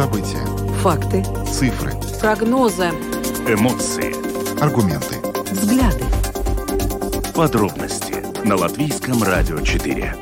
События. 0.00 0.46
Факты. 0.78 1.22
Цифры. 1.44 1.92
Прогнозы. 2.22 2.86
Эмоции. 3.46 4.14
Аргументы. 4.58 5.16
Взгляды. 5.52 6.02
Подробности 7.34 8.14
на 8.46 8.56
Латвийском 8.56 9.22
радио 9.22 9.60
4. 9.60 10.14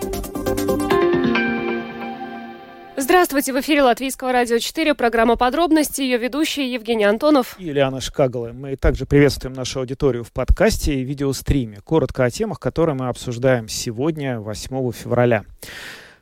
Здравствуйте, 2.97 3.53
в 3.53 3.61
эфире 3.61 3.85
Латвийского 3.85 4.33
радио 4.33 4.59
4, 4.59 4.97
программа 4.97 5.37
«Подробности», 5.37 6.01
ее 6.01 6.19
ведущие 6.19 6.73
Евгений 6.73 7.05
Антонов 7.05 7.55
и 7.61 7.69
Ильяна 7.69 8.01
Шкагала. 8.01 8.51
Мы 8.53 8.75
также 8.75 9.07
приветствуем 9.07 9.55
нашу 9.55 9.79
аудиторию 9.79 10.25
в 10.25 10.33
подкасте 10.33 10.95
и 10.97 11.05
видеостриме. 11.05 11.79
Коротко 11.85 12.25
о 12.25 12.31
темах, 12.31 12.59
которые 12.59 12.97
мы 12.97 13.07
обсуждаем 13.07 13.69
сегодня, 13.69 14.41
8 14.41 14.91
февраля. 14.91 15.45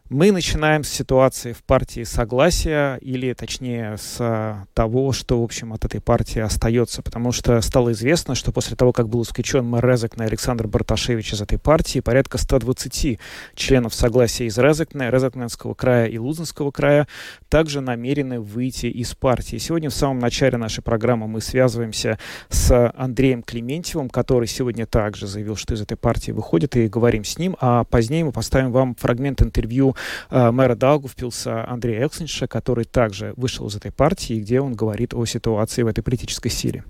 Мы 0.08 0.30
начинаем 0.30 0.84
с 0.84 0.88
ситуации 0.88 1.52
в 1.52 1.64
партии 1.64 2.04
согласия, 2.04 2.94
или 2.98 3.32
точнее 3.32 3.96
с 3.96 4.18
а, 4.20 4.66
того, 4.72 5.10
что, 5.10 5.40
в 5.40 5.42
общем, 5.42 5.72
от 5.72 5.84
этой 5.84 6.00
партии 6.00 6.38
остается, 6.38 7.02
потому 7.02 7.32
что 7.32 7.60
стало 7.60 7.90
известно, 7.90 8.36
что 8.36 8.52
после 8.52 8.76
того, 8.76 8.92
как 8.92 9.08
был 9.08 9.24
исключен 9.24 9.64
мэр 9.64 9.84
Резекна 9.84 10.26
Александр 10.26 10.68
Барташевич 10.68 11.32
из 11.32 11.42
этой 11.42 11.58
партии, 11.58 11.98
порядка 11.98 12.38
120 12.38 13.18
членов 13.56 13.94
согласия 13.96 14.46
из 14.46 14.56
Резекна, 14.58 15.10
Резекненского 15.10 15.74
края 15.74 16.06
и 16.06 16.18
Лузенского 16.18 16.70
края 16.70 17.08
также 17.48 17.80
намерены 17.80 18.38
выйти 18.38 18.86
из 18.86 19.12
партии. 19.16 19.56
Сегодня 19.56 19.90
в 19.90 19.94
самом 19.94 20.20
начале 20.20 20.56
нашей 20.56 20.84
программы 20.84 21.26
мы 21.26 21.40
связываемся 21.40 22.20
с 22.48 22.92
Андреем 22.96 23.42
Клементьевым, 23.42 24.08
который 24.10 24.46
сегодня 24.46 24.86
также 24.86 25.26
заявил, 25.26 25.56
что 25.56 25.74
из 25.74 25.82
этой 25.82 25.96
партии 25.96 26.30
выходит, 26.30 26.76
и 26.76 26.86
говорим 26.86 27.24
с 27.24 27.38
ним, 27.38 27.56
а 27.60 27.82
позднее 27.82 28.24
мы 28.24 28.30
поставим 28.30 28.70
вам 28.70 28.94
фрагмент 28.94 29.42
интервью 29.42 29.95
э, 30.30 30.50
мэра 30.50 30.74
Даугавпилса 30.74 31.68
Андрея 31.68 32.02
Элксенша, 32.02 32.46
который 32.46 32.84
также 32.84 33.32
вышел 33.36 33.66
из 33.66 33.76
этой 33.76 33.92
партии, 33.92 34.40
где 34.40 34.60
он 34.60 34.74
говорит 34.74 35.14
о 35.14 35.24
ситуации 35.26 35.82
в 35.82 35.86
этой 35.86 36.02
политической 36.02 36.50
силе. 36.50 36.84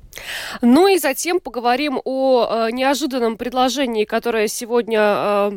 Ну 0.62 0.89
и 0.89 0.98
затем 0.98 1.41
поговорим 1.41 2.00
о 2.05 2.47
э, 2.69 2.70
неожиданном 2.72 3.36
предложении, 3.36 4.05
которое 4.05 4.48
сегодня 4.48 5.00
э, 5.00 5.53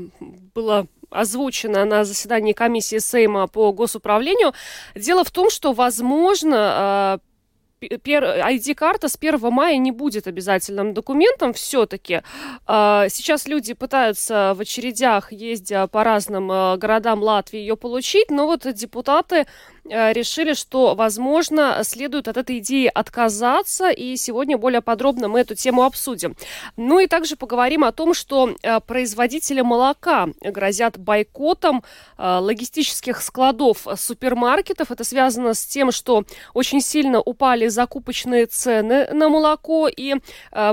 было 0.53 0.87
озвучено 1.09 1.85
на 1.85 2.03
заседании 2.03 2.53
комиссии 2.53 2.99
Сейма 2.99 3.47
по 3.47 3.71
госуправлению. 3.73 4.53
Дело 4.95 5.23
в 5.23 5.31
том, 5.31 5.49
что, 5.49 5.73
возможно, 5.73 7.19
ID-карта 7.81 9.07
с 9.07 9.17
1 9.19 9.39
мая 9.51 9.77
не 9.77 9.91
будет 9.91 10.27
обязательным 10.27 10.93
документом 10.93 11.53
все-таки. 11.53 12.21
А, 12.65 13.07
сейчас 13.09 13.47
люди 13.47 13.73
пытаются 13.73 14.53
в 14.55 14.61
очередях, 14.61 15.31
ездя 15.31 15.87
по 15.87 16.03
разным 16.03 16.51
э, 16.51 16.77
городам 16.77 17.21
Латвии, 17.23 17.59
ее 17.59 17.77
получить, 17.77 18.29
но 18.29 18.45
вот 18.45 18.71
депутаты 18.73 19.45
решили, 19.89 20.53
что, 20.53 20.95
возможно, 20.95 21.81
следует 21.83 22.27
от 22.27 22.37
этой 22.37 22.59
идеи 22.59 22.89
отказаться, 22.93 23.89
и 23.89 24.15
сегодня 24.15 24.57
более 24.57 24.81
подробно 24.81 25.27
мы 25.27 25.39
эту 25.41 25.55
тему 25.55 25.83
обсудим. 25.83 26.35
Ну 26.77 26.99
и 26.99 27.07
также 27.07 27.35
поговорим 27.35 27.83
о 27.83 27.91
том, 27.91 28.13
что 28.13 28.55
э, 28.61 28.79
производители 28.79 29.61
молока 29.61 30.27
грозят 30.41 30.97
бойкотом 30.97 31.83
э, 32.17 32.37
логистических 32.39 33.21
складов 33.21 33.87
супермаркетов. 33.95 34.91
Это 34.91 35.03
связано 35.03 35.53
с 35.53 35.65
тем, 35.65 35.91
что 35.91 36.23
очень 36.53 36.81
сильно 36.81 37.19
упали 37.19 37.67
закупочные 37.67 38.45
цены 38.45 39.07
на 39.11 39.29
молоко, 39.29 39.87
и 39.87 40.15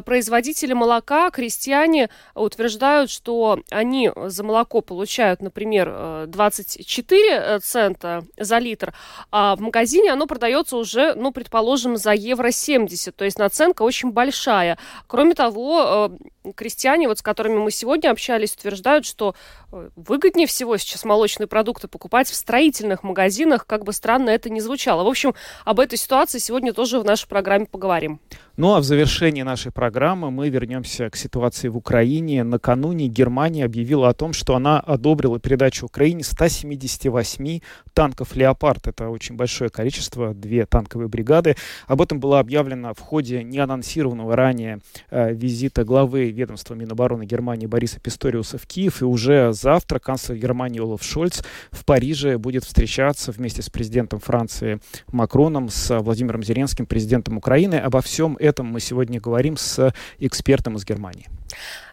производители 0.04 0.72
молока, 0.72 1.30
крестьяне, 1.30 2.10
утверждают, 2.34 3.10
что 3.10 3.60
они 3.70 4.10
за 4.16 4.44
молоко 4.44 4.80
получают, 4.80 5.40
например, 5.40 6.26
24 6.26 7.60
цента 7.60 8.24
за 8.38 8.58
литр, 8.58 8.94
а 9.30 9.56
в 9.56 9.60
магазине 9.60 10.12
оно 10.12 10.26
продается 10.26 10.76
уже, 10.76 11.14
ну, 11.14 11.32
предположим, 11.32 11.96
за 11.96 12.12
евро 12.12 12.50
70, 12.50 13.14
то 13.14 13.24
есть 13.24 13.38
наценка 13.38 13.82
очень 13.82 14.10
большая. 14.10 14.78
Кроме 15.06 15.34
того, 15.34 16.10
э, 16.44 16.52
крестьяне, 16.54 17.08
вот 17.08 17.18
с 17.18 17.22
которыми 17.22 17.58
мы 17.58 17.70
сегодня 17.70 18.10
общались, 18.10 18.54
утверждают, 18.54 19.06
что 19.06 19.34
выгоднее 19.70 20.46
всего 20.46 20.76
сейчас 20.76 21.04
молочные 21.04 21.46
продукты 21.46 21.88
покупать 21.88 22.28
в 22.28 22.34
строительных 22.34 23.02
магазинах, 23.02 23.66
как 23.66 23.84
бы 23.84 23.92
странно 23.92 24.30
это 24.30 24.50
ни 24.50 24.60
звучало. 24.60 25.04
В 25.04 25.08
общем, 25.08 25.34
об 25.64 25.80
этой 25.80 25.98
ситуации 25.98 26.38
сегодня 26.38 26.72
тоже 26.72 27.00
в 27.00 27.04
нашей 27.04 27.28
программе 27.28 27.66
поговорим. 27.66 28.20
Ну 28.56 28.74
а 28.74 28.80
в 28.80 28.84
завершении 28.84 29.42
нашей 29.42 29.70
программы 29.70 30.30
мы 30.30 30.48
вернемся 30.48 31.10
к 31.10 31.16
ситуации 31.16 31.68
в 31.68 31.76
Украине. 31.76 32.42
Накануне 32.42 33.06
Германия 33.06 33.66
объявила 33.66 34.08
о 34.08 34.14
том, 34.14 34.32
что 34.32 34.56
она 34.56 34.80
одобрила 34.80 35.38
передачу 35.38 35.86
Украине 35.86 36.24
178 36.24 37.60
танков 37.92 38.34
«Леопард». 38.34 38.86
Это 38.86 39.10
очень 39.10 39.36
большое 39.36 39.68
количество, 39.68 40.32
две 40.32 40.64
танковые 40.64 41.08
бригады. 41.08 41.56
Об 41.86 42.00
этом 42.00 42.18
было 42.18 42.38
объявлено 42.38 42.94
в 42.94 43.00
ходе 43.00 43.44
неанонсированного 43.44 44.34
ранее 44.34 44.80
э, 45.10 45.34
визита 45.34 45.84
главы 45.84 46.30
ведомства 46.30 46.74
Минобороны 46.74 47.24
Германии 47.24 47.66
Бориса 47.66 48.00
Писториуса 48.00 48.56
в 48.56 48.66
Киев. 48.66 49.02
И 49.02 49.04
уже 49.04 49.52
завтра 49.56 49.98
канцлер 49.98 50.36
Германии 50.36 50.80
Олаф 50.80 51.02
Шольц 51.02 51.42
в 51.70 51.84
Париже 51.84 52.38
будет 52.38 52.64
встречаться 52.64 53.32
вместе 53.32 53.62
с 53.62 53.70
президентом 53.70 54.20
Франции 54.20 54.80
Макроном, 55.08 55.68
с 55.68 55.98
Владимиром 55.98 56.42
Зеленским, 56.42 56.86
президентом 56.86 57.36
Украины. 57.38 57.76
Обо 57.76 58.00
всем 58.00 58.36
этом 58.38 58.66
мы 58.66 58.80
сегодня 58.80 59.20
говорим 59.20 59.56
с 59.56 59.92
экспертом 60.18 60.76
из 60.76 60.84
Германии. 60.84 61.26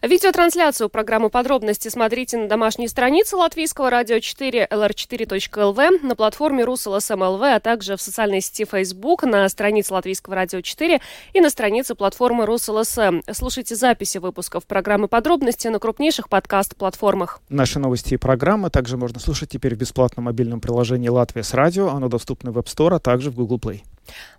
Видеотрансляцию 0.02 0.88
программы 0.88 1.30
«Подробности» 1.30 1.88
смотрите 1.88 2.36
на 2.36 2.48
домашней 2.48 2.88
странице 2.88 3.36
Латвийского 3.36 3.88
радио 3.88 4.18
4 4.18 4.68
lr4.lv, 4.70 6.06
на 6.06 6.16
платформе 6.16 6.64
РусЛСМЛВ, 6.64 7.42
а 7.42 7.60
также 7.60 7.96
в 7.96 8.02
социальной 8.02 8.40
сети 8.40 8.66
Facebook, 8.70 9.22
на 9.22 9.48
странице 9.48 9.94
Латвийского 9.94 10.34
радио 10.34 10.60
4 10.60 11.00
и 11.32 11.40
на 11.40 11.50
странице 11.50 11.94
платформы 11.94 12.44
РусЛСМ. 12.44 13.20
Слушайте 13.32 13.76
записи 13.76 14.18
выпусков 14.18 14.66
программы 14.66 15.08
«Подробности» 15.08 15.68
на 15.68 15.78
крупнейших 15.78 16.28
подкаст-платформах. 16.28 17.40
Наши 17.54 17.78
новости 17.78 18.14
и 18.14 18.16
программы 18.16 18.68
также 18.68 18.96
можно 18.96 19.20
слушать 19.20 19.48
теперь 19.48 19.76
в 19.76 19.78
бесплатном 19.78 20.24
мобильном 20.24 20.60
приложении 20.60 21.08
«Латвия 21.08 21.44
с 21.44 21.54
радио». 21.54 21.90
Оно 21.90 22.08
доступно 22.08 22.50
в 22.50 22.58
App 22.58 22.64
Store, 22.64 22.96
а 22.96 22.98
также 22.98 23.30
в 23.30 23.36
Google 23.36 23.58
Play. 23.58 23.82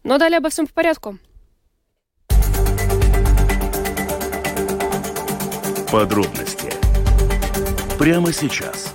Ну 0.04 0.16
а 0.16 0.18
далее 0.18 0.40
обо 0.40 0.50
всем 0.50 0.68
по 0.68 0.74
порядку. 0.74 1.18
Подробности 5.90 6.74
прямо 7.98 8.34
сейчас. 8.34 8.94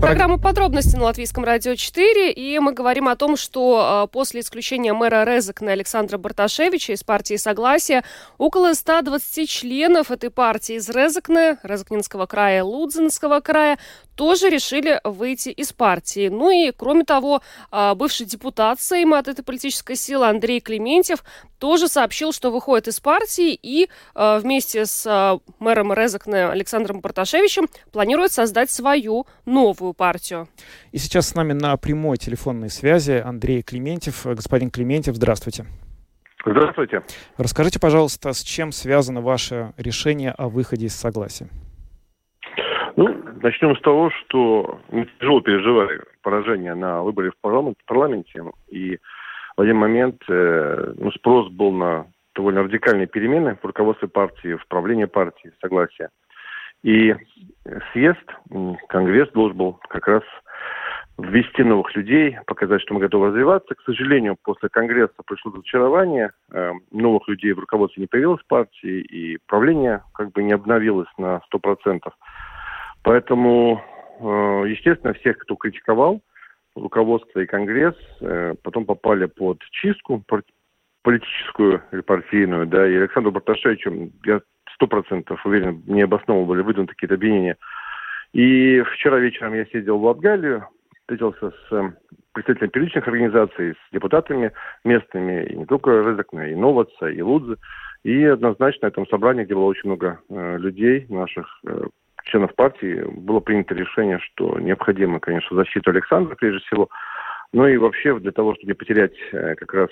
Программа 0.00 0.38
подробности 0.38 0.96
на 0.96 1.04
Латвийском 1.04 1.44
радио 1.44 1.74
4, 1.74 2.32
и 2.32 2.58
мы 2.58 2.72
говорим 2.72 3.06
о 3.06 3.16
том, 3.16 3.36
что 3.36 4.04
э, 4.04 4.12
после 4.12 4.40
исключения 4.40 4.94
мэра 4.94 5.24
Резекна 5.24 5.72
Александра 5.72 6.16
Барташевича 6.16 6.94
из 6.94 7.04
партии 7.04 7.36
Согласия 7.36 8.02
около 8.38 8.72
120 8.72 9.48
членов 9.48 10.10
этой 10.10 10.30
партии 10.30 10.76
из 10.76 10.88
Резекна, 10.88 11.58
Резекнинского 11.62 12.24
края, 12.24 12.64
Лудзинского 12.64 13.40
края 13.40 13.78
тоже 14.20 14.50
решили 14.50 15.00
выйти 15.02 15.48
из 15.48 15.72
партии. 15.72 16.28
Ну 16.28 16.50
и, 16.50 16.72
кроме 16.76 17.04
того, 17.04 17.40
а, 17.70 17.94
бывший 17.94 18.26
депутат 18.26 18.78
Сейма 18.78 19.18
от 19.18 19.28
этой 19.28 19.42
политической 19.42 19.96
силы 19.96 20.28
Андрей 20.28 20.60
Клементьев 20.60 21.24
тоже 21.58 21.88
сообщил, 21.88 22.30
что 22.34 22.50
выходит 22.50 22.88
из 22.88 23.00
партии 23.00 23.58
и 23.62 23.88
а, 24.14 24.38
вместе 24.38 24.84
с 24.84 25.06
а, 25.06 25.38
мэром 25.58 25.94
Резакне 25.94 26.44
Александром 26.44 27.00
Барташевичем 27.00 27.68
планирует 27.92 28.30
создать 28.30 28.70
свою 28.70 29.26
новую 29.46 29.94
партию. 29.94 30.48
И 30.92 30.98
сейчас 30.98 31.28
с 31.28 31.34
нами 31.34 31.54
на 31.54 31.74
прямой 31.78 32.18
телефонной 32.18 32.68
связи 32.68 33.22
Андрей 33.24 33.62
Клементьев. 33.62 34.26
Господин 34.26 34.70
Клементьев, 34.70 35.16
здравствуйте. 35.16 35.64
Здравствуйте. 36.44 37.04
Расскажите, 37.38 37.80
пожалуйста, 37.80 38.34
с 38.34 38.42
чем 38.42 38.70
связано 38.72 39.22
ваше 39.22 39.72
решение 39.78 40.32
о 40.32 40.50
выходе 40.50 40.88
из 40.88 40.94
согласия? 40.94 41.48
Начнем 43.42 43.76
с 43.76 43.80
того, 43.80 44.10
что 44.10 44.80
мы 44.90 45.06
тяжело 45.18 45.40
переживали 45.40 46.00
поражение 46.22 46.74
на 46.74 47.02
выборе 47.02 47.30
в 47.30 47.40
парламент, 47.40 47.76
парламенте, 47.86 48.44
и 48.68 48.98
в 49.56 49.60
один 49.60 49.76
момент 49.76 50.22
э, 50.28 50.94
ну, 50.96 51.10
спрос 51.12 51.50
был 51.50 51.72
на 51.72 52.06
довольно 52.34 52.62
радикальные 52.62 53.06
перемены 53.06 53.58
в 53.60 53.66
руководстве 53.66 54.08
партии, 54.08 54.54
в 54.54 54.66
правлении 54.68 55.04
партии, 55.04 55.52
согласие. 55.60 56.08
И 56.82 57.14
съезд, 57.92 58.24
конгресс 58.88 59.30
должен 59.32 59.56
был 59.56 59.72
как 59.88 60.08
раз 60.08 60.22
ввести 61.18 61.62
новых 61.62 61.94
людей, 61.94 62.38
показать, 62.46 62.80
что 62.80 62.94
мы 62.94 63.00
готовы 63.00 63.28
развиваться. 63.28 63.74
К 63.74 63.82
сожалению, 63.82 64.36
после 64.42 64.68
Конгресса 64.70 65.22
пришло 65.26 65.52
разочарование, 65.52 66.30
э, 66.50 66.72
новых 66.90 67.28
людей 67.28 67.52
в 67.52 67.58
руководстве 67.58 68.02
не 68.02 68.06
появилось 68.06 68.42
партии, 68.48 69.00
и 69.00 69.38
правление 69.46 70.02
как 70.14 70.32
бы 70.32 70.42
не 70.42 70.52
обновилось 70.52 71.08
на 71.18 71.42
100%. 71.52 72.12
Поэтому, 73.02 73.82
э, 74.20 74.64
естественно, 74.68 75.14
всех, 75.14 75.38
кто 75.38 75.56
критиковал 75.56 76.20
руководство 76.76 77.40
и 77.40 77.46
Конгресс, 77.46 77.96
э, 78.20 78.54
потом 78.62 78.84
попали 78.84 79.26
под 79.26 79.60
чистку 79.70 80.22
политическую 81.02 81.82
или 81.92 82.00
партийную, 82.02 82.66
да, 82.66 82.86
и 82.86 82.94
Александру 82.94 83.32
Барташевичу, 83.32 84.10
я 84.24 84.40
сто 84.74 84.86
процентов 84.86 85.44
уверен, 85.44 85.82
не 85.86 86.02
обоснованы 86.02 86.46
были 86.46 86.62
выдвинуты 86.62 86.94
какие-то 86.94 87.14
обвинения. 87.14 87.56
И 88.32 88.82
вчера 88.94 89.18
вечером 89.18 89.54
я 89.54 89.64
сидел 89.66 89.98
в 89.98 90.04
Латгалию, 90.04 90.68
встретился 91.00 91.50
с 91.50 91.94
представителями 92.32 92.70
первичных 92.70 93.08
организаций, 93.08 93.72
с 93.72 93.92
депутатами 93.92 94.52
местными, 94.84 95.44
и 95.46 95.56
не 95.56 95.66
только 95.66 96.02
Рызакна, 96.02 96.48
и 96.48 96.54
Новаца, 96.54 97.08
и 97.08 97.20
Лудзы. 97.20 97.56
И 98.04 98.24
однозначно 98.24 98.86
на 98.86 98.88
этом 98.88 99.06
собрании, 99.08 99.44
где 99.44 99.54
было 99.54 99.64
очень 99.64 99.88
много 99.88 100.20
э, 100.28 100.56
людей, 100.58 101.06
наших 101.08 101.46
э, 101.66 101.86
членов 102.30 102.54
партии, 102.54 103.04
было 103.06 103.40
принято 103.40 103.74
решение, 103.74 104.18
что 104.20 104.58
необходимо, 104.58 105.20
конечно, 105.20 105.56
защиту 105.56 105.90
Александра, 105.90 106.34
прежде 106.34 106.60
всего, 106.66 106.88
ну 107.52 107.66
и 107.66 107.76
вообще 107.76 108.18
для 108.18 108.32
того, 108.32 108.54
чтобы 108.54 108.68
не 108.68 108.74
потерять 108.74 109.14
э, 109.32 109.54
как 109.56 109.74
раз 109.74 109.88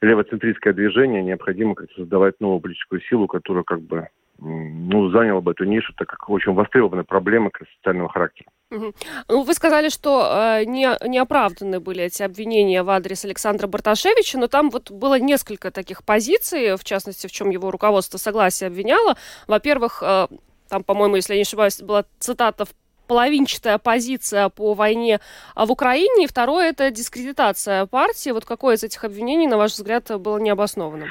левоцентристское 0.00 0.72
движение, 0.72 1.22
необходимо 1.22 1.74
как 1.74 1.90
создавать 1.92 2.40
новую 2.40 2.60
политическую 2.60 3.00
силу, 3.02 3.26
которая 3.26 3.64
как 3.64 3.80
бы 3.82 4.08
ну, 4.38 5.10
заняла 5.10 5.40
бы 5.40 5.52
эту 5.52 5.64
нишу, 5.64 5.92
так 5.96 6.08
как 6.08 6.28
очень 6.28 6.52
востребованная 6.52 7.04
проблема 7.04 7.50
социального 7.76 8.08
характера. 8.08 8.48
Ну, 8.70 9.42
вы 9.42 9.54
сказали, 9.54 9.88
что 9.88 10.58
э, 10.58 10.64
не, 10.64 10.88
не 11.06 11.18
оправданы 11.18 11.78
были 11.78 12.04
эти 12.04 12.22
обвинения 12.22 12.82
в 12.82 12.90
адрес 12.90 13.24
Александра 13.24 13.66
Барташевича, 13.68 14.38
но 14.38 14.48
там 14.48 14.70
вот 14.70 14.90
было 14.90 15.18
несколько 15.18 15.70
таких 15.70 16.04
позиций, 16.04 16.76
в 16.76 16.84
частности, 16.84 17.26
в 17.26 17.32
чем 17.32 17.50
его 17.50 17.70
руководство 17.70 18.18
согласия 18.18 18.66
обвиняло. 18.66 19.14
Во-первых, 19.46 20.02
э, 20.04 20.26
там, 20.74 20.82
по-моему, 20.82 21.14
если 21.14 21.34
я 21.34 21.38
не 21.38 21.42
ошибаюсь, 21.42 21.80
была 21.80 22.04
цитата 22.18 22.64
в 22.64 22.70
половинчатая 23.06 23.78
позиция 23.78 24.48
по 24.48 24.74
войне 24.74 25.20
в 25.54 25.70
Украине, 25.70 26.24
и 26.24 26.26
второе– 26.26 26.70
это 26.70 26.90
дискредитация 26.90 27.86
партии. 27.86 28.30
Вот 28.30 28.44
какое 28.44 28.74
из 28.74 28.82
этих 28.82 29.04
обвинений, 29.04 29.46
на 29.46 29.56
ваш 29.56 29.72
взгляд, 29.72 30.10
было 30.20 30.38
необоснованным? 30.38 31.10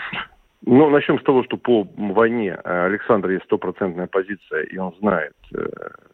Ну, 0.66 0.90
начнем 0.90 1.18
с 1.18 1.24
того, 1.24 1.46
что 1.46 1.56
по 1.56 1.88
войне 1.96 2.58
э, 2.62 2.86
Александр 2.86 3.30
есть 3.30 3.46
стопроцентная 3.46 4.08
позиция, 4.08 4.64
и 4.64 4.78
он 4.78 4.94
знает, 5.00 5.34
э, 5.56 5.66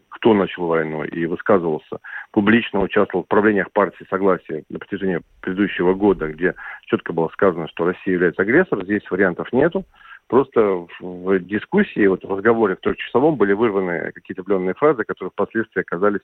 кто 0.10 0.36
начал 0.36 0.68
войну, 0.68 1.04
и 1.04 1.26
высказывался, 1.26 1.98
публично 2.32 2.82
участвовал 2.82 3.24
в 3.24 3.28
правлениях 3.28 3.72
партии 3.72 4.06
Согласия 4.12 4.64
на 4.70 4.78
протяжении 4.78 5.22
предыдущего 5.42 5.96
года, 5.96 6.28
где 6.28 6.54
четко 6.86 7.14
было 7.14 7.30
сказано, 7.30 7.68
что 7.68 7.86
Россия 7.86 8.14
является 8.14 8.44
агрессором, 8.44 8.84
здесь 8.84 9.10
вариантов 9.10 9.52
нету. 9.54 9.86
Просто 10.30 10.86
в 11.00 11.40
дискуссии, 11.40 12.06
вот 12.06 12.24
в 12.24 12.32
разговоре 12.32 12.76
в 12.76 12.82
трехчасовом 12.82 13.36
были 13.36 13.54
вырваны 13.54 14.12
какие-то 14.14 14.44
определенные 14.44 14.76
фразы, 14.76 15.04
которые 15.04 15.32
впоследствии 15.32 15.82
оказались 15.82 16.22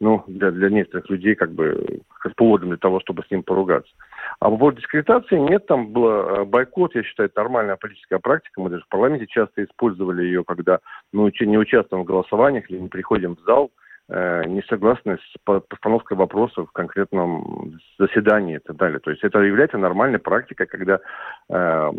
ну, 0.00 0.24
для, 0.26 0.50
для 0.50 0.70
некоторых 0.70 1.08
людей 1.10 1.34
как 1.34 1.52
бы 1.52 2.00
поводом 2.36 2.70
для 2.70 2.78
того, 2.78 3.00
чтобы 3.00 3.22
с 3.22 3.30
ним 3.30 3.42
поругаться. 3.42 3.92
А 4.40 4.50
по 4.50 4.56
поводу 4.56 4.80
дискредитации 4.80 5.38
нет, 5.38 5.66
там 5.66 5.88
был 5.88 6.08
э, 6.08 6.44
бойкот, 6.44 6.94
я 6.94 7.02
считаю, 7.04 7.28
это 7.28 7.42
нормальная 7.42 7.76
политическая 7.76 8.18
практика. 8.18 8.60
Мы 8.60 8.70
даже 8.70 8.82
в 8.84 8.88
парламенте 8.88 9.26
часто 9.26 9.62
использовали 9.62 10.24
ее, 10.24 10.42
когда 10.42 10.80
мы 11.12 11.30
не 11.38 11.58
участвуем 11.58 12.02
в 12.02 12.06
голосованиях 12.06 12.70
или 12.70 12.78
не 12.78 12.88
приходим 12.88 13.36
в 13.36 13.40
зал, 13.40 13.70
не 14.08 14.62
согласны 14.68 15.16
с 15.18 15.38
постановкой 15.44 16.16
вопросов 16.16 16.68
в 16.68 16.72
конкретном 16.72 17.78
заседании 17.98 18.56
и 18.56 18.58
так 18.58 18.76
далее. 18.76 18.98
То 18.98 19.10
есть 19.10 19.24
это 19.24 19.38
является 19.40 19.78
нормальной 19.78 20.18
практикой, 20.18 20.66
когда 20.66 21.00
э, 21.48 21.90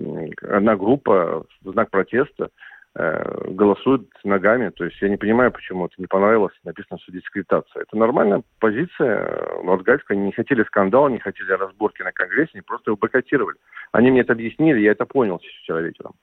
одна 0.48 0.76
группа 0.76 1.46
в 1.64 1.72
знак 1.72 1.90
протеста 1.90 2.50
Э, 2.98 3.50
голосуют 3.50 4.10
ногами. 4.24 4.70
То 4.70 4.86
есть 4.86 5.02
я 5.02 5.10
не 5.10 5.18
понимаю, 5.18 5.52
почему 5.52 5.86
это 5.86 5.96
не 5.98 6.08
понравилось. 6.08 6.54
Написано, 6.64 6.98
что 7.00 7.12
дискредитация. 7.12 7.82
Это 7.82 7.98
нормальная 7.98 8.42
позиция 8.60 9.60
Латгальска. 9.64 10.14
Они 10.14 10.28
не 10.28 10.32
хотели 10.32 10.64
скандала, 10.64 11.10
не 11.10 11.20
хотели 11.20 11.52
разборки 11.52 12.04
на 12.04 12.14
Конгрессе, 12.14 12.52
они 12.54 12.62
просто 12.62 12.92
его 12.92 12.98
бойкотировали. 12.98 13.58
Они 13.92 14.12
мне 14.12 14.22
это 14.22 14.32
объяснили, 14.32 14.80
я 14.80 14.92
это 14.92 15.06
понял 15.06 15.40
вчера 15.40 15.82
вечером. 15.82 16.14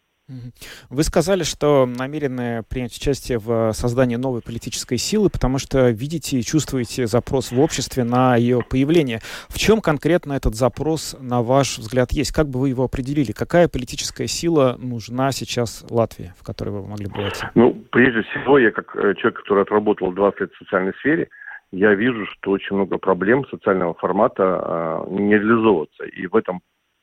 Вы 0.91 1.03
сказали, 1.03 1.43
что 1.43 1.87
намерены 1.87 2.63
принять 2.69 2.97
участие 2.97 3.39
в 3.39 3.73
создании 3.73 4.17
новой 4.17 4.43
политической 4.43 4.97
силы, 4.97 5.31
потому 5.31 5.59
что 5.59 5.91
видите 5.91 6.39
и 6.39 6.43
чувствуете 6.43 7.07
запрос 7.07 7.53
в 7.53 7.61
обществе 7.61 8.05
на 8.05 8.37
ее 8.37 8.61
появление. 8.69 9.21
В 9.49 9.59
чем 9.59 9.81
конкретно 9.81 10.35
этот 10.35 10.55
запрос, 10.55 11.17
на 11.21 11.43
ваш 11.43 11.79
взгляд, 11.79 12.13
есть? 12.13 12.33
Как 12.33 12.49
бы 12.49 12.61
вы 12.61 12.69
его 12.71 12.85
определили? 12.85 13.33
Какая 13.33 13.69
политическая 13.69 14.27
сила 14.27 14.77
нужна 14.79 15.33
сейчас 15.33 15.85
Латвии, 15.91 16.33
в 16.39 16.45
которой 16.45 16.71
вы 16.71 16.87
могли 16.87 17.07
бы 17.07 17.23
войти? 17.23 17.47
Ну, 17.55 17.75
прежде 17.91 18.23
всего, 18.23 18.59
я 18.59 18.71
как 18.71 18.95
э, 18.97 19.15
человек, 19.15 19.41
который 19.41 19.63
отработал 19.63 20.13
20 20.13 20.41
лет 20.41 20.53
в 20.53 20.59
социальной 20.59 20.93
сфере, 20.95 21.29
я 21.73 21.95
вижу, 21.95 22.27
что 22.27 22.51
очень 22.51 22.77
много 22.77 22.99
проблем 22.99 23.47
социального 23.49 23.95
формата 23.95 24.43
э, 24.43 25.11
не 25.11 25.35
реализовываются. 25.35 26.05
И 26.05 26.27
в 26.27 26.37
этом 26.37 26.61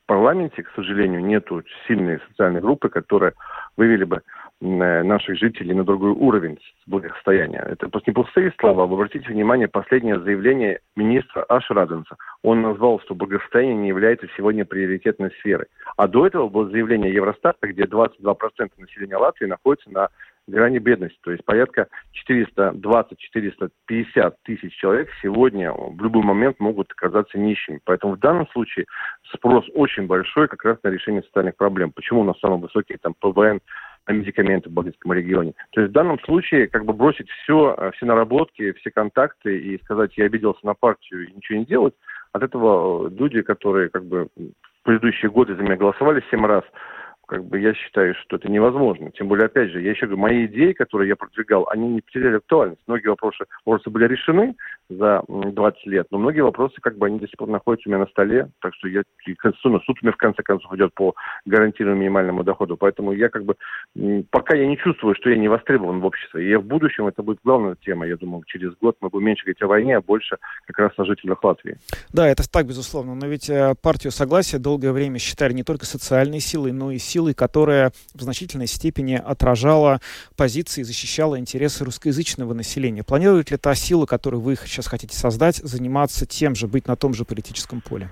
парламенте, 0.09 0.63
к 0.63 0.71
сожалению, 0.75 1.23
нету 1.23 1.61
сильной 1.87 2.19
социальной 2.27 2.61
группы, 2.61 2.89
которая 2.89 3.33
вывели 3.77 4.05
бы 4.05 4.21
э, 4.59 5.03
наших 5.03 5.37
жителей 5.37 5.75
на 5.75 5.83
другой 5.83 6.09
уровень 6.09 6.57
благосостояния. 6.87 7.63
Это 7.69 7.89
просто 7.89 8.09
не 8.09 8.15
пустые 8.15 8.51
слова. 8.59 8.87
Вы 8.87 8.95
обратите 8.95 9.31
внимание, 9.31 9.67
последнее 9.67 10.19
заявление 10.19 10.79
министра 10.95 11.45
Аш 11.47 11.69
Раденса. 11.69 12.15
Он 12.41 12.63
назвал, 12.63 12.99
что 13.01 13.13
благосостояние 13.13 13.75
не 13.75 13.89
является 13.89 14.25
сегодня 14.35 14.65
приоритетной 14.65 15.29
сферой. 15.41 15.67
А 15.95 16.07
до 16.07 16.25
этого 16.25 16.49
было 16.49 16.67
заявление 16.67 17.13
Евростата, 17.13 17.67
где 17.67 17.83
22% 17.83 18.17
населения 18.79 19.17
Латвии 19.17 19.45
находится 19.45 19.91
на 19.91 20.09
грани 20.49 20.79
бедности. 20.79 21.19
То 21.21 21.31
есть 21.31 21.45
порядка 21.45 21.87
420-450 22.29 24.33
тысяч 24.43 24.75
человек 24.75 25.09
сегодня 25.21 25.71
в 25.71 26.01
любой 26.01 26.23
момент 26.23 26.59
могут 26.59 26.91
оказаться 26.91 27.37
нищими. 27.37 27.79
Поэтому 27.85 28.15
в 28.15 28.19
данном 28.19 28.47
случае 28.49 28.85
спрос 29.33 29.65
очень 29.73 30.07
большой 30.07 30.47
как 30.47 30.65
раз 30.65 30.77
на 30.83 30.89
решение 30.89 31.23
социальных 31.23 31.55
проблем. 31.55 31.91
Почему 31.91 32.21
у 32.21 32.25
нас 32.25 32.39
самый 32.39 32.59
высокий 32.59 32.97
там 32.97 33.13
ПВН 33.19 33.59
на 34.07 34.13
медикаменты 34.13 34.69
в 34.69 34.73
Балтийском 34.73 35.13
регионе. 35.13 35.53
То 35.71 35.81
есть 35.81 35.91
в 35.91 35.93
данном 35.93 36.19
случае 36.21 36.67
как 36.67 36.85
бы 36.85 36.93
бросить 36.93 37.29
все, 37.29 37.75
э, 37.77 37.91
все 37.95 38.05
наработки, 38.05 38.71
все 38.73 38.91
контакты 38.91 39.57
и 39.57 39.81
сказать, 39.83 40.17
я 40.17 40.25
обиделся 40.25 40.65
на 40.65 40.73
партию 40.73 41.27
и 41.27 41.33
ничего 41.33 41.59
не 41.59 41.65
делать, 41.65 41.93
от 42.31 42.43
этого 42.43 43.07
э, 43.07 43.11
люди, 43.11 43.41
которые 43.41 43.89
как 43.89 44.05
бы 44.05 44.29
в 44.35 44.83
предыдущие 44.83 45.29
годы 45.29 45.55
за 45.55 45.61
меня 45.61 45.75
голосовали 45.75 46.23
семь 46.31 46.45
раз, 46.45 46.63
как 47.29 47.45
бы 47.45 47.59
я 47.59 47.75
считаю, 47.75 48.15
что 48.15 48.37
это 48.37 48.49
невозможно. 48.49 49.11
Тем 49.11 49.27
более, 49.27 49.45
опять 49.45 49.69
же, 49.69 49.81
я 49.81 49.91
еще 49.91 50.07
говорю, 50.07 50.21
мои 50.21 50.47
идеи, 50.47 50.73
которые 50.73 51.09
я 51.09 51.15
продвигал, 51.15 51.67
они 51.69 51.87
не 51.87 52.01
потеряли 52.01 52.37
актуальность. 52.37 52.81
Многие 52.87 53.09
вопросы, 53.09 53.45
вопросы 53.65 53.91
были 53.91 54.07
решены 54.07 54.55
за 54.89 55.21
20 55.27 55.85
лет, 55.85 56.07
но 56.09 56.17
многие 56.17 56.41
вопросы, 56.41 56.75
как 56.81 56.97
бы, 56.97 57.05
они 57.05 57.19
до 57.19 57.27
сих 57.27 57.37
пор 57.37 57.49
находятся 57.49 57.87
у 57.87 57.91
меня 57.91 57.99
на 58.03 58.09
столе, 58.09 58.49
так 58.61 58.73
что 58.73 58.87
я, 58.87 59.03
Конституционный 59.37 59.81
суд 59.85 60.01
мне 60.01 60.11
в 60.11 60.17
конце 60.17 60.41
концов 60.41 60.73
идет 60.73 60.91
по 60.95 61.13
гарантированному 61.45 62.01
минимальному 62.01 62.43
доходу, 62.43 62.75
поэтому 62.75 63.11
я 63.11 63.29
как 63.29 63.45
бы, 63.45 63.55
пока 64.31 64.55
я 64.55 64.65
не 64.65 64.77
чувствую, 64.77 65.13
что 65.13 65.29
я 65.29 65.37
не 65.37 65.47
востребован 65.47 65.99
в 65.99 66.05
обществе, 66.05 66.51
и 66.51 66.55
в 66.55 66.63
будущем 66.63 67.05
это 67.05 67.21
будет 67.21 67.37
главная 67.43 67.75
тема, 67.75 68.07
я 68.07 68.17
думаю, 68.17 68.43
через 68.47 68.73
год 68.81 68.97
мы 69.01 69.09
будем 69.09 69.27
меньше 69.27 69.45
говорить 69.45 69.61
о 69.61 69.67
войне, 69.67 69.97
а 69.97 70.01
больше 70.01 70.37
как 70.65 70.79
раз 70.79 70.91
о 70.97 71.05
жителях 71.05 71.43
Латвии. 71.43 71.77
Да, 72.11 72.27
это 72.27 72.51
так, 72.51 72.65
безусловно, 72.65 73.13
но 73.13 73.27
ведь 73.27 73.51
э, 73.51 73.75
партию 73.83 74.11
Согласия 74.11 74.57
долгое 74.57 74.91
время 74.91 75.19
считали 75.19 75.53
не 75.53 75.63
только 75.63 75.85
социальной 75.85 76.39
силой, 76.39 76.71
но 76.71 76.91
и 76.91 76.97
силой 76.97 77.18
силой, 77.19 77.33
которая 77.33 77.91
в 78.15 78.21
значительной 78.21 78.67
степени 78.67 79.15
отражала 79.15 79.99
позиции 80.37 80.81
и 80.81 80.83
защищала 80.85 81.37
интересы 81.37 81.83
русскоязычного 81.83 82.53
населения. 82.53 83.03
Планирует 83.03 83.51
ли 83.51 83.57
та 83.57 83.75
сила, 83.75 84.05
которую 84.05 84.41
вы 84.41 84.55
сейчас 84.55 84.87
хотите 84.87 85.15
создать, 85.15 85.55
заниматься 85.55 86.25
тем 86.25 86.55
же, 86.55 86.67
быть 86.67 86.87
на 86.87 86.95
том 86.95 87.13
же 87.13 87.25
политическом 87.25 87.81
поле? 87.81 88.09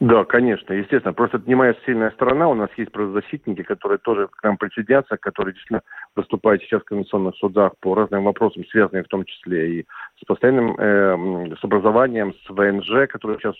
Да, 0.00 0.24
конечно, 0.24 0.72
естественно. 0.72 1.12
Просто 1.12 1.38
это 1.38 1.48
не 1.48 1.54
моя 1.54 1.74
сильная 1.86 2.10
сторона. 2.10 2.48
У 2.48 2.54
нас 2.54 2.68
есть 2.76 2.90
правозащитники, 2.92 3.62
которые 3.62 3.98
тоже 3.98 4.28
к 4.28 4.42
нам 4.42 4.56
присоединятся, 4.56 5.16
которые 5.16 5.54
действительно 5.54 5.82
выступают 6.16 6.62
сейчас 6.62 6.82
в 6.82 6.84
конвенционных 6.84 7.36
судах 7.36 7.72
по 7.80 7.94
разным 7.94 8.24
вопросам, 8.24 8.64
связанным 8.66 9.04
в 9.04 9.08
том 9.08 9.24
числе 9.24 9.80
и 9.80 9.86
с 10.20 10.24
постоянным, 10.26 10.74
э, 10.78 11.56
с 11.60 11.64
образованием, 11.64 12.34
с 12.34 12.50
ВНЖ, 12.50 13.08
который 13.08 13.38
сейчас 13.38 13.54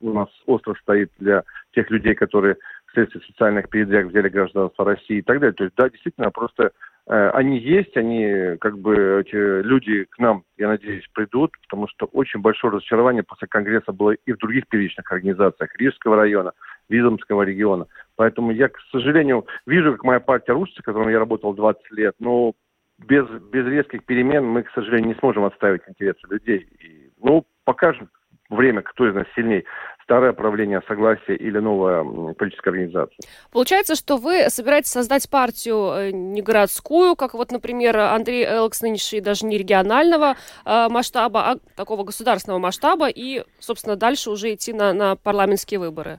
у 0.00 0.12
нас 0.12 0.28
остро 0.46 0.74
стоит 0.82 1.10
для 1.18 1.44
тех 1.74 1.90
людей, 1.90 2.14
которые 2.14 2.56
вследствие 2.90 3.24
социальных 3.26 3.68
передряг 3.68 4.06
взяли 4.06 4.28
гражданство 4.28 4.84
России 4.84 5.18
и 5.18 5.22
так 5.22 5.40
далее. 5.40 5.54
То 5.54 5.64
есть, 5.64 5.76
да, 5.76 5.88
действительно, 5.88 6.30
просто 6.30 6.72
э, 7.06 7.30
они 7.30 7.58
есть, 7.58 7.96
они, 7.96 8.56
как 8.60 8.78
бы, 8.78 9.24
эти 9.26 9.62
люди 9.62 10.04
к 10.04 10.18
нам, 10.18 10.44
я 10.58 10.68
надеюсь, 10.68 11.06
придут, 11.12 11.52
потому 11.62 11.88
что 11.88 12.06
очень 12.06 12.40
большое 12.40 12.72
разочарование 12.72 13.22
после 13.22 13.48
Конгресса 13.48 13.92
было 13.92 14.12
и 14.12 14.32
в 14.32 14.38
других 14.38 14.68
первичных 14.68 15.10
организациях 15.10 15.70
Рижского 15.78 16.16
района, 16.16 16.52
Визомского 16.88 17.42
региона. 17.42 17.86
Поэтому 18.16 18.52
я, 18.52 18.68
к 18.68 18.78
сожалению, 18.90 19.46
вижу, 19.66 19.92
как 19.92 20.04
моя 20.04 20.20
партия 20.20 20.52
рушится, 20.52 20.82
в 20.82 20.84
которой 20.84 21.12
я 21.12 21.18
работал 21.18 21.54
20 21.54 21.90
лет, 21.92 22.14
но 22.18 22.54
без, 22.98 23.26
без 23.52 23.66
резких 23.66 24.04
перемен 24.04 24.44
мы, 24.44 24.62
к 24.62 24.70
сожалению, 24.72 25.08
не 25.08 25.20
сможем 25.20 25.44
отставить 25.44 25.82
интересы 25.88 26.20
людей. 26.28 26.68
И, 26.80 27.10
ну, 27.22 27.46
покажем 27.64 28.10
время, 28.50 28.82
кто 28.82 29.08
из 29.08 29.14
нас 29.14 29.26
сильнее 29.34 29.64
старое 30.10 30.32
правление 30.32 30.82
согласия 30.88 31.36
или 31.36 31.58
новая 31.58 32.02
политическая 32.34 32.70
организация. 32.70 33.16
Получается, 33.52 33.94
что 33.94 34.16
вы 34.16 34.50
собираетесь 34.50 34.90
создать 34.90 35.30
партию 35.30 35.92
э, 35.94 36.10
не 36.10 36.42
городскую, 36.42 37.14
как 37.14 37.34
вот, 37.34 37.52
например, 37.52 37.96
Андрей 37.96 38.44
Элкс 38.44 38.82
нынешний, 38.82 39.20
даже 39.20 39.46
не 39.46 39.56
регионального 39.56 40.34
э, 40.66 40.88
масштаба, 40.88 41.50
а 41.52 41.56
такого 41.76 42.02
государственного 42.02 42.58
масштаба, 42.58 43.08
и, 43.08 43.44
собственно, 43.60 43.94
дальше 43.94 44.30
уже 44.30 44.52
идти 44.52 44.72
на, 44.72 44.92
на 44.92 45.14
парламентские 45.14 45.78
выборы. 45.78 46.18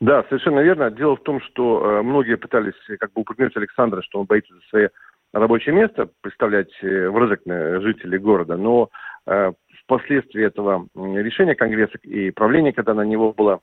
Да, 0.00 0.22
совершенно 0.28 0.60
верно. 0.60 0.90
Дело 0.90 1.16
в 1.16 1.22
том, 1.22 1.40
что 1.40 1.80
э, 1.80 2.02
многие 2.02 2.36
пытались 2.36 2.74
как 3.00 3.14
бы 3.14 3.22
упрекнуть 3.22 3.56
Александра, 3.56 4.02
что 4.02 4.20
он 4.20 4.26
боится 4.26 4.52
за 4.52 4.60
свое 4.68 4.90
рабочее 5.32 5.74
место 5.74 6.10
представлять 6.20 6.70
в 6.82 7.18
Рызыкне 7.18 7.80
жителей 7.80 8.18
города, 8.18 8.58
но 8.58 8.90
э, 9.26 9.52
впоследствии 9.84 10.44
этого 10.44 10.86
решения 10.94 11.54
Конгресса 11.54 11.98
и 12.02 12.30
правления, 12.30 12.72
когда 12.72 12.94
на 12.94 13.02
него 13.02 13.32
было 13.32 13.60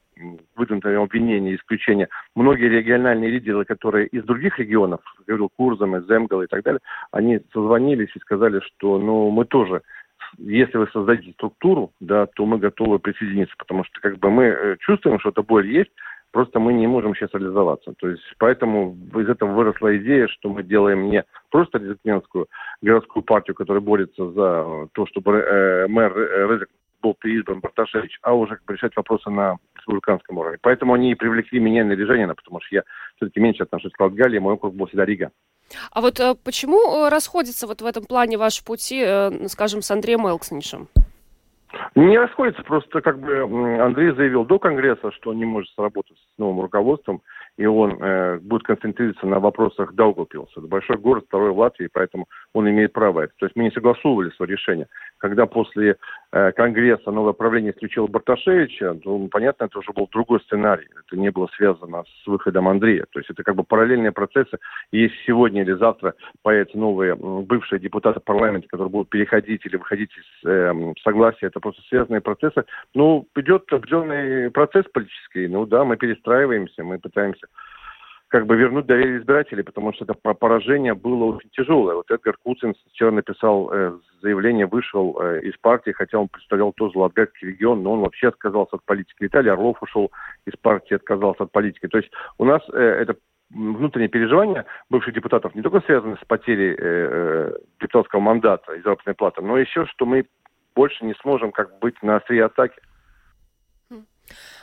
выдвинуто 0.55 1.01
обвинение, 1.01 1.55
исключение, 1.55 2.09
многие 2.35 2.69
региональные 2.69 3.31
лидеры, 3.31 3.65
которые 3.65 4.07
из 4.07 4.23
других 4.23 4.59
регионов, 4.59 5.01
говорил 5.27 5.49
Курзам, 5.55 5.99
Земгал 6.05 6.43
и 6.43 6.47
так 6.47 6.63
далее, 6.63 6.79
они 7.11 7.39
созвонились 7.53 8.15
и 8.15 8.19
сказали, 8.19 8.61
что 8.61 8.99
ну, 8.99 9.29
мы 9.31 9.45
тоже 9.45 9.81
если 10.37 10.77
вы 10.77 10.87
создадите 10.93 11.33
структуру, 11.33 11.91
да, 11.99 12.25
то 12.25 12.45
мы 12.45 12.57
готовы 12.57 12.99
присоединиться, 12.99 13.53
потому 13.57 13.83
что 13.83 13.99
как 13.99 14.17
бы 14.17 14.29
мы 14.29 14.43
э, 14.45 14.77
чувствуем, 14.79 15.19
что 15.19 15.29
эта 15.29 15.41
боль 15.41 15.67
есть, 15.67 15.91
просто 16.31 16.59
мы 16.59 16.73
не 16.73 16.87
можем 16.87 17.15
сейчас 17.15 17.33
реализоваться. 17.33 17.93
То 17.97 18.09
есть 18.09 18.23
поэтому 18.37 18.95
из 19.15 19.29
этого 19.29 19.51
выросла 19.51 19.95
идея, 19.97 20.27
что 20.27 20.49
мы 20.49 20.63
делаем 20.63 21.09
не 21.09 21.23
просто 21.49 21.77
резидентскую 21.77 22.47
городскую 22.81 23.23
партию, 23.23 23.55
которая 23.55 23.81
борется 23.81 24.31
за 24.31 24.87
то, 24.93 25.05
чтобы 25.07 25.37
э, 25.37 25.87
мэр 25.87 26.15
Резик 26.49 26.69
был 27.01 27.15
переизбран 27.15 27.59
Барташевич, 27.59 28.19
а 28.21 28.33
уже 28.33 28.59
решать 28.67 28.95
вопросы 28.95 29.29
на 29.29 29.57
республиканском 29.75 30.37
уровне. 30.37 30.59
Поэтому 30.61 30.93
они 30.93 31.11
и 31.11 31.15
привлекли 31.15 31.59
меня 31.59 31.83
на 31.83 31.93
Лежанина, 31.93 32.35
потому 32.35 32.61
что 32.61 32.75
я 32.75 32.83
все-таки 33.15 33.39
меньше 33.39 33.63
отношусь 33.63 33.91
к 33.91 33.99
Латгалии, 33.99 34.39
мой 34.39 34.53
округ 34.53 34.75
был 34.75 34.85
всегда 34.85 35.05
Рига. 35.05 35.31
А 35.91 36.01
вот 36.01 36.19
э, 36.19 36.35
почему 36.43 37.05
э, 37.05 37.09
расходятся 37.09 37.67
вот 37.67 37.81
в 37.81 37.85
этом 37.85 38.05
плане 38.05 38.37
ваши 38.37 38.63
пути, 38.63 39.01
э, 39.03 39.47
скажем, 39.47 39.81
с 39.81 39.91
Андреем 39.91 40.27
Элкснишем? 40.27 40.87
Не 41.95 42.17
расходится, 42.17 42.63
просто 42.63 43.01
как 43.01 43.19
бы 43.19 43.43
Андрей 43.79 44.11
заявил 44.13 44.43
до 44.43 44.59
Конгресса, 44.59 45.11
что 45.11 45.29
он 45.29 45.37
не 45.37 45.45
может 45.45 45.71
сработать 45.73 46.17
с 46.35 46.37
новым 46.39 46.61
руководством, 46.61 47.21
и 47.57 47.65
он 47.65 48.01
э, 48.01 48.39
будет 48.39 48.63
концентрироваться 48.63 49.27
на 49.27 49.39
вопросах 49.39 49.93
Даугавпилса. 49.93 50.59
Это 50.59 50.67
большой 50.67 50.97
город, 50.97 51.25
второй 51.27 51.51
в 51.51 51.57
Латвии, 51.57 51.89
поэтому 51.91 52.27
он 52.53 52.69
имеет 52.69 52.93
право 52.93 53.21
это. 53.21 53.33
То 53.37 53.45
есть 53.45 53.55
мы 53.55 53.63
не 53.63 53.71
согласовывали 53.71 54.29
свое 54.31 54.53
решение. 54.53 54.87
Когда 55.17 55.45
после 55.45 55.97
Конгресса 56.31 57.11
новое 57.11 57.33
правление 57.33 57.73
исключило 57.73 58.07
Барташевича, 58.07 58.97
ну, 59.03 59.27
понятно, 59.27 59.65
это 59.65 59.79
уже 59.79 59.91
был 59.91 60.07
другой 60.11 60.39
сценарий. 60.41 60.87
Это 61.05 61.19
не 61.19 61.29
было 61.29 61.47
связано 61.57 62.03
с 62.23 62.27
выходом 62.27 62.69
Андрея. 62.69 63.05
То 63.11 63.19
есть 63.19 63.29
это 63.29 63.43
как 63.43 63.55
бы 63.55 63.63
параллельные 63.63 64.13
процессы. 64.13 64.57
И 64.91 65.01
если 65.01 65.17
сегодня 65.27 65.63
или 65.63 65.73
завтра 65.73 66.13
появятся 66.41 66.77
новые 66.77 67.15
бывшие 67.15 67.79
депутаты 67.79 68.21
парламента, 68.21 68.67
которые 68.69 68.89
будут 68.89 69.09
переходить 69.09 69.65
или 69.65 69.75
выходить 69.75 70.11
из 70.11 70.47
э, 70.47 70.93
согласия, 71.03 71.47
это 71.47 71.59
просто 71.59 71.81
связанные 71.89 72.21
процессы. 72.21 72.63
Ну, 72.93 73.27
идет 73.35 73.63
определенный 73.71 74.49
процесс 74.51 74.85
политический. 74.93 75.49
Ну 75.49 75.65
да, 75.65 75.83
мы 75.83 75.97
перестраиваемся, 75.97 76.83
мы 76.83 76.97
пытаемся 76.97 77.47
как 78.31 78.45
бы 78.45 78.55
вернуть 78.55 78.85
доверие 78.85 79.19
избирателей, 79.19 79.61
потому 79.61 79.91
что 79.93 80.05
это 80.05 80.13
поражение 80.13 80.93
было 80.93 81.35
очень 81.35 81.49
тяжелое. 81.49 81.95
Вот 81.95 82.09
Эдгар 82.09 82.37
Куцин 82.41 82.73
вчера 82.91 83.11
написал 83.11 83.69
э, 83.73 83.91
заявление, 84.21 84.67
вышел 84.67 85.17
э, 85.19 85.41
из 85.41 85.57
партии, 85.57 85.91
хотя 85.91 86.17
он 86.17 86.29
представлял 86.29 86.71
тоже 86.71 86.97
Латгальский 86.97 87.49
регион, 87.49 87.83
но 87.83 87.91
он 87.91 87.99
вообще 87.99 88.29
отказался 88.29 88.77
от 88.77 88.85
политики. 88.85 89.17
Виталий 89.19 89.51
Орлов 89.51 89.83
ушел 89.83 90.11
из 90.45 90.53
партии, 90.55 90.95
отказался 90.95 91.43
от 91.43 91.51
политики. 91.51 91.89
То 91.89 91.97
есть 91.97 92.09
у 92.37 92.45
нас 92.45 92.61
э, 92.71 92.79
это 92.79 93.17
внутренние 93.49 94.07
переживания 94.07 94.65
бывших 94.89 95.13
депутатов 95.13 95.53
не 95.53 95.61
только 95.61 95.81
связаны 95.81 96.15
с 96.15 96.25
потерей 96.25 96.71
э, 96.71 96.77
э 96.79 97.53
депутатского 97.81 98.21
мандата 98.21 98.73
и 98.75 98.81
заработной 98.81 99.13
платы, 99.13 99.41
но 99.41 99.57
еще, 99.57 99.85
что 99.87 100.05
мы 100.05 100.25
больше 100.73 101.03
не 101.03 101.15
сможем 101.15 101.51
как 101.51 101.79
быть 101.79 102.01
на 102.01 102.15
острие 102.15 102.45
атаки. 102.45 102.79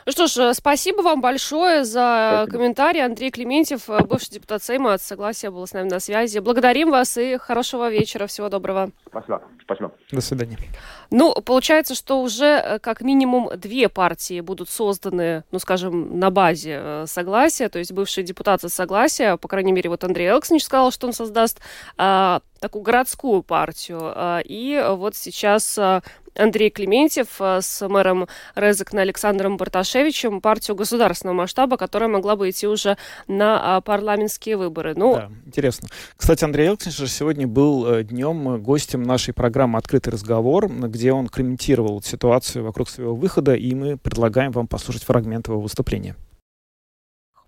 Ну 0.09 0.13
что 0.13 0.25
ж, 0.25 0.37
э, 0.37 0.53
спасибо 0.55 1.03
вам 1.03 1.21
большое 1.21 1.85
за 1.85 2.39
спасибо. 2.41 2.57
комментарий. 2.57 3.05
Андрей 3.05 3.29
Клементьев, 3.29 3.87
э, 3.91 4.03
бывший 4.05 4.31
депутат 4.31 4.63
Сейма 4.63 4.95
от 4.95 5.03
Согласия, 5.03 5.51
был 5.51 5.67
с 5.67 5.73
нами 5.73 5.87
на 5.87 5.99
связи. 5.99 6.39
Благодарим 6.39 6.89
вас 6.89 7.15
и 7.19 7.37
хорошего 7.37 7.91
вечера. 7.91 8.25
Всего 8.25 8.49
доброго. 8.49 8.89
Спасибо. 9.07 9.43
Спасибо. 9.61 9.91
До 10.11 10.21
свидания. 10.21 10.57
Ну, 11.11 11.35
получается, 11.45 11.93
что 11.93 12.23
уже 12.23 12.45
э, 12.45 12.79
как 12.79 13.01
минимум 13.01 13.51
две 13.55 13.87
партии 13.87 14.41
будут 14.41 14.71
созданы, 14.71 15.43
ну, 15.51 15.59
скажем, 15.59 16.17
на 16.17 16.31
базе 16.31 17.03
Согласия, 17.05 17.69
то 17.69 17.77
есть 17.77 17.91
бывший 17.91 18.23
депутат 18.23 18.63
от 18.63 18.73
Согласия, 18.73 19.37
по 19.37 19.47
крайней 19.47 19.73
мере, 19.73 19.91
вот 19.91 20.03
Андрей 20.03 20.29
Элкснич 20.29 20.63
сказал, 20.63 20.89
что 20.89 21.05
он 21.05 21.13
создаст 21.13 21.59
а, 21.97 22.41
такую 22.59 22.81
городскую 22.81 23.43
партию. 23.43 23.99
А, 24.01 24.39
и 24.43 24.83
вот 24.89 25.15
сейчас 25.15 25.77
а, 25.77 26.01
Андрей 26.39 26.69
Клементьев 26.69 27.27
э, 27.39 27.59
с 27.61 27.87
мэром 27.87 28.27
Резекна 28.55 29.01
Александром 29.01 29.57
Барташевичем 29.57 30.41
партию 30.41 30.75
государственного 30.75 31.35
масштаба, 31.35 31.77
которая 31.77 32.09
могла 32.09 32.35
бы 32.35 32.49
идти 32.49 32.67
уже 32.67 32.97
на 33.27 33.77
а, 33.77 33.81
парламентские 33.81 34.57
выборы. 34.57 34.95
Ну, 34.95 35.15
да, 35.15 35.29
интересно. 35.45 35.89
Кстати, 36.15 36.43
Андрей 36.43 36.69
Элксинджер 36.69 37.09
сегодня 37.09 37.47
был 37.47 37.85
э, 37.87 38.03
днем 38.03 38.61
гостем 38.61 39.03
нашей 39.03 39.33
программы 39.33 39.77
«Открытый 39.77 40.13
разговор», 40.13 40.69
где 40.69 41.11
он 41.11 41.27
комментировал 41.27 42.01
ситуацию 42.01 42.63
вокруг 42.63 42.89
своего 42.89 43.15
выхода, 43.15 43.53
и 43.55 43.73
мы 43.75 43.97
предлагаем 43.97 44.51
вам 44.51 44.67
послушать 44.67 45.03
фрагмент 45.03 45.47
его 45.47 45.59
выступления. 45.59 46.15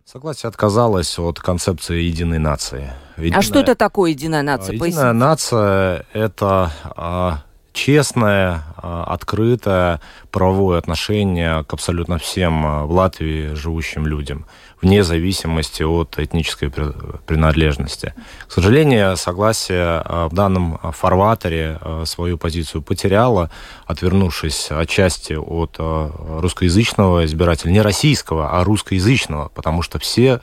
Согласие 0.05 0.49
отказалось 0.49 1.17
от 1.19 1.39
концепции 1.39 2.01
единой 2.01 2.39
нации. 2.39 2.91
Единая... 3.17 3.39
А 3.39 3.41
что 3.41 3.59
это 3.59 3.75
такое 3.75 4.11
единая 4.11 4.41
нация? 4.41 4.73
Единая 4.73 4.79
Поясните. 4.79 5.11
нация– 5.13 6.05
это 6.13 6.71
а, 6.83 7.43
честное, 7.73 8.63
а, 8.77 9.03
открытое 9.05 10.01
правовое 10.31 10.77
отношение 10.77 11.63
к 11.63 11.73
абсолютно 11.73 12.17
всем 12.17 12.65
а, 12.65 12.85
в 12.85 12.91
Латвии 12.91 13.53
живущим 13.53 14.05
людям 14.05 14.45
вне 14.81 15.03
зависимости 15.03 15.83
от 15.83 16.17
этнической 16.17 16.71
принадлежности. 17.25 18.13
К 18.47 18.51
сожалению, 18.51 19.15
согласие 19.15 20.01
а, 20.03 20.27
в 20.27 20.33
данном 20.33 20.79
фарватере 20.91 21.77
а, 21.79 22.03
свою 22.05 22.37
позицию 22.37 22.81
потеряло, 22.81 23.51
отвернувшись 23.85 24.71
отчасти 24.71 25.33
от 25.33 25.75
а, 25.77 26.39
русскоязычного 26.41 27.25
избирателя, 27.25 27.71
не 27.71 27.81
российского, 27.81 28.59
а 28.59 28.63
русскоязычного, 28.63 29.49
потому 29.49 29.81
что 29.81 29.99
все, 29.99 30.41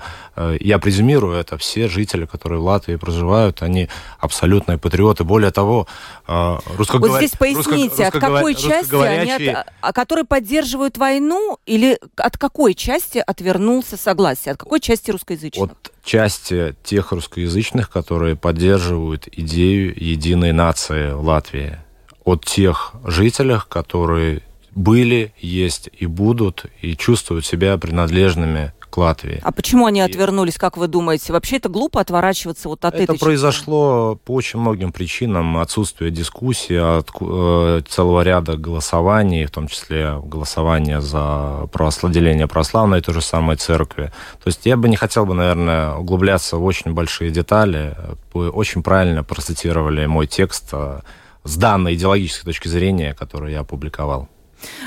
я 0.60 0.78
презюмирую, 0.78 1.36
это 1.36 1.58
все 1.58 1.88
жители, 1.88 2.26
которые 2.26 2.60
в 2.60 2.64
Латвии 2.64 2.96
проживают, 2.96 3.62
они 3.62 3.88
абсолютные 4.20 4.78
патриоты. 4.78 5.24
Более 5.24 5.50
того, 5.50 5.88
русскоговорящие... 6.26 6.98
Вот 6.98 7.18
здесь 7.18 7.30
поясните, 7.38 8.04
русско... 8.04 8.06
от 8.06 8.12
какой 8.20 8.54
части 8.54 8.94
они, 8.94 9.48
от... 9.80 9.94
которые 9.94 10.24
поддерживают 10.24 10.96
войну, 10.96 11.58
или 11.66 11.98
от 12.16 12.38
какой 12.38 12.74
части 12.74 13.22
отвернулся 13.26 13.96
согласие? 13.96 14.27
Согласие? 14.28 14.52
От 14.52 14.58
какой 14.58 14.80
части 14.80 15.10
русскоязычных? 15.10 15.70
От 15.70 15.92
части 16.04 16.74
тех 16.82 17.12
русскоязычных, 17.12 17.90
которые 17.90 18.36
поддерживают 18.36 19.28
идею 19.32 19.92
единой 19.96 20.52
нации 20.52 21.10
Латвии. 21.10 21.78
От 22.24 22.44
тех 22.44 22.92
жителей, 23.04 23.60
которые 23.68 24.42
были, 24.74 25.32
есть 25.38 25.88
и 25.92 26.06
будут, 26.06 26.66
и 26.82 26.96
чувствуют 26.96 27.46
себя 27.46 27.76
принадлежными 27.78 28.72
к 28.90 28.96
Латвии. 28.96 29.40
А 29.42 29.52
почему 29.52 29.86
они 29.86 30.00
и... 30.00 30.02
отвернулись, 30.02 30.56
как 30.56 30.76
вы 30.76 30.88
думаете? 30.88 31.32
Вообще 31.32 31.56
это 31.56 31.68
глупо 31.68 32.00
отворачиваться 32.00 32.68
вот 32.68 32.84
от 32.84 32.94
это 32.94 33.04
этой 33.04 33.16
Это 33.16 33.24
произошло 33.24 34.18
по 34.24 34.32
очень 34.32 34.58
многим 34.60 34.92
причинам. 34.92 35.58
Отсутствие 35.58 36.10
дискуссии, 36.10 36.76
от 36.76 37.10
э, 37.20 37.82
целого 37.88 38.22
ряда 38.22 38.56
голосований, 38.56 39.44
в 39.44 39.50
том 39.50 39.68
числе 39.68 40.20
голосования 40.22 41.00
за 41.00 41.68
православление 41.72 42.46
православной 42.46 43.00
той 43.00 43.14
же 43.14 43.22
самой 43.22 43.56
церкви. 43.56 44.12
То 44.42 44.48
есть 44.48 44.66
я 44.66 44.76
бы 44.76 44.88
не 44.88 44.96
хотел 44.96 45.26
бы, 45.26 45.34
наверное, 45.34 45.94
углубляться 45.94 46.56
в 46.56 46.64
очень 46.64 46.92
большие 46.94 47.30
детали. 47.30 47.96
Вы 48.32 48.50
очень 48.50 48.82
правильно 48.82 49.24
процитировали 49.24 50.06
мой 50.06 50.26
текст 50.26 50.68
э, 50.72 51.00
с 51.44 51.56
данной 51.56 51.94
идеологической 51.94 52.52
точки 52.52 52.68
зрения, 52.68 53.14
который 53.14 53.52
я 53.52 53.60
опубликовал. 53.60 54.28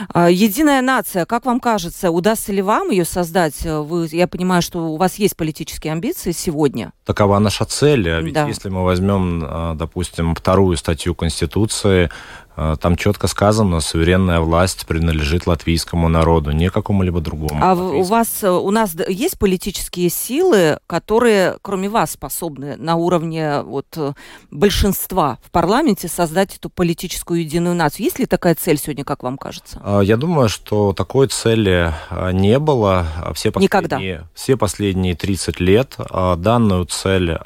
А, 0.09 0.29
единая 0.29 0.81
нация, 0.81 1.25
как 1.25 1.45
вам 1.45 1.59
кажется, 1.59 2.11
удастся 2.11 2.51
ли 2.51 2.61
вам 2.61 2.89
ее 2.89 3.05
создать? 3.05 3.61
Вы, 3.63 4.07
я 4.11 4.27
понимаю, 4.27 4.61
что 4.61 4.79
у 4.79 4.97
вас 4.97 5.15
есть 5.15 5.35
политические 5.35 5.93
амбиции 5.93 6.31
сегодня. 6.31 6.93
Такова 7.05 7.39
наша 7.39 7.65
цель. 7.65 8.09
А 8.09 8.21
ведь 8.21 8.33
да. 8.33 8.47
если 8.47 8.69
мы 8.69 8.83
возьмем, 8.83 9.43
а, 9.43 9.75
допустим, 9.75 10.35
вторую 10.35 10.77
статью 10.77 11.15
Конституции, 11.15 12.09
там 12.55 12.95
четко 12.95 13.27
сказано, 13.27 13.79
суверенная 13.79 14.39
власть 14.39 14.85
принадлежит 14.85 15.47
латвийскому 15.47 16.09
народу, 16.09 16.51
не 16.51 16.69
какому-либо 16.69 17.21
другому. 17.21 17.59
А 17.63 17.73
у 17.73 18.03
вас, 18.03 18.43
э, 18.43 18.49
у 18.49 18.69
нас 18.71 18.95
есть 19.07 19.39
политические 19.39 20.09
силы, 20.09 20.79
которые, 20.87 21.57
кроме 21.61 21.89
вас, 21.89 22.11
способны 22.11 22.75
на 22.77 22.95
уровне 22.95 23.61
вот, 23.61 23.87
э, 23.95 24.13
большинства 24.51 25.37
в 25.43 25.51
парламенте 25.51 26.07
создать 26.07 26.57
эту 26.57 26.69
политическую 26.69 27.41
единую 27.41 27.75
нацию? 27.75 28.05
Есть 28.05 28.19
ли 28.19 28.25
такая 28.25 28.55
цель 28.55 28.77
сегодня, 28.77 29.03
как 29.03 29.23
вам 29.23 29.37
кажется? 29.37 29.81
А, 29.83 30.01
я 30.01 30.17
думаю, 30.17 30.49
что 30.49 30.93
такой 30.93 31.27
цели 31.27 31.93
а, 32.09 32.31
не 32.31 32.59
было. 32.59 33.05
Все 33.33 33.51
последние, 33.51 33.67
Никогда. 33.67 34.27
Все 34.33 34.57
последние 34.57 35.15
30 35.15 35.59
лет 35.59 35.97
данную 36.37 36.85
цель 36.85 37.37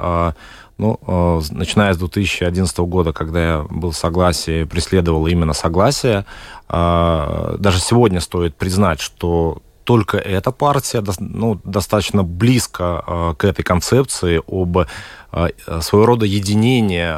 ну, 0.77 0.99
э, 1.07 1.41
начиная 1.51 1.93
с 1.93 1.97
2011 1.97 2.77
года, 2.79 3.13
когда 3.13 3.43
я 3.43 3.65
был 3.69 3.91
в 3.91 3.97
согласии, 3.97 4.65
преследовал 4.65 5.27
именно 5.27 5.53
согласие, 5.53 6.25
э, 6.69 7.55
даже 7.59 7.79
сегодня 7.79 8.19
стоит 8.19 8.55
признать, 8.55 8.99
что 8.99 9.59
только 9.85 10.17
эта 10.17 10.51
партия 10.51 11.03
ну, 11.19 11.61
достаточно 11.63 12.23
близко 12.23 13.03
э, 13.05 13.33
к 13.37 13.45
этой 13.45 13.63
концепции 13.63 14.41
об 14.47 14.87
своего 15.81 16.05
рода 16.05 16.25
единении 16.25 17.11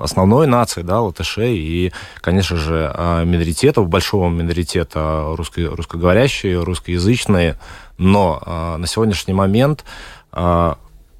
основной 0.00 0.46
нации, 0.46 0.82
да, 0.82 1.00
латышей 1.00 1.58
и, 1.58 1.92
конечно 2.20 2.56
же, 2.56 2.94
миноритетов, 3.24 3.88
большого 3.88 4.28
миноритета 4.28 5.34
русско 5.36 5.62
русскоговорящие, 5.66 6.62
русскоязычные, 6.62 7.56
но 7.98 8.76
на 8.78 8.86
сегодняшний 8.86 9.34
момент 9.34 9.84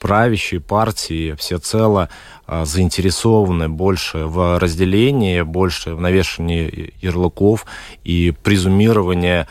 правящие 0.06 0.60
партии 0.60 1.34
всецело 1.36 2.08
заинтересованы 2.46 3.68
больше 3.68 4.18
в 4.18 4.56
разделении, 4.60 5.42
больше 5.42 5.96
в 5.96 6.00
навешивании 6.00 6.94
ярлыков 7.02 7.66
и 8.04 8.32
презумировании 8.44 9.48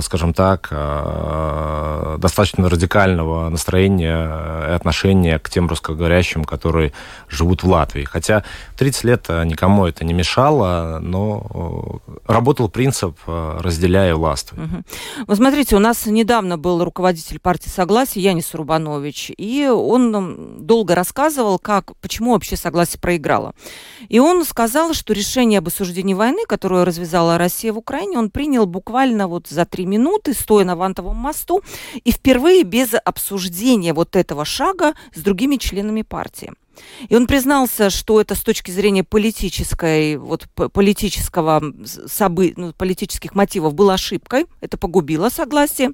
скажем 0.00 0.32
так, 0.32 0.68
э, 0.70 2.16
достаточно 2.18 2.68
радикального 2.68 3.50
настроения 3.50 4.68
и 4.68 4.72
отношения 4.72 5.38
к 5.38 5.50
тем 5.50 5.68
русскоговорящим, 5.68 6.44
которые 6.44 6.92
живут 7.28 7.62
в 7.62 7.68
Латвии. 7.68 8.04
Хотя 8.04 8.42
30 8.78 9.04
лет 9.04 9.28
никому 9.28 9.84
это 9.86 10.04
не 10.04 10.14
мешало, 10.14 10.98
но 11.02 12.00
э, 12.06 12.16
работал 12.26 12.70
принцип 12.70 13.18
«разделяя 13.26 14.14
власть». 14.14 14.52
Угу. 14.52 15.26
Вы 15.26 15.36
смотрите, 15.36 15.76
у 15.76 15.80
нас 15.80 16.06
недавно 16.06 16.56
был 16.56 16.82
руководитель 16.82 17.38
партии 17.38 17.68
Согласия 17.68 18.20
Янис 18.20 18.54
Рубанович, 18.54 19.32
и 19.36 19.66
он 19.68 20.66
долго 20.66 20.94
рассказывал, 20.94 21.58
как, 21.58 21.94
почему 21.98 22.32
вообще 22.32 22.56
Согласие 22.56 22.98
проиграло. 22.98 23.52
И 24.08 24.18
он 24.20 24.44
сказал, 24.46 24.94
что 24.94 25.12
решение 25.12 25.58
об 25.58 25.68
осуждении 25.68 26.14
войны, 26.14 26.46
которую 26.48 26.86
развязала 26.86 27.36
Россия 27.36 27.74
в 27.74 27.78
Украине, 27.78 28.18
он 28.18 28.30
принял 28.30 28.64
буквально 28.64 29.28
вот 29.28 29.48
за 29.48 29.65
три 29.66 29.86
минуты, 29.86 30.34
стоя 30.34 30.64
на 30.64 30.76
Вантовом 30.76 31.16
мосту, 31.16 31.62
и 32.04 32.12
впервые 32.12 32.62
без 32.62 32.94
обсуждения 32.94 33.92
вот 33.92 34.16
этого 34.16 34.44
шага 34.44 34.94
с 35.14 35.20
другими 35.20 35.56
членами 35.56 36.02
партии. 36.02 36.52
И 37.08 37.16
он 37.16 37.26
признался, 37.26 37.90
что 37.90 38.20
это 38.20 38.34
с 38.34 38.40
точки 38.40 38.70
зрения 38.70 39.04
политической, 39.04 40.16
вот, 40.16 40.46
политического 40.72 41.62
собы, 42.06 42.54
ну, 42.56 42.72
политических 42.72 43.34
мотивов 43.34 43.74
было 43.74 43.94
ошибкой, 43.94 44.46
это 44.60 44.76
погубило 44.76 45.28
согласие. 45.28 45.92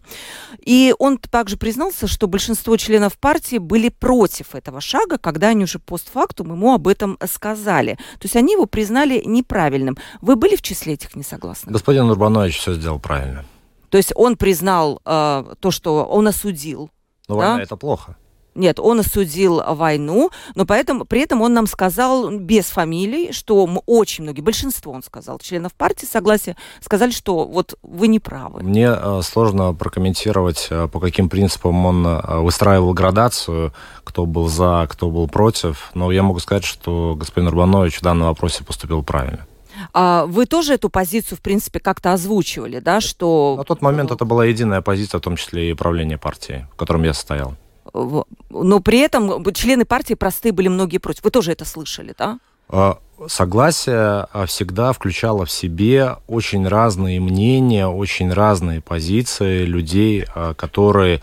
И 0.65 0.95
он 0.99 1.19
также 1.19 1.57
признался, 1.57 2.07
что 2.07 2.27
большинство 2.27 2.77
членов 2.77 3.19
партии 3.19 3.59
были 3.59 3.89
против 3.89 4.55
этого 4.55 4.81
шага, 4.81 5.19
когда 5.19 5.49
они 5.49 5.65
уже 5.65 5.79
постфактум 5.79 6.53
ему 6.53 6.75
об 6.75 6.89
этом 6.89 7.19
сказали. 7.31 7.95
То 8.19 8.25
есть 8.25 8.37
они 8.37 8.55
его 8.55 8.67
признали 8.67 9.23
неправильным. 9.25 9.97
Вы 10.21 10.37
были 10.37 10.57
в 10.57 10.63
числе 10.63 10.95
этих 10.95 11.15
несогласных? 11.15 11.73
Господин 11.73 12.11
Урбанович 12.11 12.59
все 12.59 12.75
сделал 12.75 12.99
правильно. 12.99 13.45
То 13.93 13.99
есть 13.99 14.11
он 14.17 14.39
признал 14.39 15.03
э, 15.05 15.55
то, 15.61 15.71
что 15.71 16.03
он 16.07 16.27
осудил. 16.27 16.89
Но 17.29 17.35
да? 17.35 17.49
война 17.51 17.63
это 17.63 17.77
плохо. 17.77 18.17
Нет, 18.55 18.81
он 18.81 19.01
осудил 19.01 19.63
войну, 19.67 20.31
но 20.55 20.65
поэтому, 20.65 21.05
при 21.05 21.21
этом 21.21 21.43
он 21.43 21.53
нам 21.53 21.67
сказал 21.67 22.31
без 22.31 22.67
фамилий, 22.67 23.33
что 23.33 23.69
очень 23.85 24.25
многие, 24.25 24.41
большинство, 24.41 24.93
он 24.93 25.03
сказал, 25.03 25.39
членов 25.41 25.75
партии 25.75 26.07
согласия, 26.07 26.57
сказали, 26.81 27.11
что 27.11 27.45
вот 27.45 27.79
вы 27.83 28.09
не 28.09 28.19
правы. 28.19 28.63
Мне 28.63 28.95
э, 28.97 29.21
сложно 29.23 29.75
прокомментировать, 29.75 30.69
э, 30.71 30.89
по 30.89 30.99
каким 30.99 31.29
принципам 31.29 31.85
он 31.85 32.07
э, 32.07 32.39
выстраивал 32.41 32.95
градацию, 32.95 33.75
кто 34.05 34.25
был 34.25 34.49
за, 34.49 34.87
кто 34.91 35.11
был 35.11 35.29
против, 35.29 35.91
но 35.93 36.11
я 36.11 36.23
могу 36.23 36.39
сказать, 36.39 36.65
что 36.65 37.15
господин 37.15 37.49
Урбанович 37.49 37.99
в 37.99 38.03
данном 38.03 38.29
вопросе 38.29 38.65
поступил 38.65 39.03
правильно. 39.03 39.47
А, 39.93 40.27
вы 40.27 40.47
тоже 40.47 40.75
эту 40.75 40.89
позицию, 40.89 41.39
в 41.39 41.41
принципе, 41.41 41.81
как-то 41.81 42.13
озвучивали, 42.13 42.81
да, 42.81 43.01
что... 43.01 43.55
На 43.59 43.65
тот 43.65 43.83
момент 43.83 44.11
это 44.11 44.25
была 44.25 44.45
единая 44.45 44.81
позиция, 44.83 45.19
в 45.19 45.23
том 45.23 45.37
числе 45.37 45.71
и 45.71 45.75
правления 45.75 46.19
партии, 46.19 46.67
в 46.73 46.77
котором 46.77 47.03
я 47.03 47.15
состоял 47.15 47.57
но 47.93 48.81
при 48.81 49.01
этом 49.01 49.45
члены 49.53 49.85
партии 49.85 50.15
простые 50.15 50.53
были 50.53 50.69
многие 50.69 50.99
против. 50.99 51.25
Вы 51.25 51.31
тоже 51.31 51.53
это 51.53 51.65
слышали, 51.65 52.15
да? 52.17 52.39
А, 52.69 52.99
согласие 53.27 54.27
а, 54.33 54.47
всегда 54.47 54.93
включало 54.93 55.45
в 55.45 55.51
себе 55.51 56.17
очень 56.27 56.67
разные 56.67 57.21
мнения, 57.21 57.87
очень 57.87 58.33
разные 58.33 58.81
позиции 58.81 59.65
людей, 59.65 60.27
которые 60.57 61.23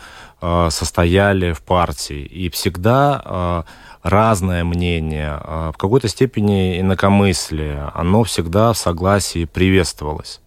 состояли 0.70 1.52
в 1.52 1.62
партии. 1.62 2.22
И 2.22 2.50
всегда 2.50 3.66
разное 4.04 4.64
мнение, 4.64 5.40
в 5.44 5.76
какой-то 5.78 6.08
степени 6.08 6.80
инакомыслие, 6.80 7.92
оно 7.94 8.24
всегда 8.24 8.74
в 8.74 8.78
согласии 8.78 9.46
приветствовалось. 9.46 10.42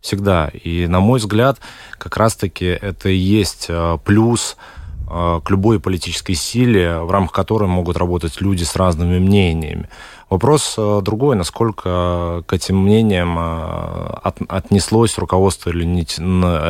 Всегда. 0.00 0.48
И, 0.48 0.86
на 0.86 1.00
мой 1.00 1.18
взгляд, 1.18 1.58
как 1.98 2.16
раз-таки 2.16 2.66
это 2.66 3.08
и 3.08 3.16
есть 3.16 3.68
плюс 4.04 4.56
Э, 4.56 4.75
к 5.06 5.50
любой 5.50 5.78
политической 5.78 6.34
силе, 6.34 6.98
в 6.98 7.10
рамках 7.10 7.32
которой 7.32 7.68
могут 7.68 7.96
работать 7.96 8.40
люди 8.40 8.64
с 8.64 8.74
разными 8.76 9.18
мнениями. 9.18 9.88
Вопрос 10.28 10.74
э, 10.76 11.00
другой, 11.02 11.36
насколько 11.36 12.42
к 12.46 12.52
этим 12.52 12.82
мнениям 12.82 13.38
э, 13.38 14.32
отнеслось 14.48 15.18
руководство 15.18 15.70
или 15.70 15.84
не, 15.84 16.04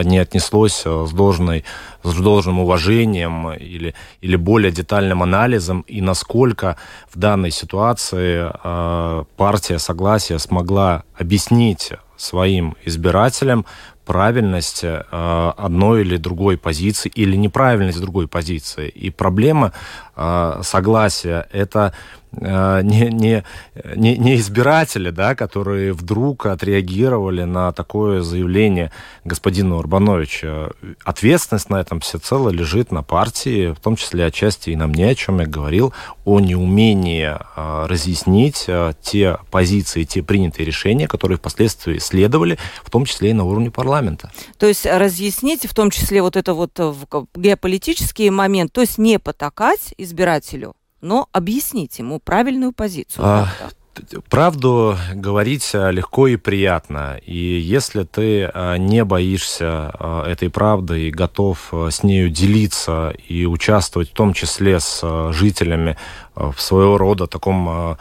не 0.05 0.19
отнеслось 0.19 0.85
с, 0.85 1.11
должной, 1.13 1.65
с 2.03 2.15
должным 2.15 2.61
уважением 2.61 3.53
или, 3.53 3.95
или 4.21 4.37
более 4.37 4.71
детальным 4.71 5.23
анализом, 5.23 5.81
и 5.87 6.03
насколько 6.03 6.77
в 7.11 7.19
данной 7.19 7.51
ситуации 7.51 8.53
партия 9.37 9.79
согласия 9.79 10.39
смогла 10.39 11.05
объяснить 11.19 11.93
своим 12.17 12.77
избирателям 12.85 13.65
правильность 14.07 14.85
э, 14.85 15.53
одной 15.57 16.01
или 16.03 16.17
другой 16.17 16.57
позиции 16.57 17.11
или 17.15 17.37
неправильность 17.37 18.01
другой 18.01 18.29
позиции. 18.29 18.89
И 18.89 19.11
проблема 19.11 19.73
э, 20.17 20.61
согласия 20.63 21.47
это 21.53 21.93
не, 22.41 23.11
не, 23.11 23.45
не, 23.95 24.17
не 24.17 24.37
избиратели, 24.37 25.11
да, 25.11 25.35
которые 25.35 25.93
вдруг 25.93 26.47
отреагировали 26.47 27.45
на 27.45 27.73
такое 27.73 28.23
заявление 28.23 28.93
господина 29.25 29.77
Урбановича. 29.77 30.71
Ответственность 31.05 31.71
на 31.71 31.81
этом 31.81 32.01
всецело 32.01 32.51
лежит 32.51 32.93
на 32.93 33.03
партии, 33.03 33.73
в 33.73 33.81
том 33.81 33.97
числе 33.97 34.27
отчасти 34.27 34.71
и 34.71 34.77
на 34.77 34.87
мне, 34.87 35.11
о 35.11 35.15
чем 35.15 35.41
я 35.41 35.47
говорил, 35.47 35.93
о 36.25 36.41
неумении 36.41 37.27
э, 37.27 37.87
разъяснить 37.87 38.65
э, 38.67 38.93
те 39.03 39.39
позиции, 39.51 40.05
те 40.05 40.23
принятые 40.23 40.67
решения, 40.67 41.09
которые 41.09 41.39
впоследствии 41.39 41.99
следовали, 41.99 42.59
в 42.83 42.91
том 42.91 43.05
числе 43.05 43.31
и 43.31 43.33
на 43.33 43.45
уровне 43.45 43.71
парламента. 43.71 44.31
То 44.59 44.67
есть 44.67 44.87
разъяснить, 44.87 45.67
в 45.67 45.75
том 45.75 45.91
числе 45.91 46.23
вот 46.23 46.37
это 46.37 46.55
вот 46.55 46.79
геополитический 47.35 48.31
момент, 48.31 48.73
то 48.73 48.81
есть 48.81 48.99
не 48.99 49.19
потакать 49.19 49.95
избирателю, 49.99 50.75
но 51.07 51.29
объяснить 51.33 51.99
ему 51.99 52.19
правильную 52.19 52.73
позицию. 52.73 53.25
А, 53.25 53.49
правду 54.29 54.97
говорить 55.15 55.71
а, 55.73 55.91
легко 55.91 56.27
и 56.27 56.37
приятно. 56.37 57.19
И 57.25 57.37
если 57.37 58.03
ты 58.03 58.45
а, 58.45 58.77
не 58.77 59.05
боишься 59.05 60.25
этой 60.27 60.51
правды 60.51 61.09
и 61.09 61.11
готов 61.11 61.73
с 61.73 62.03
нею 62.03 62.29
делиться 62.29 63.15
и 63.29 63.47
участвовать 63.47 64.11
в 64.11 64.15
том 64.15 64.35
числе 64.35 64.81
с 64.81 65.33
жителями 65.33 65.97
в 66.35 66.57
своего 66.59 66.99
рода 66.99 67.27
таком 67.27 67.97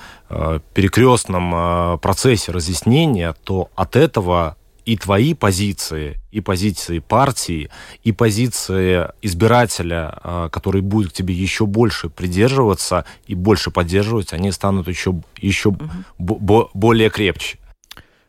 перекрестном 0.73 1.99
процессе 1.99 2.51
разъяснения, 2.51 3.35
то 3.43 3.69
от 3.75 3.95
этого 3.95 4.57
и 4.86 4.98
твои 4.98 5.34
позиции, 5.34 6.17
и 6.32 6.41
позиции 6.41 7.00
партии, 7.00 7.69
и 8.04 8.12
позиции 8.12 9.08
избирателя, 9.21 10.17
а, 10.24 10.50
который 10.50 10.82
будет 10.82 11.10
к 11.10 11.13
тебе 11.13 11.34
еще 11.34 11.65
больше 11.65 12.10
придерживаться 12.10 13.06
и 13.28 13.36
больше 13.36 13.71
поддерживать, 13.71 14.32
они 14.34 14.52
станут 14.52 14.88
еще, 14.88 15.15
еще 15.38 15.69
угу. 15.69 16.69
более 16.74 17.10
крепче. 17.10 17.58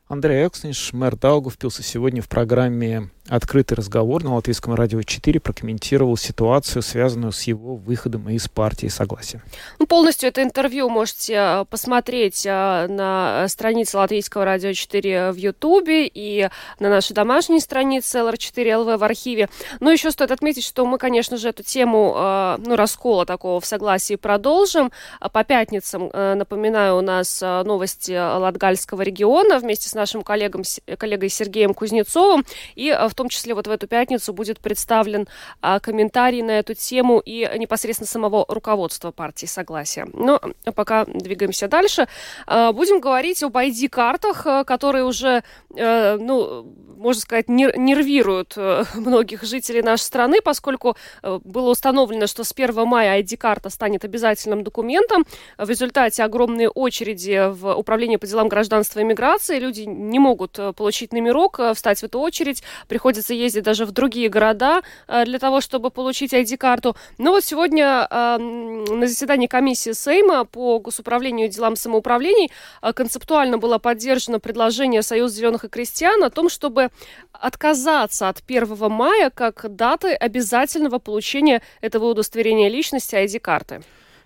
Андрей 0.08 0.46
Эксниш, 0.46 0.92
мэр 0.92 1.16
Даугавпилса, 1.16 1.82
сегодня 1.82 2.22
в 2.22 2.28
программе 2.28 3.10
«Открытый 3.28 3.76
разговор» 3.76 4.22
на 4.22 4.36
Латвийском 4.36 4.74
радио 4.74 5.02
4 5.02 5.40
прокомментировал 5.40 6.16
ситуацию, 6.16 6.80
связанную 6.82 7.32
с 7.32 7.42
его 7.42 7.74
выходом 7.74 8.28
из 8.28 8.48
партии 8.48 8.86
«Согласие». 8.86 9.42
Ну, 9.80 9.86
полностью 9.86 10.28
это 10.28 10.44
интервью 10.44 10.88
можете 10.88 11.34
э, 11.34 11.64
посмотреть 11.68 12.46
э, 12.46 12.86
на 12.88 13.48
странице 13.48 13.96
Латвийского 13.96 14.44
радио 14.44 14.72
4 14.72 15.32
в 15.32 15.36
Ютубе 15.36 16.06
и 16.06 16.48
на 16.78 16.88
нашей 16.88 17.14
домашней 17.14 17.58
странице 17.58 18.18
LR4LV 18.18 18.96
в 18.96 19.02
архиве. 19.02 19.48
Но 19.80 19.90
еще 19.90 20.12
стоит 20.12 20.30
отметить, 20.30 20.64
что 20.64 20.86
мы, 20.86 20.98
конечно 20.98 21.36
же, 21.36 21.48
эту 21.48 21.64
тему 21.64 22.14
э, 22.16 22.58
ну, 22.64 22.76
раскола 22.76 23.26
такого 23.26 23.60
в 23.60 23.66
согласии 23.66 24.14
продолжим. 24.14 24.92
По 25.32 25.42
пятницам, 25.42 26.10
напоминаю, 26.12 26.98
у 26.98 27.00
нас 27.00 27.40
новости 27.40 28.12
Латгальского 28.12 29.02
региона 29.02 29.58
вместе 29.58 29.88
с 29.88 29.94
нашим 29.94 30.22
коллегом, 30.22 30.62
коллегой 30.96 31.28
Сергеем 31.28 31.74
Кузнецовым. 31.74 32.44
И 32.76 32.96
в 33.08 33.15
том 33.16 33.28
числе 33.28 33.54
вот 33.54 33.66
в 33.66 33.70
эту 33.70 33.88
пятницу 33.88 34.32
будет 34.32 34.60
представлен 34.60 35.26
а, 35.60 35.80
комментарий 35.80 36.42
на 36.42 36.52
эту 36.52 36.74
тему 36.74 37.20
и 37.24 37.50
непосредственно 37.58 38.06
самого 38.06 38.44
руководства 38.48 39.10
партии 39.10 39.46
Согласия. 39.46 40.06
Но 40.12 40.40
пока 40.74 41.04
двигаемся 41.06 41.66
дальше. 41.66 42.06
А, 42.46 42.72
будем 42.72 43.00
говорить 43.00 43.42
об 43.42 43.56
ID-картах, 43.56 44.66
которые 44.66 45.04
уже, 45.04 45.42
ну, 45.70 46.72
можно 46.96 47.20
сказать, 47.20 47.48
нервируют 47.48 48.56
многих 48.94 49.42
жителей 49.42 49.82
нашей 49.82 50.02
страны, 50.02 50.40
поскольку 50.42 50.96
было 51.22 51.70
установлено, 51.70 52.26
что 52.26 52.44
с 52.44 52.52
1 52.52 52.86
мая 52.86 53.22
ID-карта 53.22 53.70
станет 53.70 54.04
обязательным 54.04 54.62
документом. 54.62 55.24
В 55.58 55.68
результате 55.68 56.22
огромные 56.22 56.68
очереди 56.68 57.50
в 57.50 57.74
управлении 57.74 58.16
по 58.16 58.26
делам 58.26 58.48
гражданства 58.48 59.00
и 59.00 59.04
миграции. 59.04 59.58
Люди 59.58 59.82
не 59.82 60.18
могут 60.18 60.58
получить 60.76 61.12
номерок, 61.12 61.60
встать 61.74 62.00
в 62.00 62.04
эту 62.04 62.20
очередь. 62.20 62.62
Приходится 63.06 63.34
ездить 63.34 63.62
даже 63.62 63.86
в 63.86 63.92
другие 63.92 64.28
города 64.28 64.82
для 65.06 65.38
того, 65.38 65.60
чтобы 65.60 65.90
получить 65.90 66.34
ID-карту. 66.34 66.96
Но 67.18 67.30
вот 67.30 67.44
сегодня 67.44 68.08
на 68.10 69.06
заседании 69.06 69.46
комиссии 69.46 69.92
Сейма 69.92 70.44
по 70.44 70.80
госуправлению 70.80 71.46
и 71.46 71.48
делам 71.48 71.76
самоуправлений 71.76 72.50
концептуально 72.96 73.58
было 73.58 73.78
поддержано 73.78 74.40
предложение 74.40 75.02
Союза 75.02 75.36
зеленых 75.36 75.62
и 75.62 75.68
крестьян 75.68 76.20
о 76.24 76.30
том, 76.30 76.48
чтобы 76.48 76.88
отказаться 77.30 78.28
от 78.28 78.42
1 78.44 78.76
мая 78.90 79.30
как 79.30 79.72
даты 79.76 80.12
обязательного 80.12 80.98
получения 80.98 81.62
этого 81.80 82.06
удостоверения 82.06 82.68
личности 82.68 83.14
ID-карты. 83.14 83.82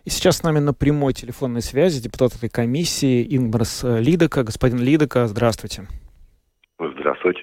И 0.07 0.11
сейчас 0.11 0.39
с 0.39 0.43
нами 0.43 0.59
на 0.59 0.73
прямой 0.73 1.13
телефонной 1.13 1.61
связи 1.61 2.01
депутат 2.01 2.35
этой 2.35 2.49
комиссии 2.49 3.27
Ингмарс 3.37 3.81
Лидока. 3.83 4.43
Господин 4.43 4.79
Лидока, 4.79 5.29
здравствуйте. 5.29 5.87
Здравствуйте. 7.11 7.43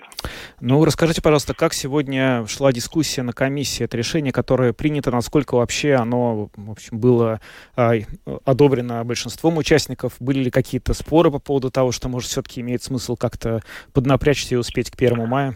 Ну, 0.61 0.85
расскажите, 0.85 1.21
пожалуйста, 1.21 1.53
как 1.53 1.73
сегодня 1.73 2.45
шла 2.47 2.71
дискуссия 2.71 3.21
на 3.21 3.33
комиссии? 3.33 3.83
Это 3.83 3.97
решение, 3.97 4.31
которое 4.31 4.71
принято, 4.71 5.11
насколько 5.11 5.55
вообще 5.55 5.95
оно, 5.95 6.49
в 6.55 6.71
общем, 6.71 6.99
было 7.01 7.41
а, 7.75 7.91
одобрено 8.45 9.03
большинством 9.03 9.57
участников? 9.57 10.13
Были 10.21 10.45
ли 10.45 10.51
какие-то 10.51 10.93
споры 10.93 11.31
по 11.31 11.39
поводу 11.39 11.69
того, 11.69 11.91
что, 11.91 12.07
может, 12.07 12.29
все-таки 12.29 12.61
имеет 12.61 12.81
смысл 12.81 13.17
как-то 13.17 13.59
поднапрячься 13.93 14.55
и 14.55 14.57
успеть 14.57 14.89
к 14.89 14.97
первому 14.97 15.27
мая? 15.27 15.53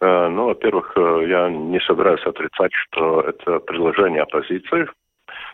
Э, 0.00 0.28
ну, 0.28 0.46
во-первых, 0.46 0.92
э, 0.96 1.26
я 1.28 1.48
не 1.50 1.78
собираюсь 1.86 2.24
отрицать, 2.26 2.72
что 2.72 3.20
это 3.20 3.60
предложение 3.60 4.22
оппозиции, 4.22 4.88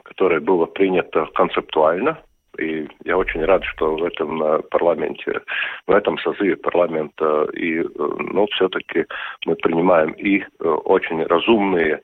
которое 0.05 0.41
было 0.41 0.65
принято 0.65 1.27
концептуально, 1.35 2.19
и 2.59 2.89
я 3.05 3.17
очень 3.17 3.45
рад, 3.45 3.65
что 3.65 3.97
в 3.97 4.05
этом 4.05 4.43
э, 4.43 4.63
парламенте, 4.71 5.41
в 5.87 5.93
этом 5.93 6.19
созыве 6.19 6.57
парламента 6.57 7.47
и, 7.55 7.81
э, 7.81 7.87
ну, 7.97 8.47
все-таки 8.53 9.07
мы 9.45 9.55
принимаем 9.57 10.13
и 10.13 10.41
э, 10.41 10.45
очень 10.65 11.23
разумные 11.25 12.01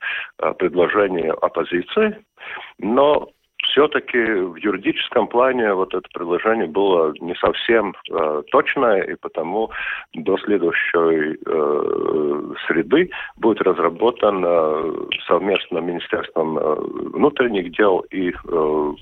предложения 0.58 1.32
оппозиции, 1.32 2.16
но 2.78 3.28
все-таки 3.62 4.18
в 4.18 4.56
юридическом 4.56 5.28
плане 5.28 5.72
вот 5.74 5.94
это 5.94 6.08
предложение 6.12 6.66
было 6.66 7.12
не 7.20 7.34
совсем 7.36 7.94
э, 8.10 8.42
точное, 8.50 9.02
и 9.02 9.14
потому 9.14 9.70
до 10.14 10.36
следующей 10.38 11.38
э, 11.44 12.54
среды 12.66 13.10
будет 13.36 13.62
разработан 13.62 14.44
совместно 15.26 15.78
Министерством 15.78 16.58
э, 16.58 16.74
внутренних 17.14 17.72
дел 17.72 18.00
и 18.10 18.30
э, 18.30 18.92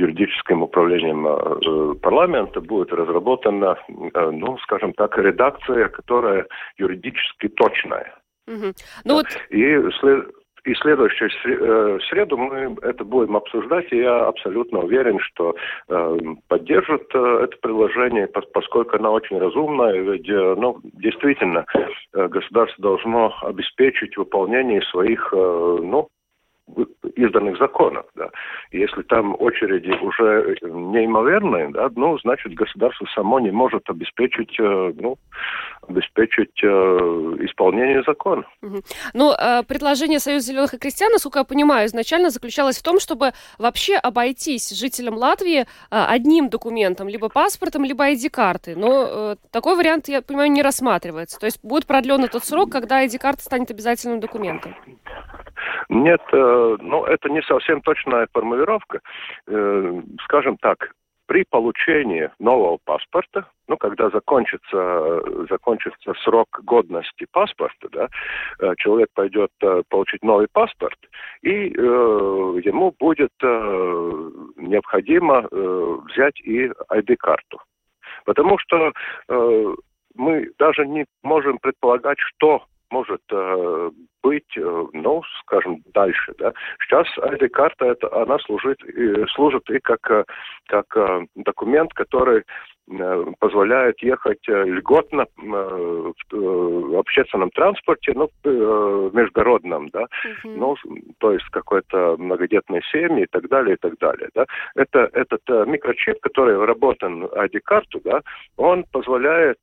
юридическим 0.00 0.62
управлением 0.62 1.26
э, 1.26 1.94
парламента 2.00 2.60
будет 2.60 2.92
разработана, 2.92 3.76
э, 3.88 4.30
ну, 4.30 4.58
скажем 4.58 4.92
так, 4.94 5.16
редакция, 5.18 5.88
которая 5.88 6.46
юридически 6.78 7.48
точная. 7.48 8.14
Угу. 8.48 8.72
Ну, 9.04 9.14
вот... 9.14 9.26
И 9.50 9.90
след... 10.00 10.30
И 10.66 10.74
следующую 10.74 11.30
э, 11.30 11.98
среду 12.10 12.36
мы 12.36 12.76
это 12.82 13.02
будем 13.02 13.34
обсуждать, 13.34 13.90
и 13.92 13.96
я 13.96 14.26
абсолютно 14.26 14.80
уверен, 14.80 15.18
что 15.18 15.54
э, 15.88 16.18
поддержат 16.48 17.04
э, 17.14 17.44
это 17.44 17.56
предложение, 17.62 18.26
поскольку 18.26 18.94
оно 18.94 19.10
очень 19.14 19.38
разумное, 19.38 19.94
ведь, 20.02 20.28
э, 20.28 20.54
ну, 20.58 20.78
действительно, 20.82 21.64
э, 22.12 22.28
государство 22.28 22.82
должно 22.82 23.32
обеспечить 23.40 24.18
выполнение 24.18 24.82
своих, 24.82 25.32
э, 25.32 25.36
ну, 25.36 26.08
изданных 27.16 27.58
законов. 27.58 28.06
Да. 28.14 28.30
если 28.72 29.02
там 29.02 29.36
очереди 29.38 29.90
уже 30.02 30.56
неимоверные, 30.62 31.70
да, 31.70 31.90
ну, 31.94 32.18
значит, 32.18 32.54
государство 32.54 33.06
само 33.14 33.40
не 33.40 33.50
может 33.50 33.88
обеспечить, 33.88 34.58
э, 34.58 34.92
ну, 34.96 35.16
обеспечить 35.88 36.62
э, 36.62 36.66
исполнение 37.40 38.02
закона. 38.06 38.44
Ну, 39.14 39.32
э, 39.32 39.62
предложение 39.64 40.18
Союза 40.18 40.52
зеленых 40.52 40.74
и 40.74 40.78
крестьян, 40.78 41.12
насколько 41.12 41.40
я 41.40 41.44
понимаю, 41.44 41.86
изначально 41.86 42.30
заключалось 42.30 42.78
в 42.78 42.82
том, 42.82 43.00
чтобы 43.00 43.32
вообще 43.58 43.96
обойтись 43.96 44.70
жителям 44.70 45.14
Латвии 45.14 45.66
одним 45.90 46.48
документом, 46.48 47.08
либо 47.08 47.28
паспортом, 47.28 47.84
либо 47.84 48.10
ID-картой. 48.10 48.74
Но 48.74 49.36
такой 49.50 49.76
вариант, 49.76 50.08
я 50.08 50.22
понимаю, 50.22 50.50
не 50.50 50.62
рассматривается. 50.62 51.38
То 51.38 51.46
есть 51.46 51.60
будет 51.62 51.86
продлен 51.86 52.28
тот 52.28 52.44
срок, 52.44 52.70
когда 52.70 53.04
ID-карта 53.04 53.42
станет 53.42 53.70
обязательным 53.70 54.20
документом. 54.20 54.74
Нет, 55.90 56.20
э, 56.32 56.76
ну 56.80 57.04
это 57.04 57.28
не 57.28 57.42
совсем 57.42 57.80
точная 57.80 58.28
формулировка. 58.32 59.00
Э, 59.48 60.02
скажем 60.22 60.56
так, 60.58 60.92
при 61.26 61.44
получении 61.50 62.30
нового 62.38 62.78
паспорта, 62.84 63.48
ну, 63.66 63.76
когда 63.76 64.08
закончится, 64.10 65.20
закончится 65.48 66.14
срок 66.22 66.60
годности 66.62 67.26
паспорта, 67.32 67.88
да, 67.90 68.08
э, 68.60 68.74
человек 68.78 69.08
пойдет 69.14 69.50
получить 69.88 70.22
новый 70.22 70.46
паспорт, 70.52 70.98
и 71.42 71.48
э, 71.68 72.60
ему 72.64 72.94
будет 73.00 73.32
э, 73.42 74.30
необходимо 74.58 75.48
э, 75.50 75.96
взять 76.06 76.40
и 76.42 76.70
ID-карту. 76.88 77.60
Потому 78.24 78.58
что 78.58 78.92
э, 79.28 79.74
мы 80.14 80.50
даже 80.56 80.86
не 80.86 81.04
можем 81.24 81.58
предполагать, 81.58 82.18
что 82.20 82.62
может 82.90 83.22
э, 83.30 83.90
быть, 84.22 84.56
э, 84.56 84.84
ну, 84.92 85.22
скажем, 85.42 85.82
дальше. 85.94 86.32
Да. 86.38 86.52
Сейчас 86.82 87.06
ID-карта, 87.18 87.86
это, 87.86 88.22
она 88.22 88.38
служит, 88.38 88.82
и, 88.84 89.24
служит 89.34 89.68
и 89.70 89.78
как, 89.80 90.10
э, 90.10 90.24
как 90.66 90.86
э, 90.96 91.26
документ, 91.36 91.92
который 91.94 92.42
э, 92.90 93.24
позволяет 93.38 94.02
ехать 94.02 94.46
э, 94.48 94.64
льготно 94.64 95.26
в, 95.36 96.14
в 96.30 96.98
общественном 96.98 97.50
транспорте, 97.50 98.12
ну, 98.14 98.28
международном, 99.12 99.88
да, 99.88 100.02
uh-huh. 100.02 100.56
ну, 100.56 100.76
то 101.18 101.32
есть 101.32 101.46
какой-то 101.50 102.16
многодетной 102.18 102.82
семьи 102.90 103.24
и 103.24 103.28
так 103.30 103.48
далее, 103.48 103.74
и 103.74 103.78
так 103.78 103.98
далее, 103.98 104.28
да. 104.34 104.44
Это, 104.74 105.10
этот 105.12 105.42
микрочип, 105.66 106.20
который 106.20 106.56
вработан 106.56 107.26
в 107.26 107.32
ID-карту, 107.32 108.00
да, 108.04 108.20
он 108.56 108.84
позволяет 108.92 109.58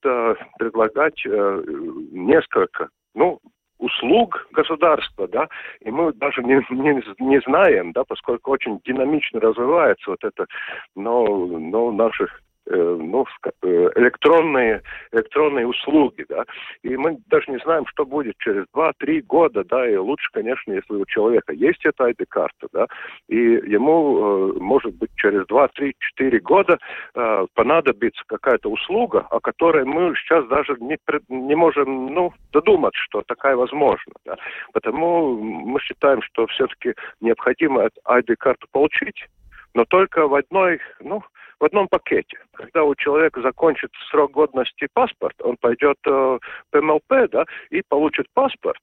предлагать 0.58 1.22
несколько 1.26 2.90
ну, 3.18 3.40
услуг 3.80 4.48
государства, 4.52 5.28
да, 5.28 5.48
и 5.82 5.92
мы 5.92 6.14
даже 6.14 6.44
не, 6.44 6.56
не, 6.70 7.04
не 7.20 7.42
знаем, 7.42 7.92
да, 7.92 8.04
поскольку 8.04 8.52
очень 8.52 8.80
динамично 8.86 9.40
развивается 9.40 10.12
вот 10.12 10.24
это, 10.24 10.46
но, 10.96 11.26
но 11.26 11.92
наши 11.92 12.28
ну, 12.76 13.26
э, 13.62 13.90
электронные, 13.96 14.82
электронные 15.12 15.68
услуги, 15.68 16.26
да, 16.28 16.44
и 16.84 16.96
мы 16.98 17.18
даже 17.28 17.52
не 17.52 17.58
знаем, 17.60 17.86
что 17.88 18.06
будет 18.06 18.38
через 18.40 18.66
2-3 18.74 19.22
года, 19.22 19.64
да, 19.64 19.90
и 19.90 19.96
лучше, 19.96 20.30
конечно, 20.34 20.72
если 20.74 20.94
у 20.94 21.06
человека 21.06 21.54
есть 21.54 21.86
эта 21.86 22.10
ID-карта, 22.10 22.68
да, 22.74 22.88
и 23.28 23.38
ему, 23.38 24.54
э, 24.56 24.60
может 24.60 24.96
быть, 24.96 25.12
через 25.16 25.46
2-3-4 25.48 26.40
года 26.40 26.80
понадобится 27.54 28.24
какая-то 28.28 28.70
услуга, 28.70 29.26
о 29.30 29.40
которой 29.40 29.86
мы 29.86 30.16
сейчас 30.16 30.46
даже 30.48 30.76
не, 30.80 30.98
не 31.30 31.56
можем, 31.56 32.14
ну, 32.14 32.34
додумать, 32.52 32.96
что 32.96 33.22
такая 33.28 33.56
возможна, 33.56 34.14
да. 34.26 34.36
Потому 34.74 35.40
мы 35.40 35.80
считаем, 35.80 36.22
что 36.22 36.48
все-таки 36.48 36.94
необходимо 37.22 37.90
ID-карту 38.06 38.68
получить, 38.72 39.28
но 39.74 39.86
только 39.86 40.28
в 40.28 40.36
одной, 40.36 40.80
ну, 41.00 41.24
в 41.60 41.66
одном 41.66 41.88
пакете. 41.88 42.38
Когда 42.54 42.84
у 42.84 42.96
человека 42.96 43.42
закончится 43.42 43.98
срок 44.10 44.32
годности 44.32 44.88
паспорт, 44.94 45.36
он 45.42 45.58
пойдет 45.58 45.98
э, 46.06 46.10
в 46.10 46.82
МЛП, 46.82 47.30
да, 47.32 47.46
и 47.70 47.82
получит 47.88 48.28
паспорт, 48.34 48.82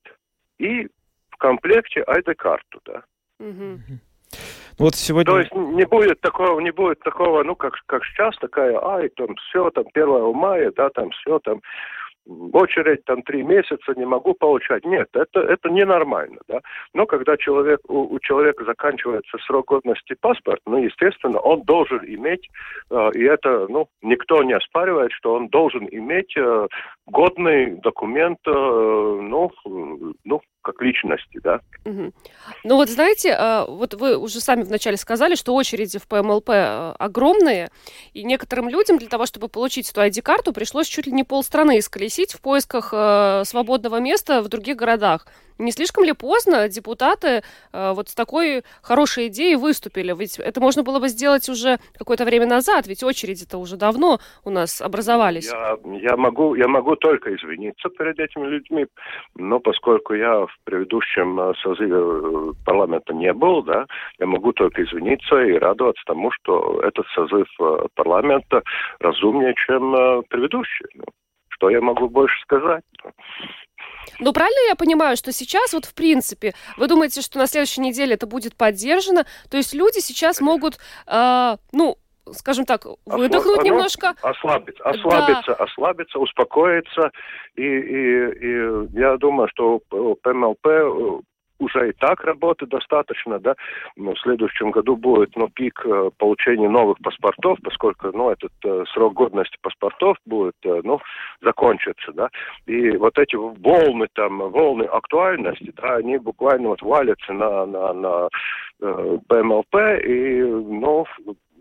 и 0.58 0.86
в 1.30 1.36
комплекте 1.38 2.04
ID-карту, 2.06 2.80
да. 2.84 3.02
Угу. 3.38 3.98
Вот 4.78 4.94
сегодня... 4.96 5.32
То 5.32 5.38
есть 5.38 5.54
не 5.54 5.86
будет 5.86 6.20
такого, 6.20 6.58
не 6.60 6.72
будет 6.72 6.98
такого, 7.00 7.44
ну, 7.44 7.54
как, 7.54 7.74
как 7.86 8.04
сейчас, 8.04 8.36
такая, 8.38 8.76
ай, 8.82 9.08
там 9.10 9.34
все, 9.36 9.70
там 9.70 9.84
1 9.92 10.34
мая, 10.34 10.72
да, 10.76 10.90
там 10.90 11.10
все, 11.10 11.38
там 11.40 11.60
очередь 12.52 13.04
там 13.04 13.22
три 13.22 13.42
месяца 13.42 13.94
не 13.96 14.06
могу 14.06 14.34
получать. 14.34 14.84
Нет, 14.84 15.08
это, 15.14 15.40
это 15.40 15.68
ненормально, 15.68 16.38
да. 16.48 16.60
Но 16.92 17.06
когда 17.06 17.36
человек, 17.36 17.80
у, 17.88 18.14
у 18.14 18.18
человека 18.20 18.64
заканчивается 18.64 19.36
срок 19.46 19.66
годности 19.66 20.14
паспорт, 20.20 20.60
ну, 20.66 20.78
естественно, 20.78 21.38
он 21.38 21.62
должен 21.62 22.00
иметь, 22.04 22.48
э, 22.90 23.10
и 23.14 23.22
это, 23.22 23.66
ну, 23.68 23.88
никто 24.02 24.42
не 24.42 24.54
оспаривает, 24.54 25.12
что 25.12 25.34
он 25.34 25.48
должен 25.48 25.86
иметь 25.90 26.36
э, 26.36 26.66
годный 27.06 27.76
документ, 27.80 28.38
э, 28.46 28.50
ну, 28.50 29.50
ну, 30.24 30.40
как 30.64 30.80
личности, 30.80 31.38
да. 31.42 31.60
Угу. 31.84 32.12
Ну 32.64 32.76
вот 32.76 32.88
знаете, 32.88 33.36
э, 33.38 33.64
вот 33.68 33.94
вы 33.94 34.16
уже 34.16 34.40
сами 34.40 34.62
вначале 34.62 34.96
сказали, 34.96 35.34
что 35.34 35.54
очереди 35.54 35.98
в 35.98 36.08
ПМЛП 36.08 36.50
э, 36.50 36.94
огромные, 36.98 37.70
и 38.14 38.24
некоторым 38.24 38.68
людям 38.68 38.98
для 38.98 39.08
того, 39.08 39.26
чтобы 39.26 39.48
получить 39.48 39.90
эту 39.90 40.00
ID-карту, 40.00 40.52
пришлось 40.52 40.88
чуть 40.88 41.06
ли 41.06 41.12
не 41.12 41.22
полстраны 41.22 41.78
исколесить 41.78 42.32
в 42.32 42.40
поисках 42.40 42.90
э, 42.92 43.42
свободного 43.44 44.00
места 44.00 44.42
в 44.42 44.48
других 44.48 44.76
городах. 44.76 45.26
Не 45.58 45.70
слишком 45.70 46.04
ли 46.04 46.12
поздно 46.12 46.68
депутаты 46.68 47.42
э, 47.72 47.92
вот 47.92 48.08
с 48.08 48.14
такой 48.14 48.62
хорошей 48.82 49.28
идеей 49.28 49.56
выступили? 49.56 50.12
Ведь 50.14 50.38
это 50.38 50.60
можно 50.60 50.82
было 50.82 50.98
бы 50.98 51.08
сделать 51.08 51.48
уже 51.48 51.78
какое-то 51.96 52.24
время 52.24 52.46
назад, 52.46 52.86
ведь 52.88 53.04
очереди-то 53.04 53.58
уже 53.58 53.76
давно 53.76 54.18
у 54.44 54.50
нас 54.50 54.80
образовались. 54.80 55.50
Я, 55.50 55.76
я, 55.84 56.16
могу, 56.16 56.56
я 56.56 56.66
могу 56.66 56.96
только 56.96 57.34
извиниться 57.36 57.88
перед 57.90 58.18
этими 58.18 58.46
людьми, 58.46 58.86
но 59.36 59.60
поскольку 59.60 60.14
я 60.14 60.46
в 60.46 60.56
предыдущем 60.64 61.38
э, 61.40 61.54
созыве 61.62 61.94
э, 61.96 62.52
парламента 62.64 63.14
не 63.14 63.32
был, 63.32 63.62
да, 63.62 63.86
я 64.18 64.26
могу 64.26 64.52
только 64.52 64.82
извиниться 64.82 65.40
и 65.40 65.52
радоваться 65.52 66.02
тому, 66.06 66.32
что 66.32 66.80
этот 66.82 67.06
созыв 67.14 67.46
э, 67.60 67.86
парламента 67.94 68.62
разумнее, 68.98 69.54
чем 69.66 70.22
предыдущий. 70.28 70.86
Ну, 70.94 71.04
что 71.48 71.70
я 71.70 71.80
могу 71.80 72.08
больше 72.08 72.40
сказать? 72.42 72.82
Ну, 74.20 74.32
правильно 74.32 74.68
я 74.68 74.74
понимаю, 74.74 75.16
что 75.16 75.32
сейчас 75.32 75.72
вот 75.72 75.84
в 75.84 75.94
принципе, 75.94 76.54
вы 76.76 76.86
думаете, 76.86 77.20
что 77.20 77.38
на 77.38 77.46
следующей 77.46 77.80
неделе 77.80 78.14
это 78.14 78.26
будет 78.26 78.56
поддержано? 78.56 79.26
То 79.50 79.56
есть 79.56 79.74
люди 79.74 79.98
сейчас 79.98 80.40
могут, 80.40 80.78
э, 81.06 81.56
ну, 81.72 81.98
скажем 82.32 82.64
так, 82.64 82.84
выдохнуть 83.06 83.58
Ослаб... 83.58 83.64
немножко. 83.64 84.14
Ослабиться, 84.22 84.82
ослабиться, 84.84 85.54
да. 85.58 85.64
ослабиться, 85.64 86.18
успокоиться. 86.18 87.10
И, 87.56 87.62
и, 87.62 88.30
и 88.40 88.98
я 88.98 89.16
думаю, 89.16 89.48
что 89.48 89.80
ПМЛП 90.22 91.24
уже 91.58 91.90
и 91.90 91.92
так 91.92 92.22
работы 92.24 92.66
достаточно, 92.66 93.38
да, 93.38 93.54
но 93.96 94.14
в 94.14 94.20
следующем 94.20 94.70
году 94.70 94.96
будет, 94.96 95.36
ну, 95.36 95.48
пик 95.48 95.84
э, 95.84 96.10
получения 96.18 96.68
новых 96.68 96.98
паспортов, 97.02 97.58
поскольку, 97.62 98.10
ну, 98.12 98.30
этот 98.30 98.52
э, 98.64 98.84
срок 98.92 99.14
годности 99.14 99.56
паспортов 99.62 100.16
будет, 100.26 100.56
э, 100.64 100.80
ну, 100.82 101.00
закончиться, 101.40 102.12
да, 102.12 102.28
и 102.66 102.96
вот 102.96 103.18
эти 103.18 103.36
волны 103.36 104.08
там, 104.14 104.38
волны 104.50 104.84
актуальности, 104.84 105.72
да, 105.76 105.96
они 105.96 106.18
буквально 106.18 106.68
вот 106.68 106.82
валятся 106.82 107.32
на, 107.32 107.66
на, 107.66 107.92
на 107.92 108.28
э, 108.80 109.18
ПМЛП, 109.28 109.74
и, 110.04 110.42
ну, 110.42 111.06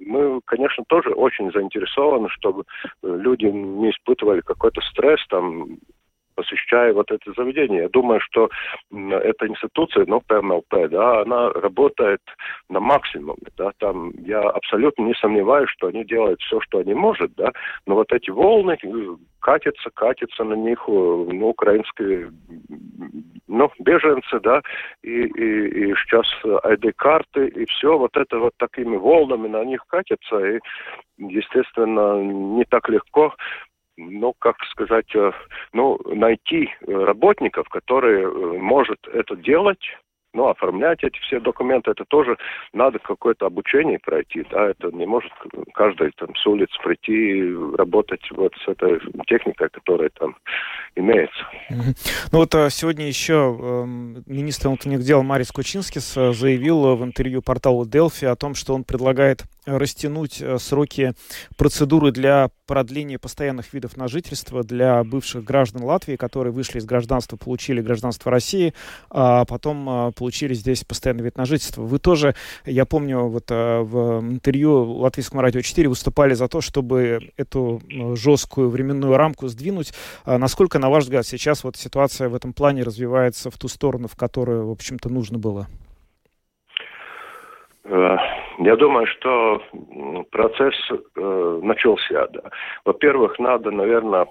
мы, 0.06 0.42
конечно, 0.46 0.84
тоже 0.88 1.12
очень 1.12 1.52
заинтересованы, 1.52 2.28
чтобы 2.30 2.64
люди 3.04 3.46
не 3.46 3.92
испытывали 3.92 4.42
какой-то 4.42 4.82
стресс, 4.82 5.20
там, 5.30 5.78
посещая 6.44 6.94
вот 6.94 7.12
это 7.12 7.32
заведение. 7.34 7.84
Я 7.84 7.90
думаю, 7.90 8.20
что 8.22 8.50
эта 8.92 9.48
институция, 9.48 10.06
ну, 10.08 10.22
ПМЛП, 10.22 10.90
да, 10.90 11.22
она 11.22 11.50
работает 11.52 12.22
на 12.70 12.80
максимуме, 12.80 13.48
да, 13.58 13.72
там 13.80 14.12
я 14.26 14.42
абсолютно 14.42 15.04
не 15.04 15.14
сомневаюсь, 15.16 15.70
что 15.70 15.88
они 15.88 16.04
делают 16.04 16.42
все, 16.42 16.60
что 16.62 16.80
они 16.80 16.94
могут, 16.94 17.34
да, 17.36 17.52
но 17.86 17.96
вот 17.96 18.12
эти 18.12 18.30
волны 18.30 18.78
э, 18.82 18.88
катятся, 19.40 19.90
катятся 19.94 20.44
на 20.44 20.54
них, 20.54 20.80
э, 20.88 20.92
ну, 20.92 21.50
украинские, 21.50 22.32
ну, 23.48 23.72
беженцы, 23.80 24.40
да, 24.42 24.62
и, 25.04 25.10
и, 25.10 25.90
и 25.92 25.96
сейчас 25.96 26.26
ID-карты, 26.44 27.48
и 27.48 27.66
все 27.66 27.98
вот 27.98 28.16
это 28.16 28.40
вот 28.40 28.54
такими 28.58 28.98
волнами 28.98 29.48
на 29.48 29.64
них 29.64 29.84
катятся, 29.88 30.40
и, 30.46 30.60
естественно, 31.18 32.22
не 32.22 32.66
так 32.66 32.90
легко 32.90 33.34
ну, 33.98 34.34
как 34.40 34.56
сказать, 34.72 35.14
э, 35.16 35.32
ну, 35.74 36.00
найти 36.06 36.70
э, 36.82 36.92
работников, 36.92 37.68
которые 37.70 38.24
э, 38.24 38.58
может 38.60 39.00
это 39.12 39.36
делать, 39.36 39.82
ну, 40.36 40.48
оформлять 40.48 41.04
эти 41.04 41.20
все 41.20 41.40
документы, 41.40 41.92
это 41.92 42.06
тоже 42.06 42.38
надо 42.74 42.98
какое-то 42.98 43.46
обучение 43.46 44.00
пройти, 44.00 44.44
да, 44.50 44.70
это 44.70 44.90
не 44.92 45.06
может 45.06 45.32
каждый 45.76 46.12
там 46.18 46.36
с 46.36 46.48
улиц 46.48 46.70
прийти 46.84 47.54
работать 47.78 48.24
вот 48.32 48.52
с 48.66 48.68
этой 48.68 49.00
техникой, 49.28 49.70
которая 49.70 50.10
там 50.10 50.36
имеется. 50.96 51.48
Ну 52.32 52.40
вот 52.40 52.54
сегодня 52.72 53.06
еще 53.06 53.34
эм, 53.34 54.24
министр 54.26 54.70
внутренних 54.70 55.02
дел 55.02 55.22
Марис 55.22 55.52
Кучинскис 55.52 56.14
заявил 56.14 56.96
в 56.96 57.04
интервью 57.04 57.44
порталу 57.44 57.86
Delphi 57.86 58.26
о 58.26 58.36
том, 58.36 58.56
что 58.56 58.74
он 58.74 58.84
предлагает 58.84 59.44
растянуть 59.66 60.42
э, 60.42 60.58
сроки 60.60 61.14
процедуры 61.58 62.12
для 62.12 62.50
продления 62.66 63.20
постоянных 63.20 63.74
видов 63.74 63.98
на 63.98 64.08
жительство 64.08 64.64
для 64.64 65.04
бывших 65.04 65.44
граждан 65.44 65.84
Латвии, 65.84 66.16
которые 66.16 66.54
вышли 66.54 66.80
из 66.80 66.86
гражданства, 66.86 67.38
получили 67.38 67.82
гражданство 67.82 68.32
России, 68.32 68.74
а 69.10 69.46
потом 69.46 69.90
э, 69.90 70.12
получили 70.14 70.54
здесь 70.54 70.84
постоянный 70.84 71.24
вид 71.24 71.38
на 71.38 71.46
жительство. 71.46 71.84
Вы 71.84 72.00
тоже, 72.00 72.36
я 72.66 72.86
помню, 72.86 73.28
вот 73.28 73.46
э, 73.50 73.80
в 73.82 74.22
интервью 74.22 75.00
Латвийскому 75.00 75.42
радио 75.42 75.62
4 75.62 75.88
выступали 75.88 76.34
за 76.34 76.48
то, 76.48 76.62
чтобы 76.62 77.32
эту 77.38 77.82
жесткую 78.16 78.70
временную 78.70 79.16
рамку 79.18 79.48
сдвинуть. 79.48 79.94
А 80.26 80.38
насколько, 80.38 80.80
на 80.80 80.90
ваш 80.90 81.04
взгляд, 81.04 81.26
сейчас 81.26 81.64
вот 81.64 81.76
ситуация 81.76 82.30
в 82.30 82.36
этом 82.36 82.54
плане 82.54 82.84
развивается 82.84 83.50
в 83.50 83.58
ту 83.58 83.68
сторону, 83.68 84.08
в 84.08 84.16
которую, 84.16 84.68
в 84.68 84.72
общем-то, 84.72 85.10
нужно 85.10 85.38
было? 85.38 85.68
Э, 87.86 88.18
я 88.60 88.76
думаю, 88.76 89.08
что 89.08 89.62
процесс 90.32 90.76
э, 90.92 91.60
начался. 91.64 92.28
Да. 92.28 92.50
Во-первых, 92.86 93.40
надо, 93.40 93.72
наверное, 93.72 94.28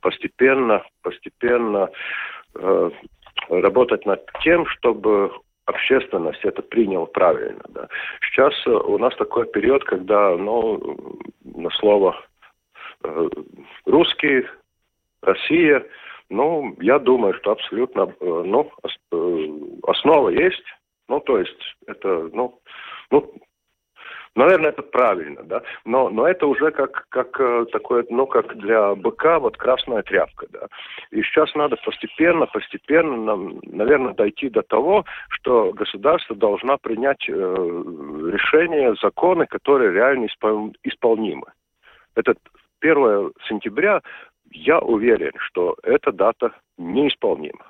постепенно, 0.00 0.82
постепенно 1.02 1.90
э, 2.54 2.90
работать 3.48 4.04
над 4.06 4.28
тем, 4.42 4.66
чтобы 4.66 5.32
общественность 5.66 6.44
это 6.44 6.62
приняла 6.62 7.06
правильно. 7.06 7.62
Да. 7.68 7.88
Сейчас 8.22 8.54
у 8.66 8.98
нас 8.98 9.14
такой 9.16 9.46
период, 9.46 9.84
когда 9.84 10.36
ну, 10.36 10.98
на 11.44 11.70
слово 11.70 12.16
русский, 13.86 14.44
Россия, 15.22 15.84
ну, 16.30 16.74
я 16.80 16.98
думаю, 16.98 17.34
что 17.34 17.52
абсолютно 17.52 18.12
ну, 18.20 18.70
основа 19.86 20.30
есть 20.30 20.64
ну, 21.08 21.20
то 21.20 21.38
есть, 21.38 21.76
это, 21.86 22.30
ну, 22.32 22.60
ну, 23.10 23.32
Наверное, 24.34 24.70
это 24.70 24.82
правильно, 24.82 25.42
да. 25.42 25.62
Но, 25.84 26.08
но 26.08 26.26
это 26.26 26.46
уже 26.46 26.70
как, 26.70 27.06
как 27.10 27.38
э, 27.38 27.66
такое, 27.70 28.06
ну, 28.08 28.26
как 28.26 28.56
для 28.56 28.94
быка, 28.94 29.38
вот 29.38 29.58
красная 29.58 30.02
тряпка, 30.02 30.46
да. 30.50 30.68
И 31.10 31.22
сейчас 31.22 31.54
надо 31.54 31.76
постепенно, 31.76 32.46
постепенно, 32.46 33.16
нам, 33.16 33.60
наверное, 33.62 34.14
дойти 34.14 34.48
до 34.48 34.62
того, 34.62 35.04
что 35.28 35.72
государство 35.74 36.34
должно 36.34 36.78
принять 36.78 37.28
э, 37.28 37.32
решения, 37.32 38.96
законы, 39.02 39.44
которые 39.46 39.92
реально 39.92 40.26
испол, 40.26 40.74
исполнимы. 40.82 41.48
Это 42.14 42.34
1 42.80 43.32
сентября, 43.48 44.00
я 44.50 44.78
уверен, 44.78 45.32
что 45.36 45.76
эта 45.82 46.10
дата 46.10 46.52
неисполнима. 46.78 47.66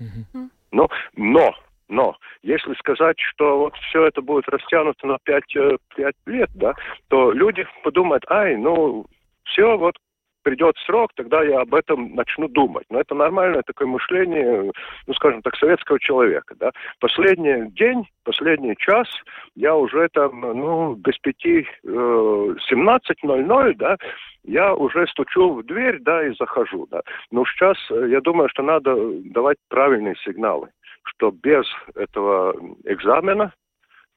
Mm-hmm. 0.00 0.48
Но, 0.70 0.88
но 1.16 1.52
но 1.90 2.16
если 2.42 2.72
сказать, 2.74 3.18
что 3.18 3.58
вот 3.58 3.74
все 3.88 4.06
это 4.06 4.22
будет 4.22 4.48
растянуто 4.48 5.06
на 5.06 5.18
5, 5.24 5.44
5 5.46 5.78
э, 5.96 6.30
лет, 6.30 6.50
да, 6.54 6.74
то 7.08 7.32
люди 7.32 7.66
подумают, 7.82 8.24
ай, 8.30 8.56
ну, 8.56 9.04
все, 9.44 9.76
вот 9.76 9.96
придет 10.42 10.74
срок, 10.86 11.10
тогда 11.16 11.42
я 11.42 11.60
об 11.60 11.74
этом 11.74 12.14
начну 12.14 12.48
думать. 12.48 12.86
Но 12.88 13.00
это 13.00 13.14
нормальное 13.14 13.62
такое 13.62 13.88
мышление, 13.88 14.72
ну, 15.06 15.14
скажем 15.14 15.42
так, 15.42 15.54
советского 15.56 16.00
человека, 16.00 16.54
да. 16.58 16.70
Последний 16.98 17.70
день, 17.72 18.08
последний 18.24 18.74
час, 18.76 19.08
я 19.54 19.76
уже 19.76 20.08
там, 20.12 20.40
ну, 20.40 20.94
без 20.94 21.18
пяти, 21.18 21.66
э, 21.84 21.88
17.00, 21.88 23.74
да, 23.74 23.96
я 24.44 24.74
уже 24.74 25.06
стучу 25.08 25.54
в 25.54 25.64
дверь, 25.64 25.98
да, 26.00 26.26
и 26.26 26.34
захожу, 26.38 26.86
да. 26.90 27.02
Но 27.30 27.44
сейчас, 27.44 27.76
э, 27.90 28.08
я 28.08 28.20
думаю, 28.20 28.48
что 28.48 28.62
надо 28.62 28.96
давать 29.24 29.58
правильные 29.68 30.14
сигналы 30.24 30.68
что 31.04 31.30
без 31.30 31.64
этого 31.94 32.54
экзамена 32.84 33.52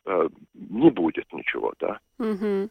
э, 0.05 0.27
не 0.53 0.89
будет 0.91 1.31
ничего, 1.33 1.73
да. 1.79 1.99
Угу. 2.19 2.69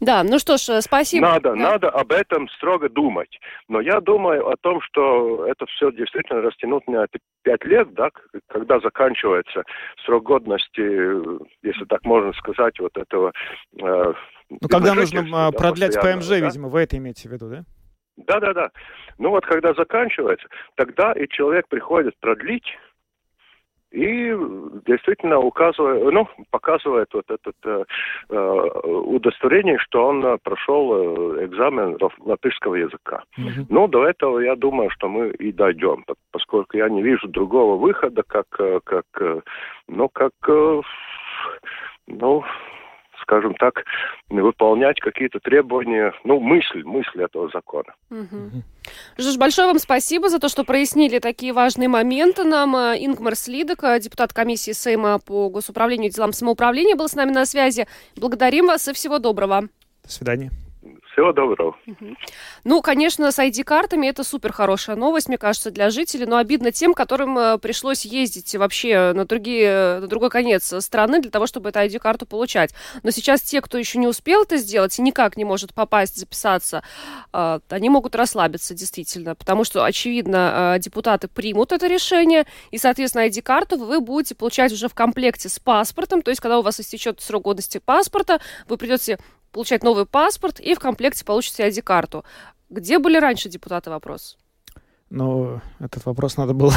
Да, 0.00 0.22
ну 0.24 0.38
что 0.38 0.56
ж, 0.56 0.68
э, 0.70 0.80
спасибо. 0.80 1.26
Надо, 1.26 1.50
да. 1.50 1.56
надо 1.56 1.90
об 1.90 2.12
этом 2.12 2.48
строго 2.50 2.88
думать. 2.88 3.38
Но 3.68 3.80
я 3.80 4.00
думаю 4.00 4.48
о 4.48 4.56
том, 4.60 4.80
что 4.80 5.46
это 5.46 5.66
все 5.66 5.92
действительно 5.92 6.42
растянуть 6.42 6.86
на 6.88 7.06
пять 7.42 7.64
лет, 7.64 7.92
да, 7.94 8.10
когда 8.48 8.80
заканчивается 8.80 9.62
срок 10.04 10.24
годности, 10.24 10.80
если 11.64 11.84
так 11.84 12.04
можно 12.04 12.32
сказать, 12.34 12.78
вот 12.80 12.96
этого... 12.96 13.32
Э, 13.80 14.12
ну, 14.50 14.68
когда 14.68 14.94
нужно 14.94 15.46
а, 15.46 15.52
продлять 15.52 15.98
ПМЖ, 16.00 16.28
да? 16.28 16.38
видимо, 16.38 16.68
вы 16.68 16.82
это 16.82 16.98
имеете 16.98 17.28
в 17.28 17.32
виду, 17.32 17.48
да? 17.48 17.64
Да-да-да. 18.16 18.70
Ну 19.18 19.30
вот 19.30 19.46
когда 19.46 19.72
заканчивается, 19.74 20.46
тогда 20.76 21.12
и 21.12 21.26
человек 21.28 21.66
приходит 21.68 22.14
продлить, 22.20 22.66
и 23.92 24.34
действительно 24.86 25.38
указывает, 25.38 26.12
ну, 26.12 26.28
показывает 26.50 27.08
вот 27.12 27.24
это 27.28 27.52
э, 27.64 27.84
э, 28.30 28.80
удостоверение, 28.88 29.78
что 29.78 30.06
он 30.06 30.38
прошел 30.42 31.36
э, 31.38 31.44
экзамен 31.46 31.98
латышского 32.20 32.74
языка. 32.74 33.22
Mm-hmm. 33.38 33.66
Ну, 33.68 33.88
до 33.88 34.06
этого 34.06 34.38
я 34.40 34.56
думаю, 34.56 34.90
что 34.90 35.08
мы 35.08 35.30
и 35.30 35.52
дойдем, 35.52 36.04
поскольку 36.30 36.76
я 36.76 36.88
не 36.88 37.02
вижу 37.02 37.28
другого 37.28 37.76
выхода, 37.76 38.22
как, 38.26 38.46
э, 38.58 38.80
как 38.84 39.04
ну, 39.88 40.08
как, 40.08 40.32
ну, 42.06 42.44
скажем 43.22 43.54
так, 43.54 43.84
выполнять 44.28 45.00
какие-то 45.00 45.38
требования, 45.40 46.12
ну, 46.24 46.40
мысль, 46.40 46.82
мысль 46.84 47.22
этого 47.22 47.48
закона. 47.50 47.94
Угу. 48.10 48.62
Жуж, 49.18 49.36
большое 49.38 49.68
вам 49.68 49.78
спасибо 49.78 50.28
за 50.28 50.38
то, 50.38 50.48
что 50.48 50.64
прояснили 50.64 51.18
такие 51.18 51.52
важные 51.52 51.88
моменты 51.88 52.44
нам. 52.44 52.76
Э, 52.76 52.96
Ингмар 52.98 53.36
Слидок, 53.36 53.84
э, 53.84 54.00
депутат 54.00 54.32
комиссии 54.32 54.72
Сейма 54.72 55.18
по 55.18 55.48
госуправлению 55.48 56.10
и 56.10 56.12
делам 56.12 56.32
самоуправления, 56.32 56.96
был 56.96 57.08
с 57.08 57.14
нами 57.14 57.30
на 57.30 57.46
связи. 57.46 57.86
Благодарим 58.16 58.66
вас 58.66 58.88
и 58.88 58.92
всего 58.92 59.18
доброго. 59.18 59.62
До 60.04 60.10
свидания. 60.10 60.50
Всего 61.12 61.32
доброго. 61.32 61.76
Ну, 62.64 62.80
конечно, 62.80 63.30
с 63.30 63.38
ID-картами 63.38 64.06
это 64.06 64.24
супер 64.24 64.52
хорошая 64.52 64.96
новость, 64.96 65.28
мне 65.28 65.36
кажется, 65.36 65.70
для 65.70 65.90
жителей, 65.90 66.24
но 66.24 66.38
обидно 66.38 66.72
тем, 66.72 66.94
которым 66.94 67.38
э, 67.38 67.58
пришлось 67.58 68.06
ездить 68.06 68.54
вообще 68.54 69.12
на, 69.12 69.26
другие, 69.26 69.98
на 70.00 70.06
другой 70.06 70.30
конец 70.30 70.72
страны 70.82 71.20
для 71.20 71.30
того, 71.30 71.46
чтобы 71.46 71.68
эту 71.68 71.80
ID-карту 71.80 72.24
получать. 72.24 72.72
Но 73.02 73.10
сейчас 73.10 73.42
те, 73.42 73.60
кто 73.60 73.76
еще 73.76 73.98
не 73.98 74.06
успел 74.06 74.44
это 74.44 74.56
сделать 74.56 74.98
и 74.98 75.02
никак 75.02 75.36
не 75.36 75.44
может 75.44 75.74
попасть, 75.74 76.16
записаться, 76.16 76.82
э, 77.34 77.60
они 77.68 77.90
могут 77.90 78.14
расслабиться 78.14 78.72
действительно, 78.72 79.34
потому 79.34 79.64
что, 79.64 79.84
очевидно, 79.84 80.76
э, 80.76 80.78
депутаты 80.78 81.28
примут 81.28 81.72
это 81.72 81.88
решение, 81.88 82.46
и, 82.70 82.78
соответственно, 82.78 83.26
ID-карту 83.26 83.76
вы 83.76 84.00
будете 84.00 84.34
получать 84.34 84.72
уже 84.72 84.88
в 84.88 84.94
комплекте 84.94 85.50
с 85.50 85.58
паспортом, 85.58 86.22
то 86.22 86.30
есть, 86.30 86.40
когда 86.40 86.58
у 86.58 86.62
вас 86.62 86.80
истечет 86.80 87.20
срок 87.20 87.42
годности 87.42 87.82
паспорта, 87.84 88.40
вы 88.66 88.78
придете 88.78 89.18
получать 89.52 89.84
новый 89.84 90.06
паспорт 90.06 90.60
и 90.60 90.74
в 90.74 90.80
комплекте 90.80 91.24
получите 91.24 91.68
ID-карту. 91.68 92.24
Где 92.70 92.98
были 92.98 93.18
раньше 93.18 93.48
депутаты 93.48 93.90
вопрос? 93.90 94.38
Ну, 95.10 95.60
этот 95.78 96.06
вопрос 96.06 96.36
надо 96.36 96.54
было... 96.54 96.72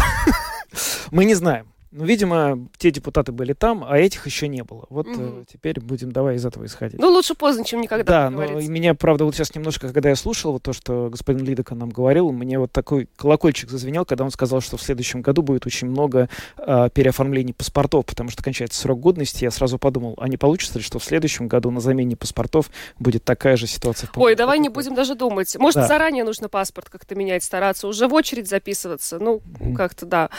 Мы 1.11 1.25
не 1.25 1.35
знаем. 1.35 1.74
Ну, 1.97 2.03
видимо, 2.03 2.67
те 2.77 2.91
депутаты 2.91 3.31
были 3.31 3.53
там, 3.53 3.86
а 3.88 3.97
этих 3.97 4.25
еще 4.25 4.49
не 4.49 4.65
было. 4.65 4.86
Вот 4.89 5.08
угу. 5.08 5.17
э, 5.17 5.43
теперь 5.49 5.79
будем 5.79 6.12
давай 6.12 6.36
из 6.36 6.45
этого 6.45 6.65
исходить. 6.65 6.99
Ну, 6.99 7.10
лучше 7.10 7.36
поздно, 7.36 7.63
чем 7.63 7.79
никогда. 7.79 8.03
Да, 8.03 8.29
но 8.29 8.60
и 8.60 8.67
меня, 8.67 8.95
правда, 8.95 9.23
вот 9.23 9.34
сейчас 9.34 9.55
немножко, 9.55 9.93
когда 9.93 10.10
я 10.10 10.17
слушал 10.17 10.51
вот 10.51 10.63
то, 10.63 10.73
что 10.73 11.08
господин 11.10 11.45
Лидока 11.45 11.73
нам 11.73 11.89
говорил, 11.89 12.34
мне 12.34 12.60
вот 12.60 12.73
такой 12.73 13.08
колокольчик 13.15 13.69
зазвенел, 13.69 14.03
когда 14.03 14.25
он 14.25 14.31
сказал, 14.31 14.60
что 14.60 14.75
в 14.75 14.81
следующем 14.81 15.21
году 15.21 15.41
будет 15.41 15.65
очень 15.65 15.88
много 15.88 16.27
э, 16.58 16.89
переоформлений 16.93 17.53
паспортов, 17.53 18.05
потому 18.05 18.29
что 18.29 18.43
кончается 18.43 18.81
срок 18.81 18.99
годности. 18.99 19.45
Я 19.45 19.51
сразу 19.51 19.77
подумал, 19.77 20.15
а 20.17 20.27
не 20.27 20.36
получится 20.36 20.79
ли, 20.79 20.84
что 20.84 20.99
в 20.99 21.03
следующем 21.05 21.47
году 21.47 21.71
на 21.71 21.79
замене 21.79 22.17
паспортов 22.17 22.71
будет 22.99 23.23
такая 23.23 23.55
же 23.55 23.67
ситуация? 23.67 24.10
Ой, 24.17 24.36
давай 24.36 24.60
не 24.60 24.67
будем 24.67 24.95
даже 24.95 25.15
думать. 25.15 25.55
Может, 25.58 25.75
да. 25.75 25.88
заранее 25.88 26.25
нужно 26.25 26.49
паспорт 26.49 26.89
как-то 26.89 27.15
менять, 27.15 27.45
стараться, 27.45 27.88
уже 27.88 28.10
в 28.10 28.13
очередь 28.13 28.49
записываться. 28.49 29.17
Ну, 29.17 29.41
mm. 29.60 29.75
как-то 29.75 30.05
да. 30.05 30.29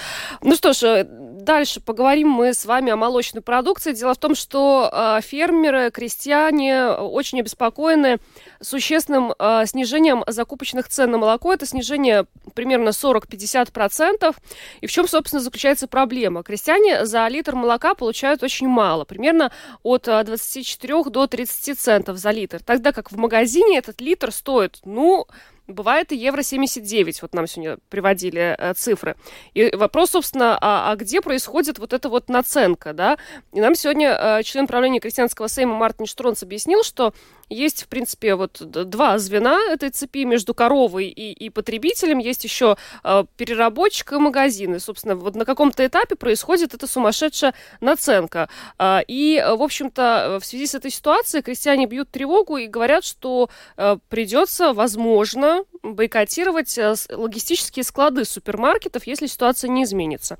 Ну 0.42 0.54
что 0.54 0.74
ж, 0.74 0.82
э, 0.82 1.04
дальше 1.46 1.80
поговорим 1.80 2.28
мы 2.28 2.52
с 2.52 2.66
вами 2.66 2.92
о 2.92 2.96
молочной 2.96 3.42
продукции. 3.42 3.92
Дело 3.92 4.12
в 4.12 4.18
том, 4.18 4.34
что 4.34 4.90
э, 4.92 5.20
фермеры, 5.22 5.90
крестьяне 5.90 6.88
очень 6.88 7.40
обеспокоены 7.40 8.18
существенным 8.60 9.32
э, 9.38 9.62
снижением 9.64 10.24
закупочных 10.26 10.88
цен 10.88 11.12
на 11.12 11.18
молоко. 11.18 11.54
Это 11.54 11.64
снижение 11.64 12.26
примерно 12.54 12.90
40-50%. 12.90 14.36
И 14.80 14.86
в 14.86 14.90
чем, 14.90 15.08
собственно, 15.08 15.40
заключается 15.40 15.86
проблема? 15.86 16.42
Крестьяне 16.42 17.06
за 17.06 17.26
литр 17.28 17.54
молока 17.54 17.94
получают 17.94 18.42
очень 18.42 18.66
мало, 18.66 19.04
примерно 19.04 19.52
от 19.82 20.02
24 20.02 21.04
до 21.04 21.26
30 21.26 21.78
центов 21.78 22.18
за 22.18 22.32
литр. 22.32 22.60
Тогда 22.62 22.92
как 22.92 23.12
в 23.12 23.16
магазине 23.16 23.78
этот 23.78 24.00
литр 24.00 24.32
стоит, 24.32 24.80
ну, 24.84 25.26
Бывает 25.68 26.12
и 26.12 26.16
евро 26.16 26.42
79, 26.42 27.22
вот 27.22 27.34
нам 27.34 27.48
сегодня 27.48 27.78
приводили 27.88 28.54
э, 28.56 28.74
цифры. 28.74 29.16
И 29.52 29.74
вопрос, 29.74 30.10
собственно, 30.10 30.56
а, 30.60 30.92
а 30.92 30.96
где 30.96 31.20
происходит 31.20 31.80
вот 31.80 31.92
эта 31.92 32.08
вот 32.08 32.28
наценка, 32.28 32.92
да? 32.92 33.18
И 33.52 33.60
нам 33.60 33.74
сегодня 33.74 34.10
э, 34.10 34.42
член 34.44 34.68
правления 34.68 35.00
крестьянского 35.00 35.48
сейма 35.48 35.74
Мартин 35.74 36.06
Штронц 36.06 36.44
объяснил, 36.44 36.84
что 36.84 37.12
есть, 37.48 37.84
в 37.84 37.88
принципе, 37.88 38.34
вот 38.34 38.60
два 38.60 39.18
звена 39.18 39.58
этой 39.70 39.90
цепи 39.90 40.24
между 40.24 40.54
коровой 40.54 41.06
и, 41.06 41.32
и 41.32 41.50
потребителем. 41.50 42.18
Есть 42.18 42.44
еще 42.44 42.76
э, 43.02 43.24
переработчик 43.36 44.12
и 44.12 44.16
магазин. 44.16 44.76
И, 44.76 44.78
собственно, 44.78 45.16
вот 45.16 45.34
на 45.34 45.44
каком-то 45.44 45.86
этапе 45.86 46.16
происходит 46.16 46.74
эта 46.74 46.86
сумасшедшая 46.86 47.54
наценка. 47.80 48.48
Э, 48.78 49.00
и, 49.06 49.44
в 49.44 49.62
общем-то, 49.62 50.38
в 50.40 50.44
связи 50.44 50.66
с 50.66 50.74
этой 50.74 50.90
ситуацией 50.90 51.42
крестьяне 51.42 51.86
бьют 51.86 52.10
тревогу 52.10 52.56
и 52.56 52.66
говорят, 52.66 53.04
что 53.04 53.48
э, 53.76 53.96
придется, 54.08 54.72
возможно, 54.72 55.55
бойкотировать 55.82 56.76
э, 56.78 56.94
логистические 57.10 57.84
склады 57.84 58.24
супермаркетов, 58.24 59.06
если 59.06 59.26
ситуация 59.26 59.68
не 59.68 59.84
изменится. 59.84 60.38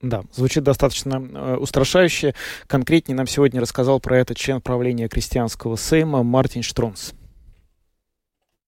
Да, 0.00 0.22
звучит 0.32 0.62
достаточно 0.62 1.16
э, 1.16 1.56
устрашающе. 1.56 2.34
Конкретнее 2.66 3.16
нам 3.16 3.26
сегодня 3.26 3.60
рассказал 3.60 4.00
про 4.00 4.18
это 4.18 4.34
член 4.34 4.60
правления 4.60 5.08
крестьянского 5.08 5.76
сейма 5.76 6.22
Мартин 6.22 6.62
Штронс. 6.62 7.14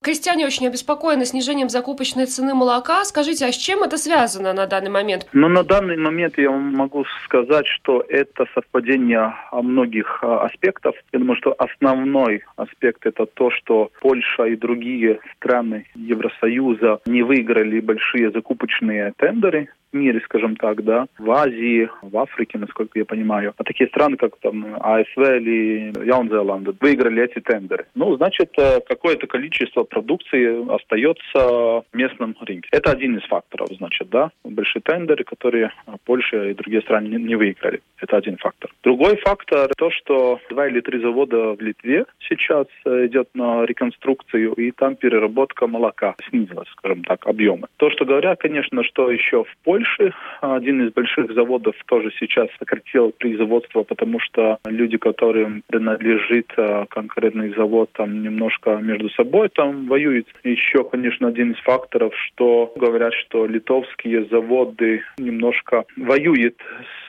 Крестьяне 0.03 0.47
очень 0.47 0.67
обеспокоены 0.67 1.27
снижением 1.27 1.69
закупочной 1.69 2.25
цены 2.25 2.55
молока. 2.55 3.05
Скажите, 3.05 3.45
а 3.45 3.53
с 3.53 3.57
чем 3.57 3.83
это 3.83 3.99
связано 3.99 4.55
на 4.55 4.67
данный 4.67 4.89
момент? 4.89 5.29
Ну, 5.35 5.47
на 5.47 5.63
данный 5.63 5.99
момент 5.99 6.39
я 6.39 6.51
могу 6.51 7.05
сказать, 7.27 7.67
что 7.67 8.03
это 8.09 8.47
совпадение 8.55 9.35
многих 9.53 10.21
а, 10.23 10.47
аспектов. 10.47 10.95
Я 11.13 11.19
думаю, 11.19 11.37
что 11.37 11.55
основной 11.59 12.45
аспект 12.57 13.05
это 13.05 13.27
то, 13.27 13.51
что 13.51 13.93
Польша 14.01 14.45
и 14.45 14.57
другие 14.57 15.21
страны 15.37 15.85
Евросоюза 15.95 17.01
не 17.05 17.23
выиграли 17.23 17.81
большие 17.81 18.31
закупочные 18.31 19.13
тендеры 19.19 19.69
мире, 19.93 20.21
скажем 20.25 20.57
так, 20.57 20.85
да, 20.85 21.07
в 21.19 21.31
Азии, 21.31 21.89
в 22.03 22.17
Африке, 22.17 22.59
насколько 22.59 22.99
я 22.99 23.05
понимаю. 23.05 23.55
А 23.57 23.65
такие 23.65 23.89
страны, 23.89 24.17
как 24.17 24.37
там 24.39 24.77
АСВ 24.81 25.19
или 25.19 25.93
Яунзеланд, 26.07 26.69
выиграли 26.81 27.25
эти 27.25 27.41
тендеры. 27.41 27.87
Ну, 27.95 28.17
значит, 28.17 28.53
э, 28.59 28.81
какое-то 28.87 29.27
количество 29.27 29.85
продукции 29.85 30.73
остается 30.73 31.39
в 31.39 31.85
местном 31.93 32.37
рынке. 32.41 32.69
Это 32.73 32.93
один 32.93 33.17
из 33.19 33.25
факторов, 33.25 33.69
значит, 33.77 34.09
да, 34.11 34.31
большие 34.45 34.83
тендеры, 34.83 35.25
которые 35.25 35.73
Польша 36.05 36.51
и 36.51 36.55
другие 36.55 36.83
страны 36.83 37.09
не 37.09 37.37
выиграли. 37.37 37.81
Это 38.01 38.17
один 38.17 38.37
фактор. 38.37 38.71
Другой 38.83 39.17
фактор 39.17 39.71
то, 39.77 39.91
что 39.91 40.41
два 40.51 40.69
или 40.69 40.81
три 40.81 41.01
завода 41.01 41.55
в 41.55 41.61
Литве 41.61 42.05
сейчас 42.29 42.67
э, 42.85 43.07
идет 43.07 43.29
на 43.35 43.65
реконструкцию, 43.65 44.55
и 44.55 44.71
там 44.71 44.97
переработка 44.97 45.67
молока 45.67 46.15
снизилась, 46.29 46.69
скажем 46.77 47.05
так, 47.05 47.27
объемы. 47.27 47.69
То, 47.77 47.91
что 47.91 48.05
говорят, 48.05 48.41
конечно, 48.41 48.85
что 48.85 49.11
еще 49.11 49.45
в 49.45 49.57
Польше 49.65 49.80
Польши. 49.81 50.15
Один 50.41 50.87
из 50.87 50.93
больших 50.93 51.33
заводов 51.33 51.75
тоже 51.87 52.11
сейчас 52.19 52.49
сократил 52.59 53.13
производство, 53.13 53.83
потому 53.83 54.19
что 54.21 54.59
люди, 54.67 54.97
которым 54.97 55.63
принадлежит 55.67 56.53
а, 56.57 56.87
конкретный 56.87 57.55
завод, 57.55 57.91
там 57.93 58.23
немножко 58.23 58.77
между 58.77 59.11
собой 59.11 59.49
там 59.49 59.87
воюют. 59.87 60.27
Еще, 60.45 60.85
конечно, 60.85 61.29
один 61.29 61.53
из 61.53 61.59
факторов, 61.59 62.15
что 62.17 62.73
говорят, 62.77 63.13
что 63.15 63.47
литовские 63.47 64.25
заводы 64.27 65.03
немножко 65.19 65.85
воюют 65.97 66.57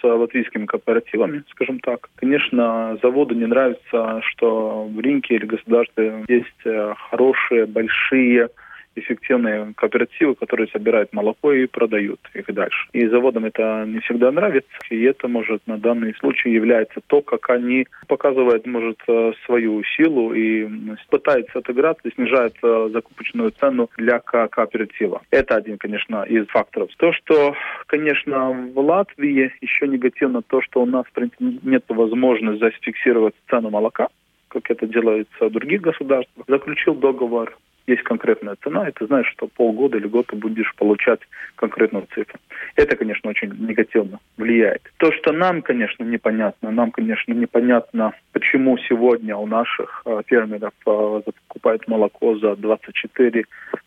с 0.01 0.07
латвийскими 0.07 0.65
кооперативами, 0.65 1.43
скажем 1.51 1.79
так. 1.79 2.09
Конечно, 2.15 2.97
заводу 3.01 3.35
не 3.35 3.45
нравится, 3.45 4.21
что 4.31 4.85
в 4.85 4.99
рынке 4.99 5.35
или 5.35 5.45
государстве 5.45 6.25
есть 6.27 6.65
а, 6.65 6.95
хорошие, 7.09 7.65
большие 7.65 8.49
эффективные 8.95 9.73
кооперативы, 9.75 10.35
которые 10.35 10.67
собирают 10.67 11.13
молоко 11.13 11.53
и 11.53 11.65
продают 11.65 12.19
их 12.33 12.45
дальше. 12.53 12.87
И 12.93 13.07
заводам 13.07 13.45
это 13.45 13.85
не 13.87 13.99
всегда 13.99 14.31
нравится, 14.31 14.69
и 14.89 15.01
это 15.03 15.27
может 15.27 15.61
на 15.67 15.77
данный 15.77 16.13
случай 16.15 16.51
является 16.51 17.01
то, 17.07 17.21
как 17.21 17.49
они 17.49 17.87
показывают, 18.07 18.65
может, 18.65 18.99
э, 19.07 19.33
свою 19.45 19.83
силу 19.95 20.33
и 20.33 20.67
пытаются 21.09 21.59
отыграться 21.59 22.07
и 22.07 22.13
снижают 22.13 22.55
э, 22.61 22.89
закупочную 22.91 23.51
цену 23.51 23.89
для 23.97 24.19
кооператива. 24.19 25.21
Это 25.31 25.55
один, 25.55 25.77
конечно, 25.77 26.23
из 26.23 26.47
факторов. 26.47 26.89
То, 26.97 27.13
что, 27.13 27.55
конечно, 27.87 28.51
в 28.73 28.79
Латвии 28.79 29.51
еще 29.61 29.87
негативно 29.87 30.41
то, 30.41 30.61
что 30.61 30.81
у 30.81 30.85
нас, 30.85 31.05
в 31.05 31.11
принципе, 31.11 31.45
нет 31.63 31.83
возможности 31.89 32.59
зафиксировать 32.59 33.33
цену 33.49 33.69
молока, 33.69 34.07
как 34.47 34.69
это 34.69 34.85
делается 34.85 35.47
в 35.47 35.51
других 35.51 35.81
государствах, 35.81 36.45
заключил 36.47 36.95
договор 36.95 37.57
есть 37.87 38.03
конкретная 38.03 38.55
цена, 38.63 38.87
и 38.87 38.91
ты 38.91 39.05
знаешь, 39.05 39.27
что 39.31 39.47
полгода 39.47 39.97
или 39.97 40.07
год 40.07 40.27
ты 40.27 40.35
будешь 40.35 40.73
получать 40.75 41.19
конкретную 41.55 42.07
цифру. 42.13 42.39
Это, 42.75 42.95
конечно, 42.95 43.29
очень 43.29 43.53
негативно 43.67 44.19
влияет. 44.37 44.81
То, 44.97 45.11
что 45.11 45.31
нам, 45.31 45.61
конечно, 45.61 46.03
непонятно, 46.03 46.71
нам, 46.71 46.91
конечно, 46.91 47.33
непонятно, 47.33 48.13
почему 48.33 48.77
сегодня 48.77 49.35
у 49.35 49.47
наших 49.47 50.03
э, 50.05 50.21
фермеров 50.27 50.73
э, 50.85 51.21
закупают 51.25 51.87
молоко 51.87 52.37
за 52.37 52.55
24 52.55 53.45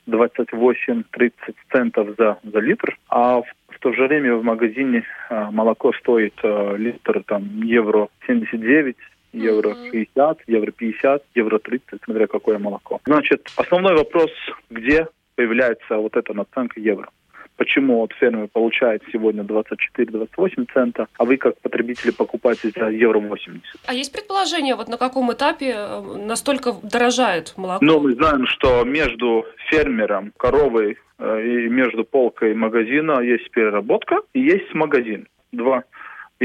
28-30 0.09 1.33
центов 1.73 2.09
за, 2.19 2.39
за 2.43 2.59
литр, 2.61 2.97
а 3.09 3.41
в, 3.41 3.47
в 3.69 3.79
то 3.79 3.93
же 3.93 4.07
время 4.07 4.37
в 4.37 4.45
магазине 4.45 5.05
а, 5.31 5.51
молоко 5.51 5.93
стоит 5.93 6.35
а, 6.43 6.77
литр 6.77 7.23
там 7.25 7.63
евро 7.63 8.09
79, 8.27 8.97
евро 9.35 9.75
60, 9.91 10.39
евро 10.47 10.71
50, 10.71 11.25
евро 11.35 11.59
30, 11.59 12.01
смотря 12.05 12.27
какое 12.27 12.59
молоко. 12.59 13.01
Значит, 13.05 13.49
основной 13.57 13.95
вопрос, 13.95 14.31
где 14.71 15.09
появляется 15.35 15.97
вот 15.97 16.17
эта 16.17 16.33
наценка 16.33 16.81
евро 16.81 17.09
почему 17.57 18.01
вот 18.01 18.13
фермер 18.15 18.49
получает 18.49 19.03
сегодня 19.13 19.43
24-28 19.43 20.67
цента, 20.73 21.07
а 21.19 21.25
вы 21.25 21.37
как 21.37 21.59
потребители 21.61 22.11
покупаете 22.11 22.71
за 22.77 22.89
евро 22.89 23.21
80. 23.21 23.63
А 23.87 23.95
есть 23.95 24.13
предположение, 24.13 24.75
вот 24.75 24.89
на 24.89 24.99
каком 24.99 25.33
этапе 25.33 25.75
э, 25.77 26.01
настолько 26.27 26.75
дорожает 26.83 27.55
молоко? 27.57 27.85
Ну, 27.85 28.01
мы 28.01 28.15
знаем, 28.15 28.47
что 28.47 28.85
между 28.85 29.47
фермером, 29.71 30.33
коровой 30.37 30.99
э, 31.19 31.47
и 31.47 31.69
между 31.69 32.05
полкой 32.05 32.55
магазина 32.55 33.21
есть 33.21 33.51
переработка 33.51 34.21
и 34.33 34.41
есть 34.41 34.75
магазин. 34.75 35.29
Два 35.53 35.85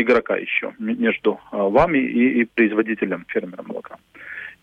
игрока 0.01 0.35
еще 0.37 0.73
между 0.79 1.39
э, 1.51 1.57
вами 1.57 1.99
и, 1.99 2.41
и 2.41 2.45
производителем 2.45 3.25
фермера 3.27 3.63
молока. 3.63 3.97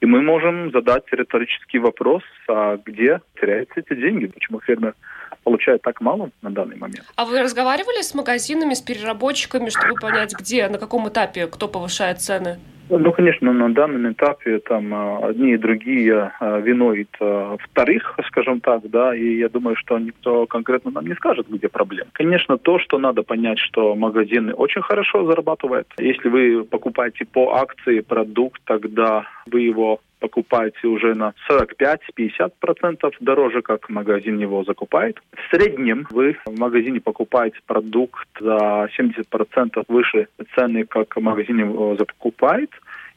И 0.01 0.07
мы 0.07 0.20
можем 0.20 0.70
задать 0.72 1.05
риторический 1.11 1.78
вопрос, 1.78 2.22
а 2.49 2.76
где 2.84 3.20
теряются 3.41 3.80
эти 3.80 3.95
деньги, 3.95 4.26
почему 4.26 4.61
фермер 4.61 4.95
получает 5.43 5.82
так 5.82 6.01
мало 6.01 6.30
на 6.43 6.51
данный 6.51 6.76
момент. 6.76 7.05
А 7.16 7.24
вы 7.24 7.41
разговаривали 7.41 8.03
с 8.03 8.14
магазинами, 8.14 8.74
с 8.74 8.82
переработчиками, 8.82 9.70
чтобы 9.70 9.95
понять, 9.95 10.34
где, 10.39 10.68
на 10.68 10.78
каком 10.78 11.09
этапе, 11.09 11.47
кто 11.47 11.68
повышает 11.68 12.20
цены? 12.20 12.59
Ну, 12.89 13.12
конечно, 13.12 13.53
на 13.53 13.72
данном 13.72 14.12
этапе 14.12 14.59
там 14.61 14.95
а, 14.95 15.26
одни 15.26 15.53
и 15.53 15.57
другие 15.57 16.32
а, 16.39 16.61
виноют 16.61 17.09
а, 17.20 17.57
вторых, 17.59 18.18
скажем 18.28 18.61
так, 18.61 18.89
да, 18.89 19.14
и 19.14 19.39
я 19.39 19.49
думаю, 19.49 19.76
что 19.76 19.99
никто 19.99 20.47
конкретно 20.47 20.93
нам 20.93 21.07
не 21.07 21.14
скажет, 21.14 21.47
где 21.49 21.68
проблема. 21.68 22.11
Конечно, 22.12 22.59
то, 22.59 22.78
что 22.78 22.99
надо 22.99 23.22
понять, 23.22 23.59
что 23.59 23.95
магазины 23.97 24.53
очень 24.53 24.82
хорошо 24.82 25.26
зарабатывают. 25.26 25.89
Если 25.99 26.28
вы 26.28 26.64
покупаете 26.64 27.24
по 27.24 27.55
акции 27.57 28.01
продукт, 28.01 28.61
тогда 28.64 29.26
вы 29.47 29.63
его 29.63 30.01
покупаете 30.19 30.87
уже 30.87 31.15
на 31.15 31.35
45-50% 31.51 33.15
дороже, 33.21 33.63
как 33.63 33.89
магазин 33.89 34.39
его 34.39 34.65
закупает. 34.65 35.21
В 35.33 35.55
среднем 35.55 36.07
вы 36.11 36.37
в 36.45 36.59
магазине 36.59 37.01
покупаете 37.01 37.59
продукт 37.67 38.29
за 38.41 38.89
70% 38.99 39.85
выше 39.89 40.29
цены, 40.55 40.85
как 40.85 41.17
магазин 41.17 41.59
его 41.59 41.97
закупает. 41.97 42.71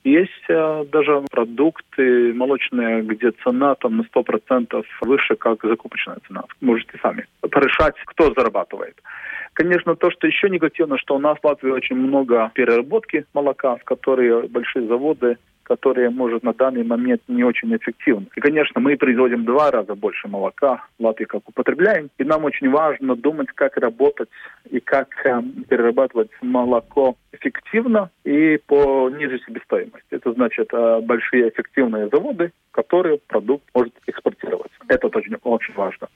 Есть 0.04 0.46
э, 0.48 0.86
даже 0.92 1.24
продукты 1.30 2.34
молочные, 2.34 3.02
где 3.02 3.32
цена 3.44 3.76
там 3.76 3.98
на 3.98 4.02
100% 4.04 4.84
выше, 5.02 5.36
как 5.36 5.62
закупочная 5.64 6.18
цена. 6.28 6.44
Можете 6.62 6.98
сами 7.02 7.26
порешать, 7.42 7.96
кто 8.06 8.34
зарабатывает. 8.34 8.96
Конечно, 9.54 9.96
то, 9.96 10.10
что 10.10 10.26
еще 10.26 10.50
негативно, 10.50 10.98
что 10.98 11.16
у 11.16 11.20
нас 11.20 11.38
в 11.38 11.46
Латвии 11.46 11.72
очень 11.72 11.98
много 11.98 12.50
переработки 12.54 13.26
молока, 13.34 13.76
в 13.76 13.84
которые 13.84 14.48
большие 14.48 14.88
заводы 14.88 15.38
которые, 15.70 16.10
может, 16.10 16.42
на 16.44 16.54
данный 16.54 16.84
момент 16.84 17.22
не 17.28 17.44
очень 17.44 17.74
эффективны. 17.76 18.26
И, 18.36 18.42
конечно, 18.42 18.82
мы 18.82 18.98
производим 18.98 19.46
два 19.46 19.70
раза 19.70 19.94
больше 19.94 20.28
молока 20.28 20.84
в 20.98 21.04
Латвии, 21.06 21.26
как 21.26 21.48
употребляем. 21.48 22.10
И 22.18 22.24
нам 22.24 22.44
очень 22.44 22.72
важно 22.72 23.16
думать, 23.16 23.50
как 23.54 23.78
работать 23.78 24.30
и 24.72 24.80
как 24.80 25.10
э, 25.26 25.42
перерабатывать 25.70 26.32
молоко 26.42 27.16
эффективно 27.32 28.10
и 28.24 28.60
по 28.66 29.12
ниже 29.12 29.40
себестоимости. 29.46 30.08
Это 30.10 30.34
значит 30.34 30.70
э, 30.74 31.02
большие 31.02 31.50
эффективные 31.50 32.10
заводы, 32.12 32.52
которые 32.80 33.18
продукт 33.28 33.66
может 33.76 33.94
экспортировать. 34.08 34.72
Это 34.88 35.08
очень, 35.08 35.36
очень 35.44 35.74
важно. 35.74 36.08